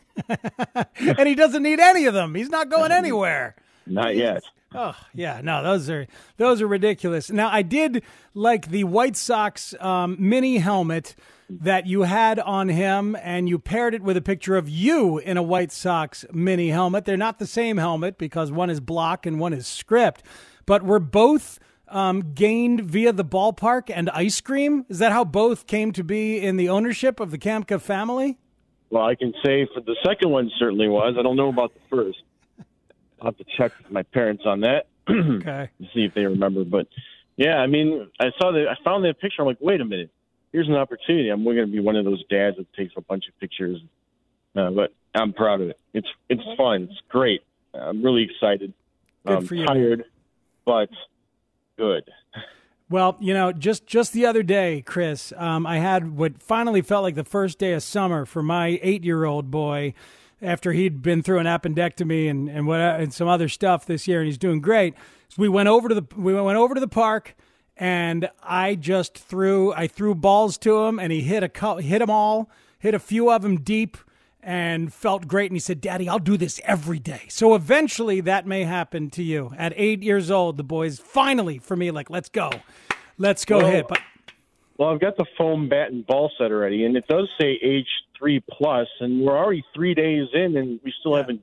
And 0.98 1.28
he 1.28 1.34
doesn't 1.34 1.62
need 1.62 1.80
any 1.80 2.06
of 2.06 2.14
them. 2.14 2.34
He's 2.34 2.48
not 2.50 2.70
going 2.70 2.92
anywhere. 2.92 3.54
Not 3.86 4.16
yet. 4.16 4.42
Oh 4.74 4.96
yeah, 5.14 5.40
no, 5.42 5.62
those 5.62 5.88
are 5.88 6.06
those 6.36 6.60
are 6.60 6.66
ridiculous. 6.66 7.30
Now 7.30 7.48
I 7.50 7.62
did 7.62 8.02
like 8.34 8.68
the 8.68 8.84
White 8.84 9.16
Sox 9.16 9.74
um, 9.80 10.16
mini 10.18 10.58
helmet 10.58 11.14
that 11.48 11.86
you 11.86 12.02
had 12.02 12.38
on 12.40 12.68
him, 12.68 13.16
and 13.22 13.48
you 13.48 13.58
paired 13.58 13.94
it 13.94 14.02
with 14.02 14.16
a 14.16 14.20
picture 14.20 14.56
of 14.56 14.68
you 14.68 15.18
in 15.18 15.36
a 15.36 15.42
White 15.42 15.70
Sox 15.70 16.24
mini 16.32 16.68
helmet. 16.68 17.04
They're 17.04 17.16
not 17.16 17.38
the 17.38 17.46
same 17.46 17.76
helmet 17.76 18.18
because 18.18 18.50
one 18.50 18.68
is 18.68 18.80
block 18.80 19.24
and 19.24 19.38
one 19.38 19.52
is 19.52 19.66
script, 19.66 20.24
but 20.66 20.82
we're 20.82 20.98
both 20.98 21.60
um, 21.88 22.34
gained 22.34 22.80
via 22.82 23.12
the 23.12 23.24
ballpark 23.24 23.90
and 23.94 24.10
ice 24.10 24.40
cream. 24.40 24.84
Is 24.88 24.98
that 24.98 25.12
how 25.12 25.24
both 25.24 25.66
came 25.66 25.92
to 25.92 26.02
be 26.02 26.40
in 26.40 26.56
the 26.56 26.68
ownership 26.68 27.20
of 27.20 27.30
the 27.30 27.38
Kamka 27.38 27.80
family? 27.80 28.38
Well, 28.90 29.04
I 29.04 29.14
can 29.14 29.32
say 29.44 29.66
for 29.74 29.80
the 29.80 29.96
second 30.04 30.30
one 30.30 30.50
certainly 30.58 30.88
was. 30.88 31.16
I 31.18 31.22
don't 31.22 31.36
know 31.36 31.48
about 31.48 31.72
the 31.74 31.80
first. 31.90 32.18
I'll 33.20 33.26
have 33.26 33.36
to 33.38 33.44
check 33.56 33.72
with 33.82 33.90
my 33.90 34.02
parents 34.02 34.44
on 34.46 34.60
that. 34.60 34.86
okay. 35.10 35.70
To 35.80 35.84
see 35.94 36.04
if 36.04 36.14
they 36.14 36.24
remember. 36.24 36.64
But 36.64 36.86
yeah, 37.36 37.56
I 37.56 37.66
mean, 37.66 38.08
I 38.20 38.26
saw 38.38 38.52
that. 38.52 38.66
I 38.68 38.82
found 38.84 39.04
that 39.04 39.20
picture. 39.20 39.42
I'm 39.42 39.46
like, 39.46 39.58
wait 39.60 39.80
a 39.80 39.84
minute. 39.84 40.10
Here's 40.52 40.68
an 40.68 40.74
opportunity. 40.74 41.28
I'm 41.28 41.44
going 41.44 41.56
to 41.56 41.66
be 41.66 41.80
one 41.80 41.96
of 41.96 42.04
those 42.04 42.24
dads 42.28 42.56
that 42.56 42.72
takes 42.74 42.94
a 42.96 43.00
bunch 43.00 43.24
of 43.28 43.38
pictures. 43.40 43.80
Uh, 44.54 44.70
but 44.70 44.94
I'm 45.14 45.32
proud 45.32 45.60
of 45.60 45.68
it. 45.68 45.78
It's 45.92 46.08
it's 46.28 46.42
fun. 46.56 46.88
It's 46.90 47.00
great. 47.08 47.42
I'm 47.74 48.02
really 48.02 48.22
excited. 48.22 48.72
Good 49.26 49.36
I'm 49.36 49.46
for 49.46 49.54
you. 49.54 49.66
tired, 49.66 50.04
but 50.64 50.88
good. 51.76 52.04
Well, 52.88 53.16
you 53.18 53.34
know, 53.34 53.50
just 53.50 53.86
just 53.86 54.12
the 54.12 54.26
other 54.26 54.44
day, 54.44 54.80
Chris, 54.86 55.32
um, 55.36 55.66
I 55.66 55.78
had 55.78 56.16
what 56.16 56.40
finally 56.40 56.82
felt 56.82 57.02
like 57.02 57.16
the 57.16 57.24
first 57.24 57.58
day 57.58 57.72
of 57.72 57.82
summer 57.82 58.24
for 58.24 58.44
my 58.44 58.78
eight-year-old 58.80 59.50
boy, 59.50 59.92
after 60.40 60.72
he'd 60.72 61.02
been 61.02 61.20
through 61.20 61.40
an 61.40 61.46
appendectomy 61.46 62.30
and 62.30 62.48
and 62.48 62.68
what 62.68 62.78
and 62.78 63.12
some 63.12 63.26
other 63.26 63.48
stuff 63.48 63.86
this 63.86 64.06
year, 64.06 64.20
and 64.20 64.26
he's 64.26 64.38
doing 64.38 64.60
great. 64.60 64.94
So 65.28 65.42
we 65.42 65.48
went 65.48 65.68
over 65.68 65.88
to 65.88 65.96
the 65.96 66.06
we 66.16 66.32
went 66.32 66.58
over 66.58 66.74
to 66.74 66.80
the 66.80 66.86
park, 66.86 67.34
and 67.76 68.30
I 68.40 68.76
just 68.76 69.18
threw 69.18 69.72
I 69.72 69.88
threw 69.88 70.14
balls 70.14 70.56
to 70.58 70.84
him, 70.84 71.00
and 71.00 71.12
he 71.12 71.22
hit 71.22 71.42
a 71.42 71.80
hit 71.82 71.98
them 71.98 72.10
all, 72.10 72.48
hit 72.78 72.94
a 72.94 73.00
few 73.00 73.32
of 73.32 73.42
them 73.42 73.62
deep. 73.62 73.96
And 74.48 74.94
felt 74.94 75.26
great. 75.26 75.50
And 75.50 75.56
he 75.56 75.60
said, 75.60 75.80
Daddy, 75.80 76.08
I'll 76.08 76.20
do 76.20 76.36
this 76.36 76.60
every 76.62 77.00
day. 77.00 77.22
So 77.28 77.56
eventually 77.56 78.20
that 78.20 78.46
may 78.46 78.62
happen 78.62 79.10
to 79.10 79.22
you. 79.24 79.50
At 79.58 79.72
eight 79.74 80.04
years 80.04 80.30
old, 80.30 80.56
the 80.56 80.62
boys 80.62 81.00
finally, 81.00 81.58
for 81.58 81.74
me, 81.74 81.90
like, 81.90 82.10
let's 82.10 82.28
go. 82.28 82.50
Let's 83.18 83.44
go 83.44 83.58
Well, 83.58 83.70
hit. 83.72 83.88
But 83.88 83.98
Well, 84.78 84.90
I've 84.90 85.00
got 85.00 85.16
the 85.16 85.26
foam 85.36 85.68
bat 85.68 85.90
and 85.90 86.06
ball 86.06 86.30
set 86.38 86.52
already, 86.52 86.84
and 86.84 86.96
it 86.96 87.08
does 87.08 87.28
say 87.40 87.58
age 87.60 87.88
three 88.16 88.40
plus, 88.48 88.86
and 89.00 89.22
we're 89.22 89.36
already 89.36 89.64
three 89.74 89.94
days 89.94 90.28
in, 90.32 90.56
and 90.56 90.78
we 90.84 90.92
still 91.00 91.16
haven't 91.16 91.42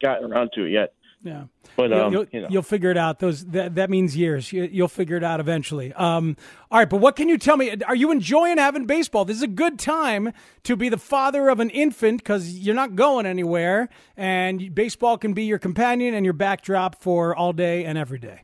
gotten 0.00 0.32
around 0.32 0.52
to 0.54 0.64
it 0.64 0.70
yet. 0.70 0.94
Yeah, 1.24 1.44
But 1.76 1.90
You'll- 1.90 2.00
um, 2.00 2.12
you'll, 2.12 2.26
you 2.30 2.40
know, 2.42 2.48
you'll 2.48 2.62
figure 2.62 2.90
it 2.92 2.96
out. 2.96 3.18
Those 3.18 3.44
that, 3.46 3.74
that 3.74 3.90
means 3.90 4.16
years. 4.16 4.52
You, 4.52 4.68
you'll 4.70 4.86
figure 4.86 5.16
it 5.16 5.24
out 5.24 5.40
eventually. 5.40 5.92
Um, 5.94 6.36
all 6.70 6.78
right, 6.78 6.88
but 6.88 6.98
what 6.98 7.16
can 7.16 7.28
you 7.28 7.36
tell 7.38 7.56
me? 7.56 7.74
Are 7.86 7.96
you 7.96 8.12
enjoying 8.12 8.56
having 8.56 8.86
baseball? 8.86 9.24
This 9.24 9.36
is 9.36 9.42
a 9.42 9.48
good 9.48 9.80
time 9.80 10.32
to 10.62 10.76
be 10.76 10.88
the 10.88 10.96
father 10.96 11.48
of 11.48 11.58
an 11.58 11.70
infant 11.70 12.18
because 12.20 12.58
you're 12.60 12.74
not 12.74 12.94
going 12.94 13.26
anywhere, 13.26 13.88
and 14.16 14.72
baseball 14.74 15.18
can 15.18 15.34
be 15.34 15.42
your 15.44 15.58
companion 15.58 16.14
and 16.14 16.24
your 16.24 16.34
backdrop 16.34 17.02
for 17.02 17.34
all 17.34 17.52
day 17.52 17.84
and 17.84 17.98
every 17.98 18.18
day. 18.20 18.42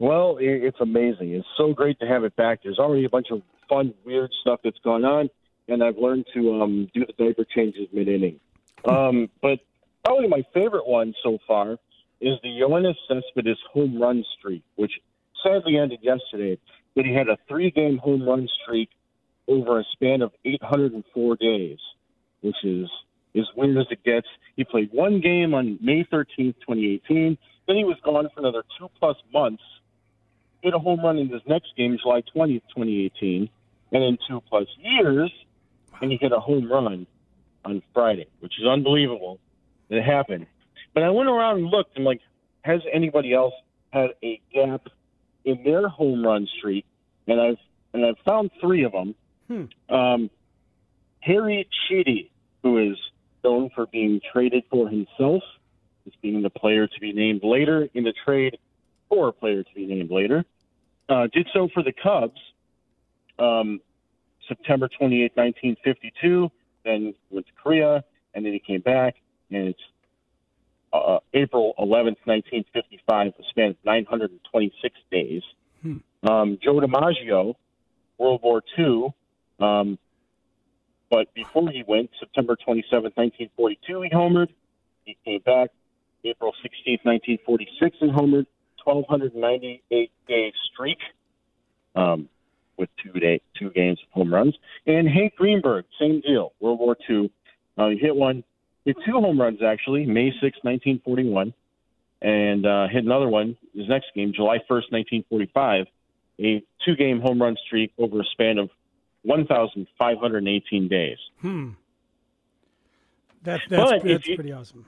well, 0.00 0.38
i 0.40 0.44
it's 0.44 0.80
amazing. 0.80 1.34
It's 1.34 1.46
so 1.56 1.72
great 1.72 2.00
to 2.00 2.06
have 2.06 2.24
it 2.24 2.34
back. 2.34 2.64
There's 2.64 2.78
already 2.80 3.04
a 3.04 3.08
bunch 3.10 3.28
of 3.30 3.42
fun, 3.68 3.94
weird 4.04 4.32
stuff 4.40 4.58
that's 4.64 4.78
going 4.82 5.04
on, 5.04 5.30
and 5.68 5.84
I've 5.84 5.98
learned 5.98 6.26
to 6.34 6.60
um, 6.62 6.90
do 6.92 7.04
the 7.06 7.12
diaper 7.24 7.44
changes 7.44 7.86
mid 7.92 8.08
inning. 8.08 8.40
Um, 8.86 9.28
but 9.42 9.58
probably 10.04 10.28
my 10.28 10.44
favorite 10.52 10.86
one 10.86 11.14
so 11.22 11.38
far 11.46 11.78
is 12.20 12.38
the 12.42 12.48
Yoenis 12.48 12.96
Cespedes 13.08 13.58
home 13.72 14.00
run 14.00 14.24
streak, 14.38 14.62
which 14.76 14.92
sadly 15.42 15.78
ended 15.78 16.00
yesterday. 16.02 16.58
But 16.94 17.06
he 17.06 17.14
had 17.14 17.28
a 17.28 17.38
three-game 17.48 17.98
home 17.98 18.28
run 18.28 18.48
streak 18.62 18.90
over 19.48 19.80
a 19.80 19.84
span 19.92 20.22
of 20.22 20.32
804 20.44 21.36
days, 21.36 21.78
which 22.40 22.56
is 22.64 22.88
as 23.36 23.46
weird 23.56 23.78
as 23.78 23.86
it 23.90 24.02
gets. 24.04 24.26
He 24.56 24.64
played 24.64 24.90
one 24.92 25.20
game 25.20 25.54
on 25.54 25.78
May 25.80 26.04
13th, 26.04 26.56
2018. 26.66 27.38
Then 27.66 27.76
he 27.76 27.84
was 27.84 27.96
gone 28.04 28.28
for 28.34 28.40
another 28.40 28.64
two 28.78 28.90
plus 28.98 29.16
months. 29.32 29.62
Hit 30.62 30.74
a 30.74 30.78
home 30.78 31.00
run 31.00 31.18
in 31.18 31.28
his 31.28 31.42
next 31.46 31.68
game, 31.76 31.96
July 32.02 32.22
20th, 32.34 32.62
2018, 32.74 33.48
and 33.92 34.04
in 34.04 34.18
two 34.28 34.42
plus 34.48 34.66
years, 34.78 35.32
and 36.02 36.10
he 36.10 36.18
hit 36.20 36.32
a 36.32 36.40
home 36.40 36.70
run 36.70 37.06
on 37.64 37.82
Friday, 37.94 38.26
which 38.40 38.58
is 38.60 38.66
unbelievable 38.66 39.38
that 39.90 39.98
it 39.98 40.04
happened. 40.04 40.46
But 40.94 41.02
I 41.02 41.10
went 41.10 41.28
around 41.28 41.58
and 41.58 41.66
looked, 41.66 41.96
and 41.96 42.04
like, 42.04 42.20
has 42.62 42.80
anybody 42.90 43.34
else 43.34 43.54
had 43.92 44.10
a 44.22 44.40
gap 44.54 44.86
in 45.44 45.62
their 45.62 45.88
home 45.88 46.24
run 46.24 46.48
streak? 46.58 46.86
And 47.26 47.40
I've 47.40 47.58
and 47.92 48.06
I've 48.06 48.18
found 48.24 48.50
three 48.60 48.84
of 48.84 48.92
them. 48.92 49.14
Hmm. 49.48 49.94
Um, 49.94 50.30
Harry 51.20 51.68
Chiti, 51.90 52.30
who 52.62 52.92
is 52.92 52.96
known 53.44 53.70
for 53.74 53.86
being 53.86 54.20
traded 54.32 54.64
for 54.70 54.88
himself, 54.88 55.42
as 56.06 56.12
being 56.22 56.40
the 56.42 56.50
player 56.50 56.86
to 56.86 57.00
be 57.00 57.12
named 57.12 57.42
later 57.42 57.88
in 57.92 58.04
the 58.04 58.14
trade 58.24 58.58
for 59.08 59.28
a 59.28 59.32
player 59.32 59.62
to 59.62 59.74
be 59.74 59.86
named 59.86 60.10
later, 60.10 60.44
uh, 61.08 61.26
did 61.32 61.48
so 61.52 61.68
for 61.74 61.82
the 61.82 61.92
Cubs 61.92 62.40
um, 63.40 63.80
September 64.46 64.88
28, 64.88 65.32
1952, 65.34 66.50
then 66.84 67.14
went 67.30 67.46
to 67.46 67.52
Korea, 67.60 68.04
and 68.34 68.44
then 68.44 68.52
he 68.52 68.58
came 68.58 68.80
back, 68.80 69.16
and 69.50 69.68
it's 69.68 69.80
uh, 70.92 71.18
April 71.34 71.74
11th, 71.78 72.18
1955, 72.24 73.26
a 73.38 73.42
span 73.50 73.70
of 73.70 73.76
926 73.84 74.94
days. 75.10 75.42
Hmm. 75.82 75.96
Um, 76.28 76.58
Joe 76.62 76.80
DiMaggio, 76.80 77.54
World 78.18 78.40
War 78.42 78.62
II, 78.78 79.14
um, 79.60 79.98
but 81.10 81.32
before 81.34 81.70
he 81.70 81.82
went, 81.86 82.10
September 82.18 82.56
27th, 82.56 83.16
1942, 83.16 84.02
he 84.02 84.10
homered. 84.10 84.48
He 85.04 85.16
came 85.24 85.40
back 85.40 85.70
April 86.24 86.52
16th, 86.64 87.04
1946, 87.04 87.96
and 88.00 88.10
homered. 88.12 88.46
1,298 88.84 90.10
day 90.26 90.52
streak 90.72 90.98
um, 91.94 92.28
with 92.78 92.88
two 93.02 93.18
day 93.18 93.40
two 93.58 93.70
games 93.70 93.98
of 94.02 94.12
home 94.12 94.32
runs. 94.32 94.56
And 94.86 95.08
Hank 95.08 95.36
Greenberg, 95.36 95.84
same 95.98 96.20
deal, 96.20 96.52
World 96.60 96.78
War 96.78 96.96
II. 97.08 97.30
Uh, 97.76 97.88
he 97.88 97.98
hit 97.98 98.14
one, 98.14 98.44
hit 98.84 98.96
two 99.04 99.12
home 99.12 99.40
runs 99.40 99.62
actually, 99.62 100.06
May 100.06 100.30
6, 100.30 100.42
1941, 100.62 101.52
and 102.22 102.66
uh, 102.66 102.88
hit 102.88 103.04
another 103.04 103.28
one 103.28 103.56
his 103.74 103.88
next 103.88 104.06
game, 104.14 104.32
July 104.34 104.58
1st, 104.58 104.90
1945, 104.92 105.86
a 106.40 106.62
two 106.84 106.96
game 106.96 107.20
home 107.20 107.40
run 107.40 107.56
streak 107.66 107.92
over 107.98 108.20
a 108.20 108.24
span 108.24 108.58
of 108.58 108.70
1,518 109.22 110.88
days. 110.88 111.18
Hmm. 111.40 111.70
That, 113.42 113.60
that's 113.68 113.90
But 113.90 114.02
that's 114.04 114.26
you- 114.26 114.34
pretty 114.34 114.52
awesome. 114.52 114.86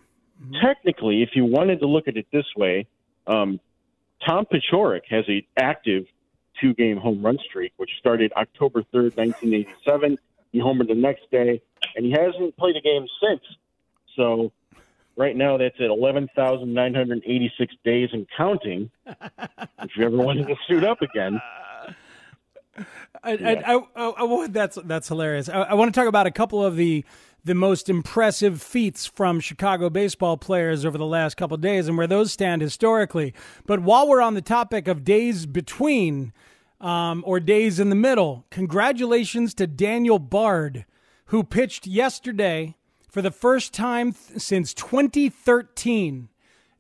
Technically, 0.61 1.23
if 1.23 1.31
you 1.37 1.45
wanted 1.45 1.79
to 1.81 1.87
look 1.87 2.09
at 2.09 2.17
it 2.17 2.27
this 2.33 2.47
way, 2.57 2.87
um, 3.29 3.61
Tom 4.27 4.45
Paciorek 4.45 5.03
has 5.09 5.25
a 5.29 5.47
active 5.57 6.05
two 6.61 6.75
game 6.75 6.97
home 6.97 7.25
run 7.25 7.39
streak, 7.49 7.73
which 7.77 7.91
started 8.01 8.33
October 8.37 8.81
3rd, 8.93 9.17
1987. 9.17 10.19
He 10.51 10.59
homered 10.61 10.89
the 10.89 10.95
next 10.97 11.31
day, 11.31 11.63
and 11.95 12.05
he 12.05 12.11
hasn't 12.11 12.57
played 12.57 12.75
a 12.77 12.81
game 12.81 13.07
since. 13.23 13.41
So 14.17 14.53
right 15.17 15.37
now, 15.37 15.57
that's 15.57 15.77
at 15.81 15.87
11,986 15.91 17.75
days 17.85 18.09
and 18.13 18.27
counting. 18.37 18.91
if 19.07 19.91
you 19.97 20.05
ever 20.05 20.17
wanted 20.17 20.47
to 20.49 20.57
suit 20.69 20.85
up 20.85 21.03
again. 21.03 21.41
I, 23.23 23.33
I, 23.33 23.75
I, 23.75 23.81
I, 23.97 24.25
I- 24.25 24.47
that's 24.49 24.79
that's 24.85 25.09
hilarious. 25.09 25.49
I, 25.49 25.63
I 25.63 25.75
want 25.75 25.93
to 25.95 25.99
talk 26.01 26.09
about 26.09 26.27
a 26.27 26.31
couple 26.31 26.65
of 26.65 26.77
the 26.77 27.05
the 27.45 27.55
most 27.55 27.89
impressive 27.89 28.63
feats 28.63 29.05
from 29.05 29.41
Chicago 29.41 29.91
baseball 29.91 30.37
players 30.37 30.85
over 30.87 30.97
the 30.97 31.05
last 31.07 31.37
couple 31.37 31.57
of 31.57 31.61
days 31.61 31.89
and 31.89 31.99
where 31.99 32.07
those 32.07 32.33
stand 32.33 32.63
historically. 32.63 33.35
But 33.67 33.81
while 33.81 34.09
we're 34.09 34.21
on 34.23 34.35
the 34.35 34.41
topic 34.43 34.87
of 34.87 35.03
days 35.05 35.45
between 35.47 36.33
um, 36.81 37.23
or 37.27 37.41
days 37.41 37.81
in 37.81 37.89
the 37.91 37.97
middle, 37.97 38.47
congratulations 38.51 39.55
to 39.55 39.67
Daniel 39.67 40.21
Bard, 40.21 40.85
who 41.27 41.43
pitched 41.43 41.85
yesterday 41.87 42.77
for 43.13 43.21
the 43.23 43.31
first 43.31 43.75
time 43.75 44.13
th- 44.13 44.41
since 44.41 44.73
2013 44.75 46.31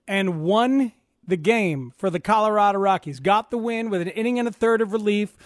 and 0.08 0.42
won 0.42 0.92
the 1.24 1.36
game 1.36 1.92
for 1.96 2.08
the 2.10 2.18
Colorado 2.18 2.78
Rockies. 2.78 3.20
Got 3.20 3.50
the 3.50 3.58
win 3.58 3.90
with 3.90 4.00
an 4.00 4.08
inning 4.08 4.38
and 4.38 4.48
a 4.48 4.52
third 4.52 4.80
of 4.80 4.92
relief. 4.92 5.36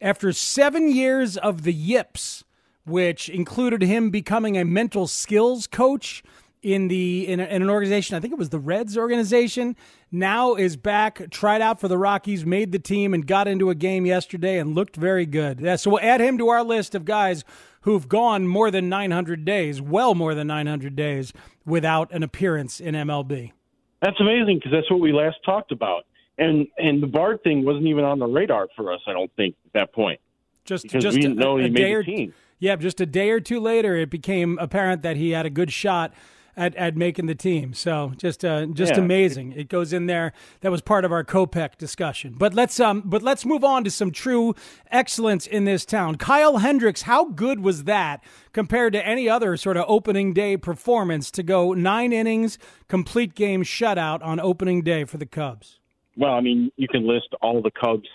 after 0.00 0.32
seven 0.32 0.90
years 0.90 1.38
of 1.38 1.62
the 1.62 1.72
yips, 1.72 2.44
which 2.84 3.30
included 3.30 3.80
him 3.80 4.10
becoming 4.10 4.58
a 4.58 4.64
mental 4.64 5.06
skills 5.06 5.66
coach 5.66 6.22
in 6.64 6.88
the 6.88 7.28
in, 7.28 7.40
a, 7.40 7.44
in, 7.44 7.62
an 7.62 7.70
organization. 7.70 8.16
I 8.16 8.20
think 8.20 8.32
it 8.32 8.38
was 8.38 8.48
the 8.48 8.58
Reds 8.58 8.96
organization. 8.96 9.76
Now 10.10 10.54
is 10.54 10.76
back, 10.76 11.30
tried 11.30 11.60
out 11.60 11.78
for 11.78 11.88
the 11.88 11.98
Rockies, 11.98 12.46
made 12.46 12.72
the 12.72 12.78
team, 12.78 13.12
and 13.12 13.26
got 13.26 13.46
into 13.46 13.68
a 13.70 13.74
game 13.74 14.06
yesterday 14.06 14.58
and 14.58 14.74
looked 14.74 14.96
very 14.96 15.26
good. 15.26 15.60
Yeah, 15.60 15.76
so 15.76 15.90
we'll 15.90 16.00
add 16.00 16.20
him 16.20 16.38
to 16.38 16.48
our 16.48 16.64
list 16.64 16.94
of 16.94 17.04
guys 17.04 17.44
who've 17.82 18.08
gone 18.08 18.48
more 18.48 18.70
than 18.70 18.88
900 18.88 19.44
days, 19.44 19.82
well 19.82 20.14
more 20.14 20.34
than 20.34 20.46
900 20.46 20.96
days, 20.96 21.34
without 21.66 22.10
an 22.12 22.22
appearance 22.22 22.80
in 22.80 22.94
MLB. 22.94 23.52
That's 24.00 24.18
amazing 24.18 24.56
because 24.56 24.72
that's 24.72 24.90
what 24.90 25.00
we 25.00 25.12
last 25.12 25.36
talked 25.44 25.70
about, 25.70 26.06
and 26.38 26.66
and 26.78 27.02
the 27.02 27.06
Bard 27.06 27.42
thing 27.44 27.64
wasn't 27.64 27.86
even 27.86 28.04
on 28.04 28.18
the 28.18 28.26
radar 28.26 28.68
for 28.74 28.92
us. 28.92 29.00
I 29.06 29.12
don't 29.12 29.30
think 29.36 29.54
at 29.66 29.72
that 29.74 29.92
point. 29.92 30.18
Just 30.64 30.84
because 30.84 31.02
just 31.02 31.16
we 31.16 31.20
didn't 31.20 31.38
a, 31.38 31.44
know 31.44 31.56
he 31.58 31.68
made 31.68 31.98
the 31.98 32.02
team. 32.04 32.34
Yeah, 32.58 32.76
just 32.76 32.98
a 33.02 33.06
day 33.06 33.30
or 33.30 33.40
two 33.40 33.60
later, 33.60 33.94
it 33.94 34.08
became 34.08 34.58
apparent 34.58 35.02
that 35.02 35.16
he 35.16 35.32
had 35.32 35.44
a 35.44 35.50
good 35.50 35.70
shot 35.70 36.14
at, 36.56 36.74
at 36.76 36.96
making 36.96 37.26
the 37.26 37.34
team. 37.34 37.74
So 37.74 38.12
just 38.16 38.44
uh, 38.44 38.66
just 38.66 38.92
Yeah. 38.94 39.00
amazing. 39.00 39.52
It 39.52 39.68
goes 39.68 39.92
in 39.92 40.06
there. 40.06 40.32
That 40.60 40.70
was 40.70 40.80
part 40.80 41.04
of 41.04 41.12
our 41.12 41.24
COPEC 41.24 41.76
discussion. 41.78 42.34
But 42.38 42.54
let's 42.54 42.78
um 42.80 43.02
but 43.04 43.22
let's 43.22 43.44
move 43.44 43.64
on 43.64 43.84
to 43.84 43.90
some 43.90 44.10
true 44.10 44.54
excellence 44.90 45.46
in 45.46 45.64
this 45.64 45.84
town. 45.84 46.16
Kyle 46.16 46.58
Hendricks, 46.58 47.02
how 47.02 47.26
good 47.26 47.60
was 47.60 47.84
that 47.84 48.22
compared 48.52 48.92
to 48.92 49.06
any 49.06 49.28
other 49.28 49.56
sort 49.56 49.76
of 49.76 49.84
opening 49.88 50.32
day 50.32 50.56
performance 50.56 51.30
to 51.32 51.42
go 51.42 51.72
nine 51.74 52.12
innings, 52.12 52.58
complete 52.88 53.34
game 53.34 53.62
shutout 53.64 54.22
on 54.22 54.38
opening 54.40 54.82
day 54.82 55.04
for 55.04 55.18
the 55.18 55.26
Cubs? 55.26 55.80
Well, 56.16 56.32
I 56.34 56.40
mean, 56.40 56.70
you 56.76 56.86
can 56.86 57.06
list 57.06 57.28
all 57.42 57.60
the 57.60 57.72
Cubs 57.72 58.08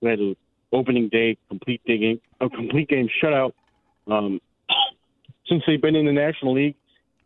who 0.00 0.06
had 0.06 0.20
an 0.20 0.36
opening 0.72 1.08
day 1.08 1.36
complete 1.48 1.84
game, 1.84 2.20
a 2.40 2.48
complete 2.48 2.88
game 2.88 3.08
shutout. 3.22 3.52
Um, 4.06 4.40
since 5.46 5.62
they've 5.66 5.82
been 5.82 5.96
in 5.96 6.06
the 6.06 6.12
National 6.12 6.54
League, 6.54 6.76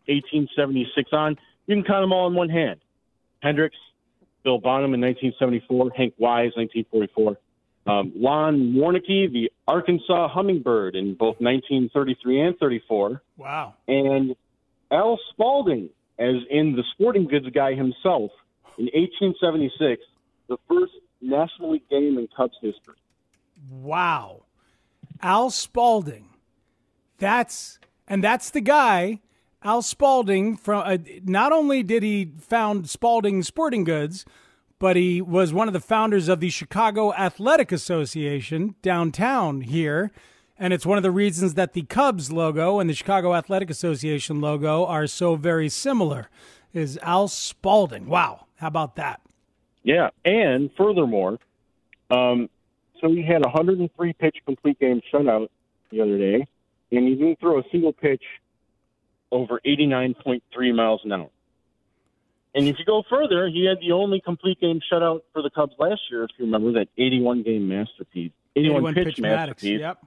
1876 0.09 1.11
on, 1.13 1.37
you 1.67 1.77
can 1.77 1.85
count 1.85 2.03
them 2.03 2.13
all 2.13 2.27
in 2.29 2.35
one 2.35 2.49
hand. 2.49 2.81
Hendricks, 3.43 3.77
Bill 4.45 4.59
Bonham 4.59 4.95
in 4.95 5.01
1974, 5.01 5.91
Hank 5.97 6.15
Wyse 6.19 6.57
1944, 6.57 7.37
um, 7.87 8.13
Lon 8.17 8.73
Warneke, 8.75 9.33
the 9.33 9.51
Arkansas 9.69 10.29
Hummingbird 10.29 10.97
in 10.97 11.15
both 11.15 11.37
1933 11.41 12.41
and 12.41 12.59
34, 12.59 13.23
Wow. 13.37 13.75
and 13.89 14.35
Al 14.91 15.19
Spalding, 15.31 15.91
as 16.19 16.37
in 16.51 16.75
the 16.77 16.83
sporting 16.93 17.27
goods 17.27 17.47
guy 17.53 17.75
himself, 17.75 18.31
in 18.79 18.87
1876, 18.87 20.03
the 20.49 20.57
first 20.69 20.93
National 21.21 21.73
League 21.73 21.89
game 21.89 22.19
in 22.19 22.29
Cubs 22.37 22.57
history. 22.61 22.95
Wow. 23.71 24.43
Al 25.23 25.51
Spalding. 25.51 26.29
That's 27.19 27.79
and 28.07 28.23
that's 28.23 28.51
the 28.51 28.61
guy 28.61 29.21
Al 29.67 29.83
Spalding 29.83 30.57
from 30.57 30.85
uh, 30.87 30.97
not 31.25 31.51
only 31.51 31.83
did 31.83 32.05
he 32.05 32.31
found 32.39 32.89
Spalding 32.89 33.43
Sporting 33.43 33.83
Goods, 33.83 34.25
but 34.79 34.95
he 34.95 35.21
was 35.21 35.53
one 35.53 35.67
of 35.67 35.75
the 35.75 35.81
founders 35.81 36.29
of 36.29 36.39
the 36.39 36.51
Chicago 36.51 37.13
Athletic 37.15 37.73
Association 37.73 38.77
downtown 38.81 39.63
here. 39.63 40.13
And 40.57 40.73
it's 40.73 40.87
one 40.87 40.99
of 40.99 41.03
the 41.03 41.11
reasons 41.11 41.55
that 41.55 41.73
the 41.73 41.83
Cubs 41.83 42.31
logo 42.31 42.79
and 42.79 42.89
the 42.89 42.95
Chicago 42.95 43.35
Athletic 43.35 43.69
Association 43.69 44.41
logo 44.41 44.87
are 44.87 45.09
so 45.09 45.35
very 45.35 45.69
similar. 45.69 46.31
Is 46.73 46.97
Al 47.03 47.27
Spalding. 47.27 48.07
Wow. 48.07 48.47
How 48.59 48.69
about 48.69 48.95
that? 48.95 49.21
Yeah, 49.83 50.11
and 50.25 50.71
furthermore, 50.77 51.41
um, 52.13 52.49
so 53.01 53.09
he 53.09 53.23
had 53.23 53.45
a 53.45 53.49
103 53.49 54.13
pitch 54.13 54.37
complete 54.47 54.79
game 54.79 55.03
shutout 55.13 55.49
the 55.91 56.03
other 56.03 56.19
day, 56.19 56.47
and 56.93 57.09
he 57.09 57.17
didn't 57.17 57.41
throw 57.41 57.59
a 57.59 57.63
single 57.73 57.93
pitch 57.93 58.23
over 59.33 59.61
89.3 59.65 60.75
miles 60.75 61.01
an 61.05 61.13
hour. 61.13 61.31
And 62.55 62.67
if 62.67 62.79
you 62.79 62.85
go 62.87 63.03
further, 63.11 63.49
he 63.49 63.67
had 63.67 63.79
the 63.81 63.93
only 63.93 64.21
complete 64.21 64.59
game 64.61 64.81
shutout 64.91 65.21
for 65.33 65.43
the 65.43 65.51
Cubs 65.51 65.75
last 65.79 66.01
year, 66.11 66.25
if 66.25 66.31
you 66.39 66.47
remember 66.47 66.73
that 66.73 66.89
81 66.97 67.43
game 67.43 67.69
masterpiece, 67.69 68.33
81, 68.57 68.95
pitch, 68.95 69.17
Maddux. 69.17 69.21
masterpiece. 69.21 69.81
Yep. 69.81 69.99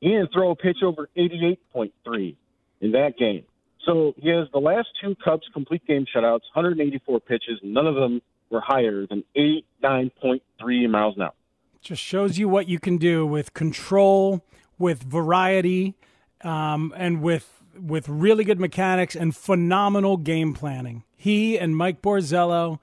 He 0.00 0.08
didn't 0.08 0.32
throw 0.32 0.50
a 0.50 0.56
pitch 0.56 0.78
over 0.82 1.08
88.3 1.16 2.36
in 2.80 2.92
that 2.92 3.16
game. 3.16 3.44
So 3.84 4.14
he 4.18 4.28
has 4.30 4.48
the 4.52 4.58
last 4.58 4.88
two 5.00 5.14
Cubs 5.24 5.46
complete 5.52 5.86
game 5.86 6.06
shutouts, 6.14 6.42
184 6.54 7.20
pitches. 7.20 7.60
None 7.62 7.86
of 7.86 7.94
them 7.94 8.20
were 8.50 8.60
higher 8.60 9.06
than 9.06 9.24
89.3 9.36 10.90
miles 10.90 11.16
an 11.16 11.22
hour. 11.22 11.32
just 11.80 12.02
shows 12.02 12.38
you 12.38 12.48
what 12.48 12.68
you 12.68 12.80
can 12.80 12.98
do 12.98 13.24
with 13.24 13.54
control, 13.54 14.44
with 14.78 15.02
variety, 15.02 15.94
um, 16.42 16.92
and 16.96 17.22
with 17.22 17.57
with 17.80 18.08
really 18.08 18.44
good 18.44 18.60
mechanics 18.60 19.14
and 19.14 19.34
phenomenal 19.34 20.16
game 20.16 20.54
planning. 20.54 21.04
He 21.16 21.58
and 21.58 21.76
Mike 21.76 22.02
Borzello 22.02 22.78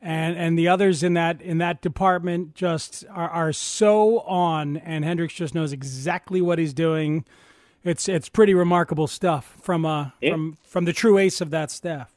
and 0.00 0.36
and 0.36 0.58
the 0.58 0.68
others 0.68 1.02
in 1.02 1.14
that 1.14 1.40
in 1.40 1.58
that 1.58 1.80
department 1.80 2.54
just 2.54 3.04
are, 3.10 3.28
are 3.30 3.52
so 3.52 4.20
on 4.20 4.76
and 4.78 5.04
Hendricks 5.04 5.34
just 5.34 5.54
knows 5.54 5.72
exactly 5.72 6.40
what 6.42 6.58
he's 6.58 6.74
doing. 6.74 7.24
It's 7.84 8.08
it's 8.08 8.28
pretty 8.28 8.54
remarkable 8.54 9.06
stuff 9.06 9.56
from 9.60 9.86
uh 9.86 10.10
from 10.20 10.58
from 10.64 10.84
the 10.84 10.92
true 10.92 11.18
ace 11.18 11.40
of 11.40 11.50
that 11.50 11.70
staff. 11.70 12.12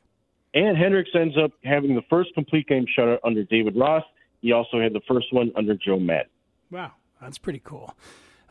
And 0.54 0.78
Hendricks 0.78 1.10
ends 1.14 1.36
up 1.38 1.52
having 1.64 1.96
the 1.96 2.02
first 2.10 2.34
complete 2.34 2.68
game 2.68 2.86
shutout 2.98 3.20
under 3.24 3.44
David 3.44 3.76
Ross. 3.76 4.04
He 4.42 4.52
also 4.52 4.80
had 4.80 4.94
the 4.94 5.02
first 5.08 5.34
one 5.34 5.52
under 5.56 5.76
Joe 5.76 6.00
Maddon. 6.00 6.30
Wow, 6.72 6.94
that's 7.22 7.38
pretty 7.38 7.62
cool. 7.64 7.94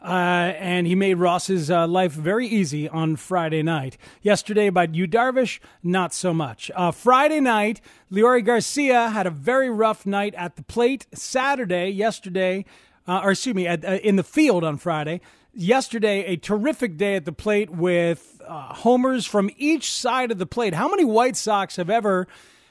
Uh, 0.05 0.53
and 0.59 0.87
he 0.87 0.95
made 0.95 1.15
Ross's 1.15 1.71
uh, 1.71 1.87
life 1.87 2.13
very 2.13 2.47
easy 2.47 2.87
on 2.91 3.17
Friday 3.17 3.63
night. 3.63 3.97
Yesterday, 4.21 4.69
by 4.69 4.87
Yu 4.93 5.09
Darvish, 5.09 5.61
not 5.83 6.13
so 6.13 6.35
much. 6.35 6.71
Uh, 6.75 6.91
Friday 6.91 7.41
night, 7.41 7.81
Leury 8.13 8.45
Garcia 8.45 9.09
had 9.09 9.27
a 9.27 9.31
very 9.31 9.71
rough 9.71 10.05
night 10.05 10.35
at 10.35 10.57
the 10.57 10.63
plate. 10.63 11.07
Saturday, 11.15 11.89
yesterday, 11.89 12.67
uh, 13.09 13.23
or 13.25 13.31
excuse 13.31 13.55
me, 13.55 13.67
at, 13.67 13.83
uh, 13.83 13.93
in 14.03 14.17
the 14.17 14.23
field 14.23 14.63
on 14.63 14.77
Friday. 14.77 15.23
Yesterday, 15.55 16.25
a 16.27 16.37
terrific 16.37 16.99
day 16.99 17.17
at 17.17 17.25
the 17.25 17.33
plate 17.33 17.71
with 17.71 18.43
uh, 18.47 18.75
homers 18.75 19.25
from 19.25 19.51
each 19.57 19.91
side 19.91 20.31
of 20.31 20.37
the 20.37 20.47
plate. 20.47 20.75
How 20.75 20.89
many 20.89 21.07
White 21.07 21.37
Sox 21.37 21.77
have 21.77 21.89
ever 21.89 22.27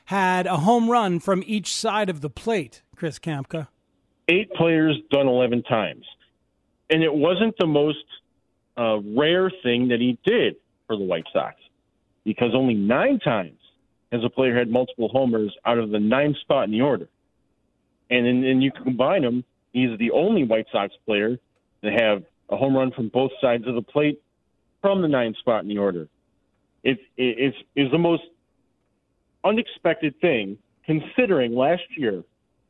had 0.06 0.46
a 0.46 0.58
home 0.58 0.88
run 0.88 1.20
from 1.20 1.44
each 1.48 1.74
side 1.74 2.12
of 2.12 2.22
the 2.22 2.30
plate, 2.30 2.84
Chris 2.96 3.18
Kamka? 3.18 3.70
Eight 4.28 4.52
players 4.54 5.00
done 5.10 5.28
11 5.28 5.64
times. 5.64 6.06
And 6.94 7.02
it 7.02 7.12
wasn't 7.12 7.56
the 7.58 7.66
most 7.66 8.06
uh, 8.78 9.00
rare 9.18 9.52
thing 9.64 9.88
that 9.88 10.00
he 10.00 10.20
did 10.24 10.58
for 10.86 10.96
the 10.96 11.04
White 11.04 11.26
Sox 11.34 11.56
because 12.24 12.52
only 12.54 12.76
nine 12.76 13.18
times 13.18 13.58
has 14.12 14.22
a 14.24 14.30
player 14.30 14.56
had 14.56 14.70
multiple 14.70 15.10
homers 15.12 15.52
out 15.66 15.80
of 15.80 15.89
the 15.89 16.00
ninth 16.00 16.38
spot 16.41 16.66
in 16.66 16.72
the 16.72 16.82
order. 16.82 17.10
And 18.12 18.28
then 18.28 18.62
you 18.62 18.72
combine 18.72 19.24
them, 19.24 19.44
he's 19.72 19.98
the 19.98 20.12
only 20.12 20.44
White 20.44 20.68
Sox 20.72 20.94
player 21.08 21.39
to 21.84 21.91
have 21.91 22.26
a 22.52 22.58
home 22.58 22.78
run 22.78 22.91
from 22.91 23.08
both 23.08 23.32
sides 23.41 23.64
of 23.66 23.74
the 23.74 23.82
plate 23.82 24.22
from 24.80 25.02
the 25.02 25.08
ninth 25.08 25.38
spot 25.38 25.64
in 25.64 25.70
the 25.70 25.80
order. 25.80 26.08
It, 26.84 27.00
it, 27.18 27.39
it's, 27.39 27.58
it's 27.76 27.91
the 27.91 27.98
most 27.98 28.22
unexpected 29.44 30.14
thing 30.22 30.60
considering 30.86 31.56
last 31.56 31.82
year 31.98 32.24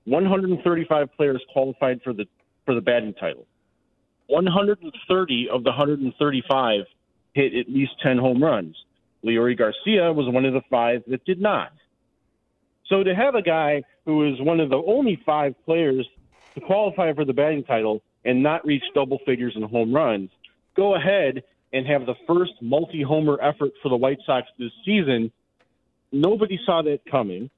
135 0.05 1.09
players 1.17 1.41
qualified 1.51 1.99
for 2.05 2.13
the 2.13 2.25
for 2.65 2.73
the 2.73 2.79
batting 2.79 3.13
title. 3.15 3.45
130 4.27 5.49
of 5.49 5.63
the 5.63 5.69
135 5.69 6.85
hit 7.33 7.55
at 7.55 7.69
least 7.69 7.91
10 8.01 8.17
home 8.17 8.43
runs. 8.43 8.75
Leury 9.23 9.57
Garcia 9.57 10.11
was 10.11 10.31
one 10.31 10.45
of 10.45 10.53
the 10.53 10.61
five 10.69 11.03
that 11.07 11.23
did 11.25 11.41
not. 11.41 11.71
So 12.87 13.03
to 13.03 13.15
have 13.15 13.35
a 13.35 13.41
guy 13.41 13.83
who 14.05 14.31
is 14.31 14.41
one 14.41 14.59
of 14.59 14.69
the 14.69 14.81
only 14.85 15.21
five 15.25 15.55
players 15.65 16.07
to 16.55 16.61
qualify 16.61 17.13
for 17.13 17.25
the 17.25 17.33
batting 17.33 17.63
title 17.63 18.01
and 18.25 18.43
not 18.43 18.65
reach 18.65 18.83
double 18.93 19.19
figures 19.25 19.53
in 19.55 19.63
home 19.63 19.93
runs, 19.93 20.29
go 20.75 20.95
ahead 20.95 21.43
and 21.71 21.87
have 21.87 22.05
the 22.05 22.15
first 22.27 22.53
multi-homer 22.61 23.39
effort 23.41 23.71
for 23.81 23.89
the 23.89 23.95
White 23.95 24.19
Sox 24.25 24.47
this 24.59 24.71
season. 24.85 25.31
Nobody 26.11 26.59
saw 26.65 26.83
that 26.83 26.99
coming, 27.09 27.49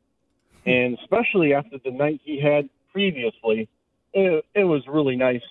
and 0.66 0.97
especially 0.99 1.53
after 1.53 1.78
the 1.84 1.91
night 1.91 2.22
he 2.24 2.39
had 2.39 2.70
previously, 2.93 3.68
it, 4.13 4.45
it 4.53 4.63
was 4.63 4.84
really 4.88 5.18
nice 5.18 5.43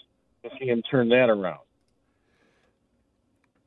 to 0.45 0.51
see 0.59 0.66
him 0.66 0.82
turn 0.82 1.09
that 1.09 1.30
around. 1.30 1.61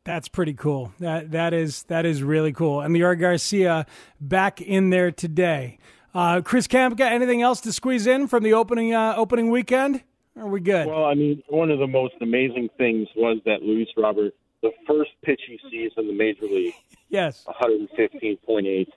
That's 0.04 0.30
pretty 0.30 0.54
cool. 0.54 0.94
That 1.00 1.32
that 1.32 1.54
is 1.54 1.84
that 1.84 2.06
is 2.06 2.24
really 2.24 2.54
cool. 2.54 2.80
And 2.80 2.96
Leury 2.96 3.20
Garcia 3.20 3.86
back 4.22 4.62
in 4.62 4.90
there 4.90 5.12
today. 5.12 5.80
Uh, 6.16 6.42
Chris 6.42 6.66
Kamka, 6.66 7.02
anything 7.02 7.42
else 7.42 7.60
to 7.62 7.74
squeeze 7.74 8.08
in 8.08 8.28
from 8.28 8.44
the 8.44 8.54
opening 8.54 8.94
uh, 8.94 9.16
opening 9.18 9.52
weekend? 9.52 10.02
Are 10.38 10.48
we 10.48 10.62
good? 10.62 10.88
Well, 10.88 11.06
I 11.06 11.14
mean, 11.14 11.44
one 11.50 11.72
of 11.72 11.80
the 11.80 11.88
most 11.88 12.14
amazing 12.22 12.70
things 12.78 13.08
was 13.16 13.40
that 13.46 13.64
Luis 13.64 13.90
Robert, 13.98 14.34
the 14.62 14.72
first 14.88 15.12
pitch 15.24 15.42
he 15.46 15.60
sees 15.70 15.92
in 15.98 16.08
the 16.08 16.14
major 16.14 16.46
league, 16.46 16.76
yes, 17.10 17.44
115.8. 17.62 18.88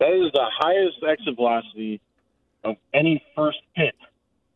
That 0.00 0.12
is 0.12 0.32
the 0.32 0.46
highest 0.58 0.96
exit 1.08 1.36
velocity 1.36 2.00
of 2.64 2.76
any 2.92 3.22
first 3.36 3.58
pitch 3.76 3.94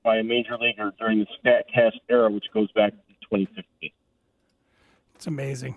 by 0.03 0.16
a 0.16 0.22
major 0.22 0.57
leaguer 0.59 0.92
during 0.98 1.18
the 1.18 1.26
StatCast 1.44 2.01
era, 2.09 2.30
which 2.30 2.46
goes 2.53 2.70
back 2.72 2.92
to 2.92 3.14
2015. 3.22 3.90
It's 5.14 5.26
amazing. 5.26 5.76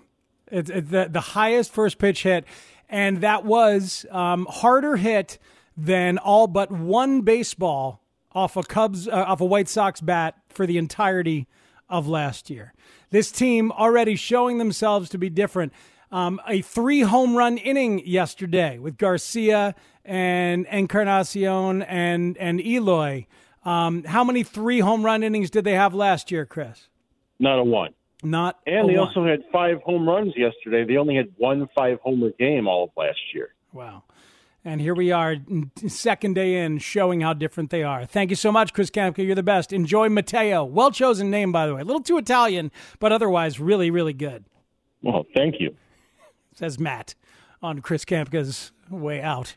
It's, 0.50 0.70
it's 0.70 0.90
the, 0.90 1.08
the 1.10 1.20
highest 1.20 1.72
first 1.72 1.98
pitch 1.98 2.22
hit, 2.22 2.44
and 2.88 3.20
that 3.20 3.44
was 3.44 4.06
um, 4.10 4.46
harder 4.48 4.96
hit 4.96 5.38
than 5.76 6.18
all 6.18 6.46
but 6.46 6.70
one 6.70 7.22
baseball 7.22 8.00
off 8.32 8.56
a 8.56 8.62
Cubs 8.62 9.08
uh, 9.08 9.12
off 9.12 9.40
a 9.40 9.44
White 9.44 9.68
Sox 9.68 10.00
bat 10.00 10.36
for 10.48 10.66
the 10.66 10.78
entirety 10.78 11.46
of 11.88 12.08
last 12.08 12.50
year. 12.50 12.74
This 13.10 13.30
team 13.30 13.70
already 13.72 14.16
showing 14.16 14.58
themselves 14.58 15.08
to 15.10 15.18
be 15.18 15.30
different. 15.30 15.72
Um, 16.10 16.40
a 16.48 16.62
three 16.62 17.00
home 17.00 17.36
run 17.36 17.58
inning 17.58 18.04
yesterday 18.06 18.78
with 18.78 18.98
Garcia 18.98 19.74
and 20.04 20.66
Encarnacion 20.66 21.82
and 21.82 22.36
and 22.38 22.60
Eloy. 22.60 23.26
Um, 23.64 24.04
how 24.04 24.24
many 24.24 24.42
three 24.42 24.80
home 24.80 25.04
run 25.04 25.22
innings 25.22 25.50
did 25.50 25.64
they 25.64 25.72
have 25.74 25.94
last 25.94 26.30
year, 26.30 26.44
Chris? 26.44 26.88
Not 27.38 27.58
a 27.58 27.64
one. 27.64 27.94
Not 28.22 28.58
And 28.66 28.88
they 28.88 28.96
one. 28.96 29.08
also 29.08 29.24
had 29.24 29.40
five 29.52 29.82
home 29.82 30.08
runs 30.08 30.32
yesterday. 30.36 30.84
They 30.84 30.96
only 30.96 31.16
had 31.16 31.28
one 31.36 31.68
five 31.74 31.98
homer 32.02 32.30
game 32.38 32.66
all 32.66 32.84
of 32.84 32.90
last 32.96 33.18
year. 33.34 33.54
Wow. 33.72 34.04
And 34.66 34.80
here 34.80 34.94
we 34.94 35.12
are, 35.12 35.36
second 35.86 36.34
day 36.34 36.64
in, 36.64 36.78
showing 36.78 37.20
how 37.20 37.34
different 37.34 37.68
they 37.68 37.82
are. 37.82 38.06
Thank 38.06 38.30
you 38.30 38.36
so 38.36 38.50
much, 38.50 38.72
Chris 38.72 38.90
Kamka. 38.90 39.18
You're 39.18 39.34
the 39.34 39.42
best. 39.42 39.74
Enjoy 39.74 40.08
Matteo. 40.08 40.64
Well 40.64 40.90
chosen 40.90 41.30
name, 41.30 41.52
by 41.52 41.66
the 41.66 41.74
way. 41.74 41.82
A 41.82 41.84
little 41.84 42.00
too 42.02 42.16
Italian, 42.16 42.72
but 42.98 43.12
otherwise 43.12 43.60
really, 43.60 43.90
really 43.90 44.14
good. 44.14 44.44
Well, 45.02 45.26
thank 45.34 45.56
you. 45.60 45.74
Says 46.54 46.78
Matt 46.78 47.14
on 47.62 47.80
Chris 47.80 48.06
Kamka's 48.06 48.72
way 48.88 49.20
out 49.20 49.56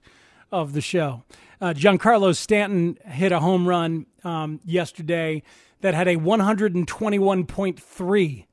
of 0.51 0.73
the 0.73 0.81
show. 0.81 1.23
Uh, 1.59 1.73
Giancarlo 1.73 2.35
Stanton 2.35 2.99
hit 3.05 3.31
a 3.31 3.39
home 3.39 3.67
run 3.67 4.05
um, 4.23 4.59
yesterday 4.63 5.41
that 5.81 5.95
had 5.95 6.07
a 6.07 6.17
121.3 6.17 8.45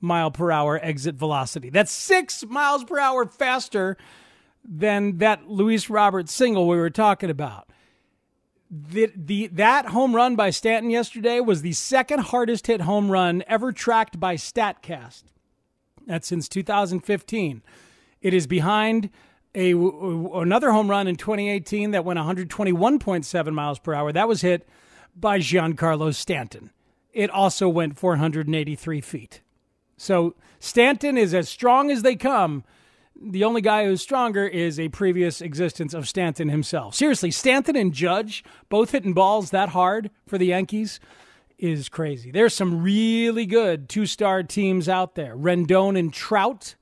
mile 0.00 0.30
per 0.30 0.52
hour 0.52 0.78
exit 0.82 1.16
velocity. 1.16 1.68
That's 1.70 1.90
six 1.90 2.44
miles 2.46 2.84
per 2.84 3.00
hour 3.00 3.26
faster 3.26 3.96
than 4.64 5.18
that 5.18 5.48
Luis 5.48 5.90
Roberts 5.90 6.32
single 6.32 6.68
we 6.68 6.76
were 6.76 6.90
talking 6.90 7.30
about. 7.30 7.68
The, 8.70 9.10
the 9.14 9.46
that 9.48 9.86
home 9.86 10.16
run 10.16 10.36
by 10.36 10.50
Stanton 10.50 10.90
yesterday 10.90 11.40
was 11.40 11.62
the 11.62 11.72
second 11.72 12.20
hardest 12.20 12.66
hit 12.66 12.82
home 12.82 13.10
run 13.10 13.42
ever 13.46 13.72
tracked 13.72 14.18
by 14.18 14.36
Statcast. 14.36 15.24
That's 16.06 16.28
since 16.28 16.48
2015. 16.48 17.62
It 18.20 18.34
is 18.34 18.46
behind 18.46 19.10
a 19.54 19.72
another 19.72 20.72
home 20.72 20.90
run 20.90 21.06
in 21.06 21.16
2018 21.16 21.92
that 21.92 22.04
went 22.04 22.18
121.7 22.18 23.52
miles 23.52 23.78
per 23.78 23.94
hour. 23.94 24.12
That 24.12 24.28
was 24.28 24.40
hit 24.40 24.68
by 25.16 25.38
Giancarlo 25.38 26.14
Stanton. 26.14 26.70
It 27.12 27.30
also 27.30 27.68
went 27.68 27.96
483 27.98 29.00
feet. 29.00 29.40
So 29.96 30.34
Stanton 30.58 31.16
is 31.16 31.32
as 31.32 31.48
strong 31.48 31.90
as 31.90 32.02
they 32.02 32.16
come. 32.16 32.64
The 33.20 33.44
only 33.44 33.60
guy 33.60 33.84
who's 33.84 34.02
stronger 34.02 34.46
is 34.46 34.80
a 34.80 34.88
previous 34.88 35.40
existence 35.40 35.94
of 35.94 36.08
Stanton 36.08 36.48
himself. 36.48 36.96
Seriously, 36.96 37.30
Stanton 37.30 37.76
and 37.76 37.92
Judge 37.92 38.42
both 38.68 38.90
hitting 38.90 39.14
balls 39.14 39.50
that 39.50 39.68
hard 39.68 40.10
for 40.26 40.36
the 40.36 40.46
Yankees 40.46 40.98
is 41.56 41.88
crazy. 41.88 42.32
There's 42.32 42.54
some 42.54 42.82
really 42.82 43.46
good 43.46 43.88
two 43.88 44.06
star 44.06 44.42
teams 44.42 44.88
out 44.88 45.14
there. 45.14 45.36
Rendon 45.36 45.96
and 45.96 46.12
Trout 46.12 46.74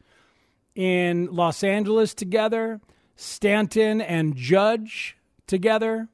in 0.74 1.26
Los 1.30 1.62
Angeles 1.62 2.14
together, 2.14 2.80
Stanton 3.16 4.00
and 4.00 4.36
Judge 4.36 5.16
together. 5.46 6.08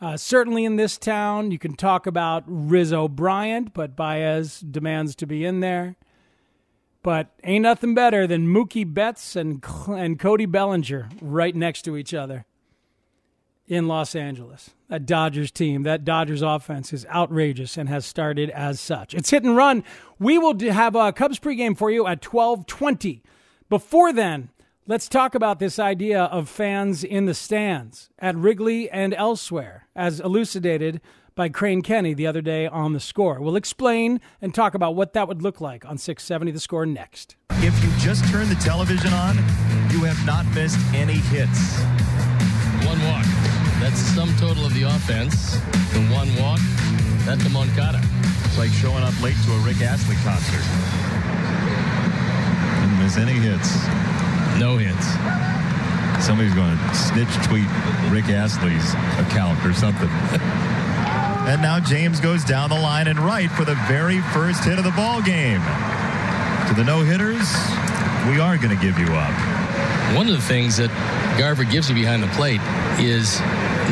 Uh, 0.00 0.16
certainly 0.16 0.64
in 0.64 0.76
this 0.76 0.98
town, 0.98 1.50
you 1.50 1.58
can 1.58 1.74
talk 1.74 2.06
about 2.06 2.44
Rizzo 2.46 3.08
Bryant, 3.08 3.72
but 3.72 3.96
Baez 3.96 4.60
demands 4.60 5.14
to 5.16 5.26
be 5.26 5.44
in 5.44 5.60
there. 5.60 5.96
But 7.02 7.30
ain't 7.44 7.62
nothing 7.62 7.94
better 7.94 8.26
than 8.26 8.48
Mookie 8.48 8.92
Betts 8.92 9.36
and 9.36 9.62
and 9.88 10.18
Cody 10.18 10.46
Bellinger 10.46 11.10
right 11.20 11.54
next 11.54 11.82
to 11.82 11.96
each 11.96 12.14
other 12.14 12.46
in 13.66 13.88
Los 13.88 14.14
Angeles. 14.14 14.70
That 14.88 15.06
Dodgers 15.06 15.50
team, 15.50 15.82
that 15.82 16.04
Dodgers 16.04 16.42
offense 16.42 16.92
is 16.92 17.06
outrageous 17.06 17.76
and 17.76 17.88
has 17.88 18.06
started 18.06 18.50
as 18.50 18.80
such. 18.80 19.14
It's 19.14 19.30
hit 19.30 19.42
and 19.42 19.56
run. 19.56 19.84
We 20.18 20.38
will 20.38 20.58
have 20.58 20.94
a 20.94 21.12
Cubs 21.12 21.38
pregame 21.38 21.76
for 21.76 21.90
you 21.90 22.06
at 22.06 22.24
1220. 22.24 23.22
Before 23.74 24.12
then, 24.12 24.50
let's 24.86 25.08
talk 25.08 25.34
about 25.34 25.58
this 25.58 25.80
idea 25.80 26.22
of 26.22 26.48
fans 26.48 27.02
in 27.02 27.24
the 27.24 27.34
stands 27.34 28.08
at 28.20 28.36
Wrigley 28.36 28.88
and 28.88 29.12
elsewhere, 29.12 29.88
as 29.96 30.20
elucidated 30.20 31.00
by 31.34 31.48
Crane 31.48 31.82
Kenny 31.82 32.14
the 32.14 32.24
other 32.24 32.40
day 32.40 32.68
on 32.68 32.92
the 32.92 33.00
score. 33.00 33.40
We'll 33.40 33.56
explain 33.56 34.20
and 34.40 34.54
talk 34.54 34.76
about 34.76 34.94
what 34.94 35.12
that 35.14 35.26
would 35.26 35.42
look 35.42 35.60
like 35.60 35.84
on 35.84 35.98
670 35.98 36.52
the 36.52 36.60
score 36.60 36.86
next. 36.86 37.34
If 37.50 37.74
you 37.82 37.90
just 37.98 38.24
turn 38.30 38.48
the 38.48 38.54
television 38.54 39.12
on, 39.12 39.38
you 39.90 40.04
have 40.04 40.24
not 40.24 40.46
missed 40.54 40.78
any 40.94 41.18
hits. 41.34 41.82
One 42.86 43.02
walk. 43.10 43.26
That's 43.80 44.00
the 44.00 44.14
sum 44.14 44.36
total 44.38 44.66
of 44.66 44.74
the 44.74 44.84
offense. 44.84 45.58
And 45.96 46.12
one 46.12 46.32
walk, 46.36 46.60
that's 47.26 47.42
the 47.42 47.50
Moncada. 47.50 48.00
It's 48.44 48.56
like 48.56 48.70
showing 48.70 49.02
up 49.02 49.20
late 49.20 49.34
to 49.46 49.52
a 49.52 49.58
Rick 49.66 49.82
Astley 49.82 50.14
concert. 50.22 51.53
Any 53.16 53.32
hits. 53.32 53.76
No 54.58 54.76
hits. 54.76 55.06
Somebody's 56.24 56.54
going 56.54 56.76
to 56.76 56.94
snitch 56.94 57.32
tweet 57.46 57.68
Rick 58.10 58.28
Astley's 58.28 58.92
account 59.22 59.64
or 59.64 59.72
something. 59.72 60.08
and 61.46 61.62
now 61.62 61.78
James 61.78 62.18
goes 62.18 62.42
down 62.42 62.70
the 62.70 62.76
line 62.78 63.06
and 63.06 63.20
right 63.20 63.48
for 63.50 63.64
the 63.64 63.76
very 63.86 64.20
first 64.32 64.64
hit 64.64 64.78
of 64.78 64.84
the 64.84 64.90
ball 64.92 65.22
game. 65.22 65.60
To 66.68 66.74
the 66.74 66.82
no 66.82 67.02
hitters, 67.02 67.46
we 68.28 68.40
are 68.40 68.56
going 68.56 68.76
to 68.76 68.82
give 68.82 68.98
you 68.98 69.06
up. 69.06 70.16
One 70.16 70.28
of 70.28 70.34
the 70.34 70.42
things 70.42 70.76
that 70.76 70.90
Garver 71.38 71.64
gives 71.64 71.88
you 71.88 71.94
behind 71.94 72.22
the 72.22 72.28
plate 72.28 72.60
is 72.98 73.40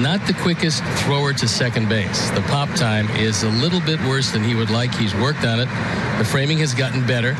not 0.00 0.24
the 0.26 0.34
quickest 0.34 0.82
thrower 1.04 1.32
to 1.34 1.48
second 1.48 1.88
base. 1.88 2.30
The 2.30 2.42
pop 2.42 2.70
time 2.70 3.08
is 3.10 3.42
a 3.42 3.48
little 3.48 3.80
bit 3.80 4.00
worse 4.00 4.30
than 4.30 4.42
he 4.42 4.54
would 4.54 4.70
like. 4.70 4.94
He's 4.94 5.14
worked 5.14 5.44
on 5.44 5.60
it. 5.60 5.68
The 6.18 6.24
framing 6.24 6.58
has 6.58 6.74
gotten 6.74 7.06
better, 7.06 7.34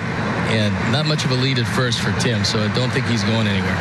and 0.52 0.74
not 0.92 1.06
much 1.06 1.24
of 1.24 1.30
a 1.30 1.34
lead 1.34 1.58
at 1.58 1.66
first 1.66 2.00
for 2.00 2.12
Tim, 2.20 2.44
so 2.44 2.58
I 2.58 2.74
don't 2.74 2.90
think 2.90 3.06
he's 3.06 3.24
going 3.24 3.46
anywhere. 3.46 3.78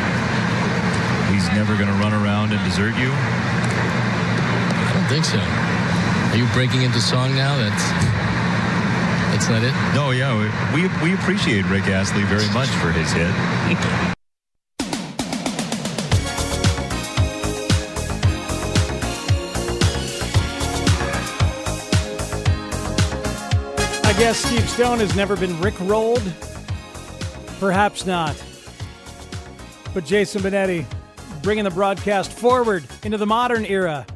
He's 1.32 1.48
never 1.52 1.74
going 1.76 1.88
to 1.88 1.98
run 2.00 2.14
around 2.14 2.52
and 2.52 2.60
desert 2.64 2.96
you? 2.96 3.10
I 3.12 4.90
don't 4.94 5.08
think 5.08 5.24
so. 5.24 5.38
Are 5.38 6.36
you 6.36 6.46
breaking 6.54 6.82
into 6.82 7.00
song 7.00 7.34
now? 7.34 7.56
That's 7.56 8.31
that's 9.46 9.64
not 9.64 9.64
it. 9.64 9.94
No, 9.94 10.10
yeah, 10.10 10.36
we, 10.74 10.82
we 11.02 11.14
appreciate 11.14 11.64
Rick 11.66 11.88
Astley 11.88 12.22
very 12.24 12.48
much 12.52 12.68
for 12.68 12.92
his 12.92 13.10
hit. 13.12 13.30
I 24.04 24.14
guess 24.18 24.38
Steve 24.38 24.68
Stone 24.68 24.98
has 24.98 25.16
never 25.16 25.36
been 25.36 25.58
Rick 25.60 25.78
rolled. 25.80 26.22
Perhaps 27.58 28.06
not. 28.06 28.40
But 29.94 30.04
Jason 30.04 30.42
Benetti 30.42 30.84
bringing 31.42 31.64
the 31.64 31.70
broadcast 31.70 32.32
forward 32.32 32.84
into 33.02 33.18
the 33.18 33.26
modern 33.26 33.64
era 33.64 34.06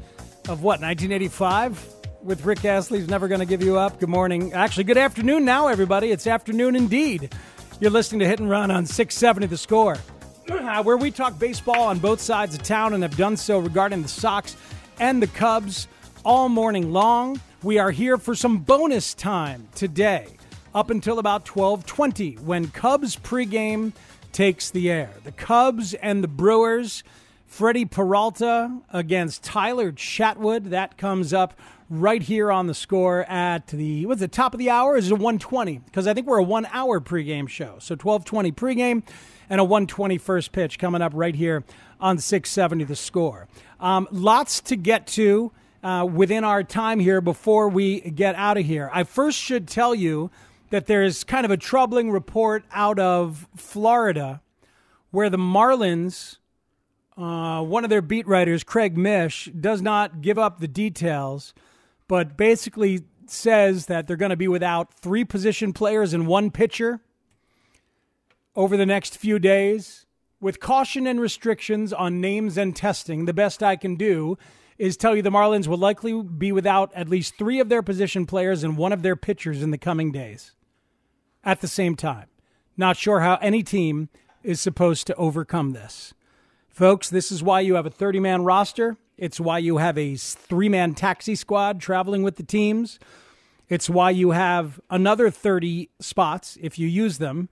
of 0.49 0.62
what, 0.62 0.81
1985? 0.81 1.95
With 2.27 2.45
Rick 2.45 2.64
Astley's 2.64 3.07
Never 3.07 3.29
Gonna 3.29 3.47
Give 3.47 3.62
You 3.62 3.79
Up. 3.79 4.01
Good 4.01 4.09
morning. 4.09 4.53
Actually, 4.53 4.83
good 4.83 4.99
afternoon 4.99 5.45
now, 5.45 5.68
everybody. 5.68 6.11
It's 6.11 6.27
afternoon 6.27 6.74
indeed. 6.74 7.33
You're 7.79 7.93
listening 7.93 8.18
to 8.18 8.27
Hit 8.27 8.41
and 8.41 8.51
Run 8.51 8.72
on 8.72 8.85
670 8.85 9.47
The 9.47 9.57
Score, 9.57 9.97
uh, 10.51 10.83
where 10.83 10.97
we 10.97 11.12
talk 11.12 11.39
baseball 11.39 11.85
on 11.85 12.01
both 12.01 12.20
sides 12.20 12.57
of 12.57 12.64
town 12.64 12.95
and 12.95 13.05
have 13.05 13.16
done 13.16 13.37
so 13.37 13.61
regarding 13.61 14.03
the 14.03 14.09
Sox 14.09 14.57
and 14.99 15.22
the 15.22 15.29
Cubs 15.29 15.87
all 16.24 16.49
morning 16.49 16.93
long. 16.93 17.41
We 17.62 17.79
are 17.79 17.93
here 17.93 18.18
for 18.18 18.35
some 18.35 18.59
bonus 18.59 19.14
time 19.14 19.68
today, 19.77 20.27
up 20.74 20.91
until 20.91 21.20
about 21.20 21.49
1220, 21.49 22.39
when 22.45 22.70
Cubs 22.70 23.14
pregame 23.14 23.93
takes 24.33 24.70
the 24.70 24.91
air. 24.91 25.11
The 25.22 25.31
Cubs 25.31 25.95
and 25.95 26.24
the 26.24 26.29
Brewers, 26.29 27.05
Freddie 27.47 27.85
Peralta 27.85 28.81
against 28.93 29.45
Tyler 29.45 29.93
Chatwood. 29.93 30.70
That 30.70 30.99
comes 30.99 31.33
up 31.33 31.55
right 31.89 32.22
here 32.22 32.51
on 32.51 32.66
the 32.66 32.74
score 32.74 33.24
at 33.24 33.68
the 33.68 34.07
what's 34.07 34.20
the 34.20 34.28
top 34.28 34.55
of 34.55 34.59
the 34.59 34.70
hour? 34.70 34.97
Is 34.97 35.07
it 35.07 35.12
a 35.12 35.16
120? 35.16 35.78
Because 35.78 36.07
I 36.07 36.14
think 36.14 36.26
we're 36.26 36.39
a 36.39 36.45
one 36.45 36.66
hour 36.72 37.01
pregame 37.01 37.49
show. 37.49 37.76
So 37.78 37.95
1220 37.95 38.53
pregame 38.53 39.03
and 39.49 39.61
a 39.61 39.64
120 39.64 40.18
first 40.18 40.53
pitch 40.53 40.78
coming 40.78 41.03
up 41.03 41.12
right 41.14 41.34
here 41.34 41.64
on 42.01 42.18
670 42.18 42.84
the 42.84 42.97
score. 42.97 43.49
Um, 43.80 44.09
lots 44.11 44.61
to 44.62 44.76
get 44.76 45.07
to 45.09 45.53
uh, 45.82 46.05
within 46.05 46.45
our 46.45 46.62
time 46.62 46.99
here 46.99 47.20
before 47.20 47.68
we 47.68 48.01
get 48.01 48.34
out 48.34 48.57
of 48.59 48.64
here. 48.64 48.91
I 48.93 49.05
first 49.05 49.39
should 49.39 49.68
tell 49.68 49.95
you 49.95 50.30
that 50.70 50.87
there's 50.87 51.24
kind 51.24 51.45
of 51.45 51.51
a 51.51 51.57
troubling 51.57 52.11
report 52.11 52.64
out 52.72 52.99
of 52.99 53.47
Florida 53.55 54.41
where 55.11 55.30
the 55.30 55.39
Marlins, 55.39 56.39
uh, 57.16 57.62
one 57.62 57.84
of 57.84 57.91
their 57.91 58.03
beat 58.03 58.26
writers, 58.26 58.64
Craig 58.64 58.97
Mish, 58.97 59.49
does 59.59 59.80
not 59.80 60.20
give 60.20 60.39
up 60.39 60.59
the 60.59 60.68
details, 60.68 61.55
but 62.09 62.37
basically 62.37 63.05
says 63.27 63.87
that 63.87 64.07
they're 64.07 64.17
going 64.17 64.31
to 64.31 64.37
be 64.37 64.49
without 64.49 64.95
three 64.95 65.25
position 65.25 65.73
players 65.73 66.15
and 66.15 66.27
one 66.27 66.51
pitcher 66.51 67.01
over 68.55 68.77
the 68.77 68.87
next 68.87 69.17
few 69.17 69.39
days. 69.39 70.07
With 70.41 70.61
caution 70.61 71.07
and 71.07 71.21
restrictions 71.21 71.93
on 71.93 72.21
names 72.21 72.57
and 72.57 72.77
testing, 72.77 73.25
the 73.25 73.33
best 73.33 73.63
I 73.63 73.77
can 73.77 73.97
do 73.97 74.37
is 74.79 74.97
tell 74.97 75.17
you 75.17 75.23
the 75.23 75.31
Marlins 75.31 75.67
will 75.67 75.79
likely 75.79 76.23
be 76.23 76.53
without 76.53 76.93
at 76.95 77.09
least 77.09 77.37
three 77.39 77.59
of 77.59 77.69
their 77.69 77.83
position 77.83 78.27
players 78.27 78.63
and 78.63 78.77
one 78.77 78.93
of 78.93 79.03
their 79.03 79.17
pitchers 79.17 79.63
in 79.63 79.71
the 79.71 79.79
coming 79.79 80.13
days 80.13 80.53
at 81.43 81.61
the 81.61 81.69
same 81.69 81.97
time. 81.97 82.27
Not 82.77 82.97
sure 82.97 83.21
how 83.21 83.37
any 83.37 83.63
team 83.63 84.11
is 84.43 84.61
supposed 84.61 85.07
to 85.07 85.15
overcome 85.15 85.73
this. 85.73 86.13
Folks, 86.69 87.09
this 87.09 87.33
is 87.33 87.43
why 87.43 87.61
you 87.61 87.75
have 87.75 87.87
a 87.87 87.91
30 87.91 88.21
man 88.21 88.43
roster. 88.43 88.99
It's 89.17 89.41
why 89.41 89.59
you 89.59 89.79
have 89.79 89.97
a 89.97 90.17
three 90.17 90.69
man 90.69 90.95
taxi 90.95 91.35
squad 91.35 91.81
traveling 91.81 92.23
with 92.23 92.37
the 92.37 92.43
teams. 92.43 92.99
It's 93.69 93.91
why 93.91 94.11
you 94.11 94.31
have 94.31 94.81
another 94.91 95.31
30 95.31 95.91
spots, 95.99 96.57
if 96.61 96.79
you 96.79 96.87
use 96.87 97.19
them, 97.19 97.49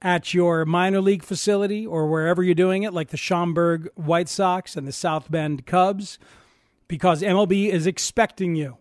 at 0.00 0.32
your 0.32 0.64
minor 0.64 1.00
league 1.00 1.24
facility 1.24 1.84
or 1.84 2.06
wherever 2.06 2.42
you're 2.42 2.54
doing 2.54 2.84
it, 2.84 2.92
like 2.92 3.08
the 3.08 3.16
Schaumburg 3.16 3.88
White 3.96 4.28
Sox 4.28 4.76
and 4.76 4.86
the 4.86 4.92
South 4.92 5.30
Bend 5.30 5.66
Cubs, 5.66 6.18
because 6.86 7.22
MLB 7.22 7.68
is 7.68 7.86
expecting 7.86 8.54
you 8.54 8.76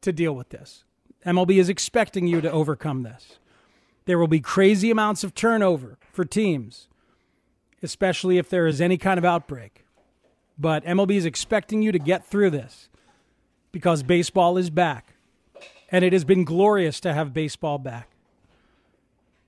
to 0.00 0.12
deal 0.12 0.34
with 0.34 0.48
this. 0.48 0.84
MLB 1.26 1.58
is 1.58 1.68
expecting 1.68 2.26
you 2.26 2.40
to 2.40 2.50
overcome 2.50 3.02
this. 3.02 3.38
There 4.06 4.18
will 4.18 4.28
be 4.28 4.40
crazy 4.40 4.90
amounts 4.90 5.22
of 5.22 5.34
turnover 5.34 5.98
for 6.10 6.24
teams, 6.24 6.88
especially 7.82 8.38
if 8.38 8.48
there 8.48 8.66
is 8.66 8.80
any 8.80 8.96
kind 8.96 9.18
of 9.18 9.24
outbreak. 9.24 9.84
But 10.60 10.84
MLB 10.84 11.12
is 11.12 11.24
expecting 11.24 11.82
you 11.82 11.90
to 11.90 11.98
get 11.98 12.26
through 12.26 12.50
this 12.50 12.88
because 13.72 14.02
baseball 14.02 14.58
is 14.58 14.70
back. 14.70 15.14
And 15.90 16.04
it 16.04 16.12
has 16.12 16.24
been 16.24 16.44
glorious 16.44 17.00
to 17.00 17.12
have 17.12 17.32
baseball 17.34 17.78
back 17.78 18.10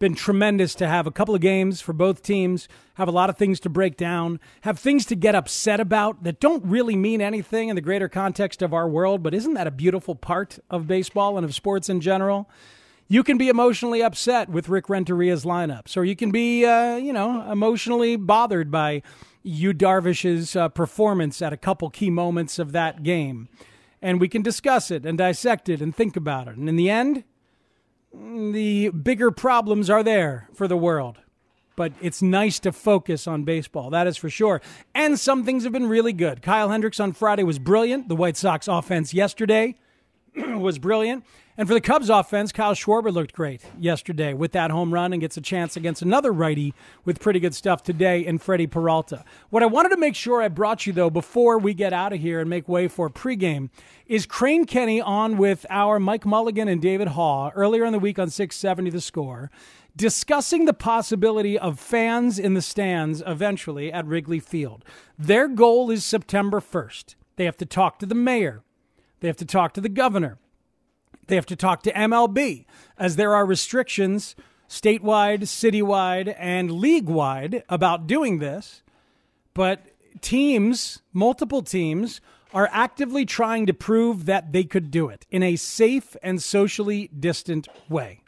been 0.02 0.14
tremendous 0.16 0.74
to 0.74 0.88
have 0.88 1.06
a 1.06 1.12
couple 1.12 1.32
of 1.32 1.40
games 1.40 1.80
for 1.80 1.92
both 1.92 2.24
teams, 2.24 2.66
have 2.94 3.06
a 3.06 3.12
lot 3.12 3.30
of 3.30 3.38
things 3.38 3.60
to 3.60 3.70
break 3.70 3.96
down, 3.96 4.40
have 4.62 4.76
things 4.76 5.06
to 5.06 5.14
get 5.14 5.32
upset 5.32 5.78
about 5.78 6.24
that 6.24 6.40
don't 6.40 6.64
really 6.64 6.96
mean 6.96 7.20
anything 7.20 7.68
in 7.68 7.76
the 7.76 7.80
greater 7.80 8.08
context 8.08 8.62
of 8.62 8.74
our 8.74 8.88
world, 8.88 9.22
but 9.22 9.32
isn't 9.32 9.54
that 9.54 9.68
a 9.68 9.70
beautiful 9.70 10.16
part 10.16 10.58
of 10.68 10.88
baseball 10.88 11.38
and 11.38 11.44
of 11.44 11.54
sports 11.54 11.88
in 11.88 12.00
general? 12.00 12.50
You 13.12 13.22
can 13.22 13.36
be 13.36 13.50
emotionally 13.50 14.02
upset 14.02 14.48
with 14.48 14.70
Rick 14.70 14.86
Renteria's 14.86 15.44
lineups, 15.44 15.98
or 15.98 16.04
you 16.04 16.16
can 16.16 16.30
be, 16.30 16.64
uh, 16.64 16.96
you 16.96 17.12
know, 17.12 17.42
emotionally 17.52 18.16
bothered 18.16 18.70
by 18.70 19.02
Yu 19.42 19.74
Darvish's 19.74 20.56
uh, 20.56 20.70
performance 20.70 21.42
at 21.42 21.52
a 21.52 21.58
couple 21.58 21.90
key 21.90 22.08
moments 22.08 22.58
of 22.58 22.72
that 22.72 23.02
game. 23.02 23.50
And 24.00 24.18
we 24.18 24.28
can 24.28 24.40
discuss 24.40 24.90
it 24.90 25.04
and 25.04 25.18
dissect 25.18 25.68
it 25.68 25.82
and 25.82 25.94
think 25.94 26.16
about 26.16 26.48
it. 26.48 26.56
And 26.56 26.70
in 26.70 26.76
the 26.76 26.88
end, 26.88 27.24
the 28.14 28.88
bigger 28.88 29.30
problems 29.30 29.90
are 29.90 30.02
there 30.02 30.48
for 30.54 30.66
the 30.66 30.78
world. 30.78 31.18
But 31.76 31.92
it's 32.00 32.22
nice 32.22 32.58
to 32.60 32.72
focus 32.72 33.26
on 33.26 33.44
baseball, 33.44 33.90
that 33.90 34.06
is 34.06 34.16
for 34.16 34.30
sure. 34.30 34.62
And 34.94 35.20
some 35.20 35.44
things 35.44 35.64
have 35.64 35.72
been 35.74 35.86
really 35.86 36.14
good. 36.14 36.40
Kyle 36.40 36.70
Hendricks 36.70 36.98
on 36.98 37.12
Friday 37.12 37.42
was 37.42 37.58
brilliant. 37.58 38.08
The 38.08 38.16
White 38.16 38.38
Sox 38.38 38.68
offense 38.68 39.12
yesterday 39.12 39.74
was 40.34 40.78
brilliant. 40.78 41.24
And 41.59 41.68
for 41.68 41.74
the 41.74 41.82
Cubs 41.82 42.09
offense, 42.09 42.50
Kyle 42.50 42.72
Schwarber 42.72 43.12
looked 43.12 43.34
great 43.34 43.61
yesterday 43.78 44.32
with 44.32 44.53
that 44.53 44.70
home 44.70 44.92
run 44.92 45.12
and 45.12 45.20
gets 45.20 45.36
a 45.36 45.42
chance 45.42 45.76
against 45.76 46.00
another 46.00 46.32
righty 46.32 46.72
with 47.05 47.20
pretty 47.20 47.40
good 47.40 47.55
stuff 47.55 47.82
today 47.82 48.24
in 48.24 48.38
Freddie 48.38 48.66
Peralta. 48.66 49.22
What 49.50 49.62
I 49.62 49.66
wanted 49.66 49.90
to 49.90 49.98
make 49.98 50.14
sure 50.14 50.40
I 50.40 50.48
brought 50.48 50.86
you, 50.86 50.94
though, 50.94 51.11
before 51.11 51.59
we 51.59 51.74
get 51.74 51.92
out 51.92 52.14
of 52.14 52.20
here 52.20 52.40
and 52.40 52.48
make 52.48 52.70
way 52.70 52.88
for 52.88 53.11
pregame, 53.11 53.68
is 54.07 54.24
Crane 54.24 54.64
Kenny 54.64 54.98
on 54.98 55.36
with 55.36 55.66
our 55.68 56.00
Mike 56.00 56.24
Mulligan 56.24 56.68
and 56.68 56.80
David 56.80 57.09
Haugh 57.09 57.53
earlier 57.55 57.84
in 57.84 57.92
the 57.92 57.98
week 57.98 58.18
on 58.18 58.30
670 58.30 58.88
The 58.88 59.03
Score, 59.03 59.50
discussing 59.94 60.64
the 60.64 60.72
possibility 60.72 61.59
of 61.59 61.78
fans 61.78 62.38
in 62.38 62.55
the 62.55 62.62
stands 62.62 63.22
eventually 63.26 63.92
at 63.92 64.07
Wrigley 64.07 64.40
Field. 64.40 64.86
Their 65.18 65.48
goal 65.48 65.90
is 65.90 66.03
September 66.03 66.61
1st. 66.61 67.14
They 67.36 67.44
have 67.44 67.59
to 67.59 67.66
talk 67.66 67.98
to 67.98 68.07
the 68.07 68.14
mayor. 68.14 68.62
They 69.20 69.28
have 69.28 69.36
to 69.36 69.44
talk 69.44 69.74
to 69.74 69.82
the 69.82 69.90
governor. 69.90 70.38
They 71.26 71.36
have 71.36 71.46
to 71.46 71.56
talk 71.56 71.82
to 71.84 71.92
MLB, 71.92 72.66
as 72.98 73.16
there 73.16 73.34
are 73.34 73.46
restrictions 73.46 74.34
statewide, 74.68 75.42
citywide, 75.42 76.34
and 76.38 76.70
league 76.72 77.08
wide 77.08 77.62
about 77.68 78.06
doing 78.06 78.38
this. 78.38 78.82
But 79.52 79.84
teams, 80.22 81.02
multiple 81.12 81.62
teams, 81.62 82.22
are 82.54 82.70
actively 82.72 83.26
trying 83.26 83.66
to 83.66 83.74
prove 83.74 84.24
that 84.24 84.52
they 84.52 84.64
could 84.64 84.90
do 84.90 85.08
it 85.08 85.26
in 85.30 85.42
a 85.42 85.56
safe 85.56 86.16
and 86.22 86.42
socially 86.42 87.08
distant 87.08 87.68
way. 87.88 88.20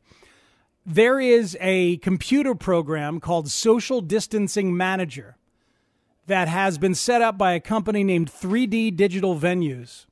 There 0.84 1.18
is 1.18 1.56
a 1.60 1.96
computer 1.98 2.54
program 2.54 3.20
called 3.20 3.50
Social 3.50 4.02
Distancing 4.02 4.76
Manager 4.76 5.36
that 6.26 6.48
has 6.48 6.76
been 6.76 6.94
set 6.94 7.22
up 7.22 7.38
by 7.38 7.52
a 7.52 7.60
company 7.60 8.04
named 8.04 8.30
3D 8.30 8.94
Digital 8.94 9.34
Venues 9.38 10.04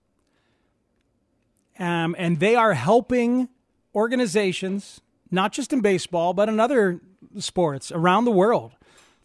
um, 1.83 2.14
and 2.16 2.39
they 2.39 2.55
are 2.55 2.74
helping 2.74 3.49
organizations, 3.93 5.01
not 5.33 5.53
just 5.53 5.72
in 5.72 5.80
baseball, 5.80 6.33
but 6.33 6.49
in 6.49 6.61
other 6.61 7.01
sports 7.39 7.91
around 7.91 8.24
the 8.24 8.30
world, 8.30 8.72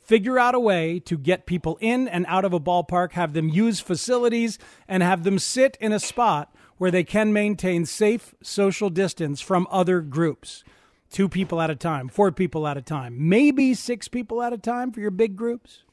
figure 0.02 0.40
out 0.40 0.56
a 0.56 0.60
way 0.60 1.00
to 1.00 1.18
get 1.20 1.46
people 1.46 1.78
in 1.82 2.08
and 2.08 2.26
out 2.28 2.46
of 2.46 2.54
a 2.54 2.60
ballpark, 2.60 3.12
have 3.12 3.34
them 3.34 3.48
use 3.48 3.80
facilities, 3.80 4.58
and 4.88 5.04
have 5.04 5.24
them 5.24 5.38
sit 5.38 5.78
in 5.80 5.92
a 5.92 6.00
spot 6.00 6.52
where 6.78 6.90
they 6.90 7.04
can 7.04 7.32
maintain 7.32 7.86
safe 7.86 8.34
social 8.42 8.90
distance 8.90 9.40
from 9.40 9.68
other 9.70 10.02
groups. 10.02 10.64
Two 11.12 11.30
people 11.30 11.62
at 11.62 11.70
a 11.70 11.76
time, 11.76 12.10
four 12.10 12.32
people 12.32 12.68
at 12.68 12.76
a 12.76 12.82
time, 12.82 13.30
maybe 13.30 13.76
six 13.76 14.08
people 14.08 14.42
at 14.42 14.52
a 14.52 14.58
time 14.58 14.92
for 14.92 15.00
your 15.00 15.12
big 15.12 15.36
groups. 15.36 15.84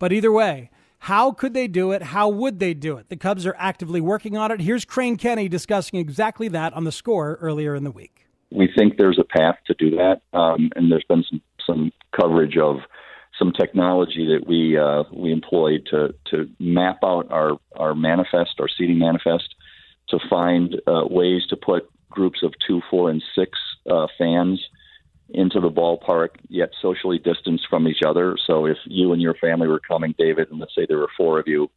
But 0.00 0.12
either 0.12 0.32
way, 0.32 0.70
how 1.04 1.32
could 1.32 1.52
they 1.52 1.68
do 1.68 1.92
it? 1.92 2.02
How 2.02 2.30
would 2.30 2.60
they 2.60 2.72
do 2.72 2.96
it? 2.96 3.10
The 3.10 3.16
Cubs 3.16 3.44
are 3.44 3.54
actively 3.58 4.00
working 4.00 4.38
on 4.38 4.50
it. 4.50 4.60
Here's 4.60 4.86
Crane 4.86 5.18
Kenny 5.18 5.50
discussing 5.50 6.00
exactly 6.00 6.48
that 6.48 6.72
on 6.72 6.84
the 6.84 6.92
score 6.92 7.36
earlier 7.42 7.74
in 7.74 7.84
the 7.84 7.90
week. 7.90 8.26
We 8.50 8.70
think 8.74 8.96
there's 8.96 9.18
a 9.18 9.24
path 9.24 9.56
to 9.66 9.74
do 9.74 9.90
that, 9.96 10.22
um, 10.32 10.70
and 10.74 10.90
there's 10.90 11.04
been 11.06 11.22
some, 11.28 11.42
some 11.66 11.92
coverage 12.18 12.56
of 12.56 12.76
some 13.38 13.52
technology 13.52 14.26
that 14.32 14.48
we 14.48 14.78
uh, 14.78 15.02
we 15.12 15.30
employed 15.30 15.86
to 15.90 16.14
to 16.30 16.48
map 16.58 17.00
out 17.04 17.30
our 17.30 17.58
our 17.76 17.94
manifest, 17.94 18.54
our 18.58 18.68
seating 18.68 18.98
manifest, 18.98 19.54
to 20.08 20.18
find 20.30 20.80
uh, 20.86 21.02
ways 21.10 21.42
to 21.50 21.56
put 21.56 21.90
groups 22.08 22.42
of 22.42 22.54
two, 22.66 22.80
four, 22.90 23.10
and 23.10 23.22
six 23.34 23.58
uh, 23.90 24.06
fans 24.16 24.58
into 25.30 25.60
the 25.60 25.70
ballpark, 25.70 26.30
yet 26.48 26.70
socially 26.80 27.18
distanced 27.18 27.66
from 27.68 27.88
each 27.88 28.02
other. 28.06 28.36
So 28.46 28.66
if 28.66 28.76
you 28.84 29.12
and 29.12 29.22
your 29.22 29.34
family 29.34 29.68
were 29.68 29.80
coming, 29.80 30.14
David, 30.18 30.50
and 30.50 30.60
let's 30.60 30.74
say 30.74 30.86
there 30.86 30.98
were 30.98 31.10
four 31.16 31.38
of 31.38 31.48
you, 31.48 31.70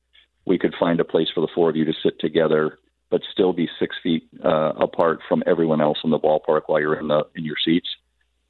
we 0.45 0.57
could 0.57 0.75
find 0.79 0.99
a 0.99 1.05
place 1.05 1.27
for 1.33 1.41
the 1.41 1.49
four 1.53 1.69
of 1.69 1.75
you 1.75 1.85
to 1.85 1.93
sit 2.03 2.19
together, 2.19 2.77
but 3.09 3.21
still 3.31 3.53
be 3.53 3.69
six 3.79 3.95
feet 4.03 4.27
uh, 4.43 4.73
apart 4.79 5.19
from 5.27 5.43
everyone 5.45 5.81
else 5.81 5.97
in 6.03 6.09
the 6.09 6.19
ballpark 6.19 6.63
while 6.67 6.79
you're 6.79 6.99
in 6.99 7.07
the 7.07 7.25
in 7.35 7.45
your 7.45 7.55
seats. 7.63 7.87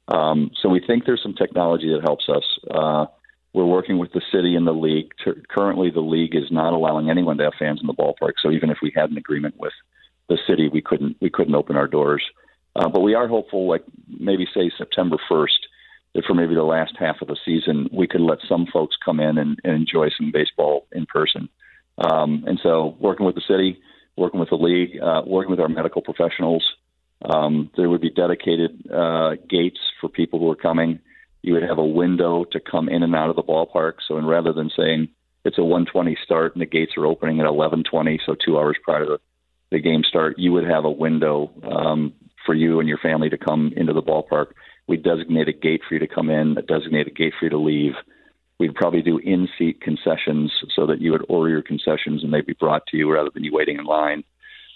Um, 0.08 0.50
so 0.62 0.68
we 0.68 0.80
think 0.84 1.04
there's 1.04 1.22
some 1.22 1.34
technology 1.34 1.92
that 1.92 2.02
helps 2.02 2.28
us. 2.28 2.44
Uh, 2.70 3.06
we're 3.52 3.66
working 3.66 3.98
with 3.98 4.12
the 4.12 4.22
city 4.32 4.54
and 4.54 4.66
the 4.66 4.72
league. 4.72 5.12
currently, 5.48 5.90
the 5.90 6.00
league 6.00 6.34
is 6.34 6.50
not 6.50 6.72
allowing 6.72 7.10
anyone 7.10 7.38
to 7.38 7.44
have 7.44 7.54
fans 7.58 7.80
in 7.80 7.86
the 7.86 7.94
ballpark. 7.94 8.34
So 8.42 8.50
even 8.50 8.70
if 8.70 8.78
we 8.82 8.92
had 8.94 9.10
an 9.10 9.16
agreement 9.16 9.56
with 9.58 9.72
the 10.28 10.38
city, 10.46 10.68
we 10.68 10.82
couldn't 10.82 11.16
we 11.20 11.30
couldn't 11.30 11.54
open 11.54 11.76
our 11.76 11.88
doors. 11.88 12.22
Uh, 12.78 12.88
but 12.88 13.00
we 13.00 13.14
are 13.14 13.26
hopeful, 13.26 13.68
like 13.68 13.84
maybe 14.08 14.46
say 14.54 14.70
September 14.78 15.16
1st, 15.30 15.58
that 16.14 16.24
for 16.24 16.34
maybe 16.34 16.54
the 16.54 16.62
last 16.62 16.94
half 16.98 17.20
of 17.20 17.28
the 17.28 17.36
season, 17.44 17.88
we 17.92 18.06
could 18.06 18.20
let 18.20 18.38
some 18.48 18.66
folks 18.72 18.96
come 19.04 19.18
in 19.18 19.36
and, 19.36 19.58
and 19.64 19.74
enjoy 19.74 20.08
some 20.16 20.30
baseball 20.32 20.86
in 20.92 21.04
person. 21.04 21.48
Um, 21.98 22.44
and 22.46 22.60
so, 22.62 22.96
working 23.00 23.26
with 23.26 23.34
the 23.34 23.42
city, 23.48 23.80
working 24.16 24.38
with 24.38 24.50
the 24.50 24.56
league, 24.56 25.00
uh, 25.02 25.22
working 25.26 25.50
with 25.50 25.60
our 25.60 25.68
medical 25.68 26.02
professionals, 26.02 26.64
um, 27.22 27.70
there 27.76 27.88
would 27.88 28.00
be 28.00 28.10
dedicated 28.10 28.88
uh, 28.90 29.34
gates 29.48 29.80
for 30.00 30.08
people 30.08 30.38
who 30.38 30.50
are 30.50 30.56
coming. 30.56 31.00
You 31.42 31.54
would 31.54 31.64
have 31.64 31.78
a 31.78 31.84
window 31.84 32.44
to 32.52 32.60
come 32.60 32.88
in 32.88 33.02
and 33.02 33.14
out 33.16 33.30
of 33.30 33.36
the 33.36 33.42
ballpark. 33.42 33.94
So, 34.06 34.16
and 34.16 34.28
rather 34.28 34.52
than 34.52 34.70
saying 34.76 35.08
it's 35.44 35.58
a 35.58 35.62
1:20 35.62 36.16
start 36.22 36.54
and 36.54 36.62
the 36.62 36.66
gates 36.66 36.92
are 36.96 37.06
opening 37.06 37.40
at 37.40 37.46
11:20, 37.46 38.20
so 38.24 38.34
two 38.34 38.56
hours 38.58 38.76
prior 38.84 39.04
to 39.04 39.20
the, 39.70 39.80
game 39.80 40.04
start, 40.04 40.38
you 40.38 40.52
would 40.52 40.64
have 40.64 40.84
a 40.84 40.90
window 40.90 41.50
um, 41.64 42.12
for 42.48 42.54
you 42.54 42.80
and 42.80 42.88
your 42.88 42.96
family 42.96 43.28
to 43.28 43.36
come 43.36 43.74
into 43.76 43.92
the 43.92 44.02
ballpark. 44.02 44.52
We 44.86 44.96
designate 44.96 45.48
a 45.48 45.52
gate 45.52 45.82
for 45.86 45.94
you 45.94 46.00
to 46.00 46.08
come 46.08 46.30
in, 46.30 46.56
a 46.56 46.62
designated 46.62 47.14
gate 47.14 47.34
for 47.38 47.44
you 47.44 47.50
to 47.50 47.58
leave. 47.58 47.92
We'd 48.58 48.74
probably 48.74 49.02
do 49.02 49.18
in 49.18 49.48
seat 49.58 49.82
concessions 49.82 50.50
so 50.74 50.86
that 50.86 51.02
you 51.02 51.12
would 51.12 51.26
order 51.28 51.50
your 51.50 51.62
concessions 51.62 52.24
and 52.24 52.32
they'd 52.32 52.46
be 52.46 52.56
brought 52.58 52.86
to 52.86 52.96
you 52.96 53.12
rather 53.12 53.28
than 53.32 53.44
you 53.44 53.52
waiting 53.52 53.78
in 53.78 53.84
line. 53.84 54.24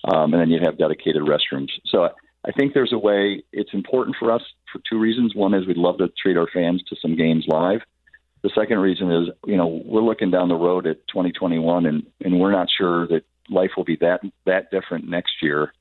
Um, 0.05 0.35
and 0.35 0.43
then 0.43 0.51
you'd 0.51 0.67
have 0.67 0.77
dedicated 0.77 1.23
restrooms. 1.23 1.71
So 1.87 2.11
I 2.45 2.53
think 2.53 2.75
there's 2.75 2.93
a 2.93 2.99
way. 2.99 3.43
It's 3.53 3.73
important 3.73 4.17
for 4.19 4.31
us 4.31 4.43
for 4.71 4.83
two 4.89 4.99
reasons. 4.99 5.35
One 5.35 5.55
is 5.55 5.67
we'd 5.67 5.79
love 5.79 5.99
to 5.99 6.09
treat 6.21 6.37
our 6.37 6.49
fans 6.53 6.83
to 6.91 6.97
some 7.01 7.17
games 7.17 7.47
live. 7.49 7.81
The 8.43 8.51
second 8.55 8.81
reason 8.81 9.11
is, 9.11 9.29
you 9.47 9.57
know, 9.57 9.83
we're 9.85 10.03
looking 10.03 10.31
down 10.31 10.49
the 10.49 10.57
road 10.57 10.87
at 10.87 11.07
2021, 11.09 11.87
and 11.87 12.03
and 12.25 12.41
we're 12.41 12.51
not 12.51 12.67
sure 12.77 13.07
that 13.07 13.23
life 13.49 13.71
will 13.77 13.85
be 13.85 13.97
that 14.01 14.21
that 14.47 14.71
different 14.73 15.09
next 15.09 15.35
year. 15.41 15.73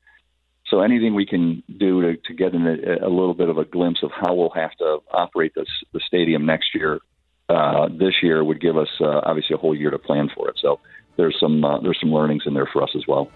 So 0.71 0.79
anything 0.79 1.13
we 1.13 1.25
can 1.25 1.61
do 1.77 2.01
to, 2.01 2.15
to 2.15 2.33
get 2.33 2.55
a, 2.55 3.05
a 3.05 3.09
little 3.09 3.33
bit 3.33 3.49
of 3.49 3.57
a 3.57 3.65
glimpse 3.65 3.99
of 4.03 4.11
how 4.11 4.33
we'll 4.33 4.51
have 4.51 4.71
to 4.77 4.99
operate 5.11 5.51
this, 5.53 5.67
the 5.91 5.99
stadium 6.07 6.45
next 6.45 6.73
year, 6.73 7.01
uh, 7.49 7.89
this 7.89 8.13
year 8.23 8.41
would 8.41 8.61
give 8.61 8.77
us 8.77 8.87
uh, 9.01 9.19
obviously 9.25 9.53
a 9.53 9.57
whole 9.57 9.75
year 9.75 9.91
to 9.91 9.99
plan 9.99 10.29
for 10.33 10.47
it. 10.47 10.55
So 10.61 10.79
there's 11.17 11.35
some 11.41 11.65
uh, 11.65 11.81
there's 11.81 11.99
some 11.99 12.13
learnings 12.13 12.43
in 12.45 12.53
there 12.53 12.69
for 12.71 12.81
us 12.81 12.91
as 12.95 13.03
well. 13.05 13.29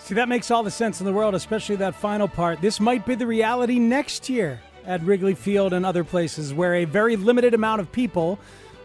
See, 0.00 0.14
that 0.14 0.28
makes 0.28 0.50
all 0.50 0.64
the 0.64 0.70
sense 0.72 0.98
in 1.00 1.06
the 1.06 1.12
world, 1.12 1.36
especially 1.36 1.76
that 1.76 1.94
final 1.94 2.26
part. 2.26 2.60
This 2.60 2.80
might 2.80 3.06
be 3.06 3.14
the 3.14 3.26
reality 3.26 3.78
next 3.78 4.28
year 4.28 4.60
at 4.84 5.00
Wrigley 5.02 5.36
Field 5.36 5.72
and 5.72 5.86
other 5.86 6.02
places 6.02 6.52
where 6.52 6.74
a 6.74 6.84
very 6.86 7.14
limited 7.14 7.54
amount 7.54 7.80
of 7.80 7.92
people 7.92 8.40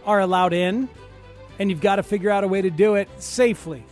are 0.05 0.19
allowed 0.19 0.53
in, 0.53 0.87
and 1.57 1.71
you've 1.71 1.81
got 1.81 1.95
to 1.95 2.03
figure 2.03 2.29
out 2.29 2.43
a 2.43 2.47
way 2.47 2.61
to 2.61 2.69
do 2.69 2.93
it 2.93 3.09
safely. 3.17 3.83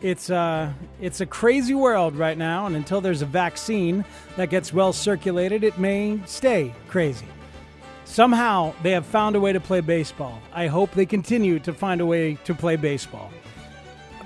It's 0.00 0.30
uh, 0.30 0.72
it's 1.00 1.20
a 1.20 1.26
crazy 1.26 1.74
world 1.74 2.16
right 2.16 2.38
now, 2.38 2.66
and 2.66 2.74
until 2.74 3.00
there's 3.00 3.22
a 3.22 3.26
vaccine 3.26 4.04
that 4.36 4.48
gets 4.48 4.72
well 4.72 4.92
circulated, 4.92 5.62
it 5.62 5.78
may 5.78 6.20
stay 6.26 6.74
crazy. 6.88 7.26
Somehow 8.04 8.72
they 8.82 8.92
have 8.92 9.06
found 9.06 9.36
a 9.36 9.40
way 9.40 9.52
to 9.52 9.60
play 9.60 9.80
baseball. 9.80 10.40
I 10.52 10.66
hope 10.66 10.92
they 10.92 11.06
continue 11.06 11.58
to 11.60 11.72
find 11.72 12.00
a 12.00 12.06
way 12.06 12.34
to 12.44 12.54
play 12.54 12.76
baseball 12.76 13.30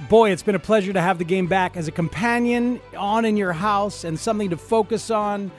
boy, 0.09 0.31
it's 0.31 0.43
been 0.43 0.55
a 0.55 0.61
pleasure 0.61 0.93
to 0.93 1.01
have 1.01 1.19
the 1.19 1.25
game 1.25 1.47
back 1.47 1.77
as 1.77 1.89
a 1.89 1.93
companion 1.93 2.81
on 2.97 3.25
in 3.25 3.37
your 3.37 3.53
house 3.53 4.05
and 4.05 4.19
something 4.19 4.51
to 4.51 4.57
focus 4.57 5.11
on 5.11 5.51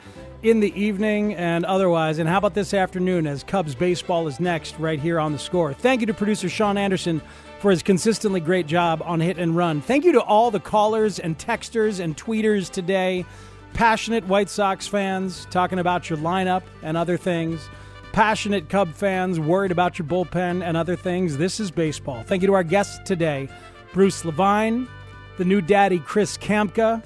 in 0.42 0.60
the 0.60 0.78
evening 0.80 1.34
and 1.34 1.64
otherwise. 1.64 2.18
And 2.18 2.28
how 2.28 2.38
about 2.38 2.54
this 2.54 2.74
afternoon 2.74 3.26
as 3.26 3.42
Cubs 3.42 3.74
baseball 3.74 4.28
is 4.28 4.40
next 4.40 4.78
right 4.78 5.00
here 5.00 5.18
on 5.18 5.32
the 5.32 5.38
score? 5.38 5.72
Thank 5.72 6.00
you 6.00 6.06
to 6.06 6.14
producer 6.14 6.48
Sean 6.48 6.76
Anderson 6.76 7.20
for 7.60 7.70
his 7.70 7.82
consistently 7.82 8.40
great 8.40 8.66
job 8.66 9.02
on 9.04 9.20
hit 9.20 9.38
and 9.38 9.56
run. 9.56 9.80
Thank 9.80 10.04
you 10.04 10.12
to 10.12 10.20
all 10.20 10.50
the 10.50 10.60
callers 10.60 11.18
and 11.18 11.38
texters 11.38 12.00
and 12.00 12.16
tweeters 12.16 12.70
today. 12.70 13.24
Passionate 13.72 14.26
White 14.26 14.48
Sox 14.48 14.86
fans 14.86 15.46
talking 15.50 15.78
about 15.78 16.08
your 16.08 16.18
lineup 16.18 16.62
and 16.82 16.96
other 16.96 17.16
things. 17.16 17.68
Passionate 18.12 18.68
Cub 18.68 18.94
fans 18.94 19.38
worried 19.38 19.70
about 19.70 19.98
your 19.98 20.06
bullpen 20.06 20.64
and 20.64 20.76
other 20.76 20.96
things. 20.96 21.36
This 21.36 21.60
is 21.60 21.70
baseball. 21.70 22.22
Thank 22.22 22.42
you 22.42 22.48
to 22.48 22.54
our 22.54 22.62
guests 22.62 22.98
today. 23.04 23.48
Bruce 23.92 24.24
Levine, 24.24 24.88
the 25.36 25.44
new 25.44 25.60
daddy 25.60 25.98
Chris 25.98 26.38
Kamka, 26.38 27.02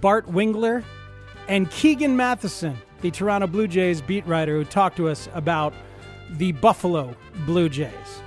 Bart 0.00 0.26
Wingler, 0.26 0.84
and 1.48 1.70
Keegan 1.70 2.16
Matheson, 2.16 2.76
the 3.00 3.10
Toronto 3.10 3.46
Blue 3.46 3.66
Jays 3.66 4.00
beat 4.00 4.26
writer 4.26 4.56
who 4.56 4.64
talked 4.64 4.96
to 4.98 5.08
us 5.08 5.28
about 5.34 5.72
the 6.32 6.52
Buffalo 6.52 7.16
Blue 7.46 7.68
Jays. 7.68 8.22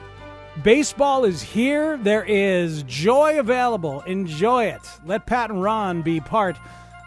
Baseball 0.63 1.23
is 1.23 1.41
here. 1.41 1.97
There 1.97 2.25
is 2.25 2.83
joy 2.83 3.39
available. 3.39 4.01
Enjoy 4.01 4.65
it. 4.65 4.81
Let 5.05 5.25
Pat 5.25 5.49
and 5.49 5.61
Ron 5.61 6.01
be 6.01 6.19
part 6.19 6.57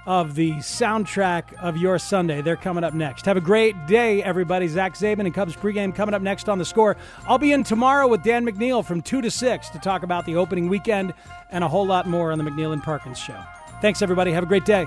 of 0.07 0.35
the 0.35 0.53
soundtrack 0.53 1.53
of 1.55 1.77
your 1.77 1.99
Sunday. 1.99 2.43
They're 2.43 2.57
coming 2.57 2.85
up 2.85 2.95
next. 2.95 3.25
Have 3.27 3.37
a 3.37 3.41
great 3.41 3.75
day, 3.87 4.23
everybody. 4.23 4.69
Zach 4.69 4.95
Zaidman 4.95 5.27
and 5.27 5.35
Cubs 5.35 5.57
pregame 5.57 5.95
coming 5.95 6.15
up 6.15 6.23
next 6.23 6.49
on 6.49 6.59
the 6.59 6.65
score. 6.65 6.97
I'll 7.27 7.39
be 7.39 7.53
in 7.53 7.65
tomorrow 7.65 8.07
with 8.07 8.23
Dan 8.23 8.45
McNeil 8.45 8.85
from 8.85 9.03
2 9.03 9.23
to 9.23 9.31
6 9.31 9.69
to 9.71 9.79
talk 9.79 10.03
about 10.03 10.27
the 10.27 10.37
opening 10.37 10.69
weekend 10.69 11.15
and 11.51 11.65
a 11.65 11.69
whole 11.69 11.87
lot 11.87 12.07
more 12.07 12.33
on 12.33 12.39
the 12.39 12.45
McNeil 12.45 12.73
and 12.73 12.83
Parkins 12.83 13.19
show. 13.19 13.41
Thanks, 13.81 14.03
everybody. 14.03 14.33
Have 14.33 14.43
a 14.43 14.47
great 14.47 14.65
day. 14.65 14.87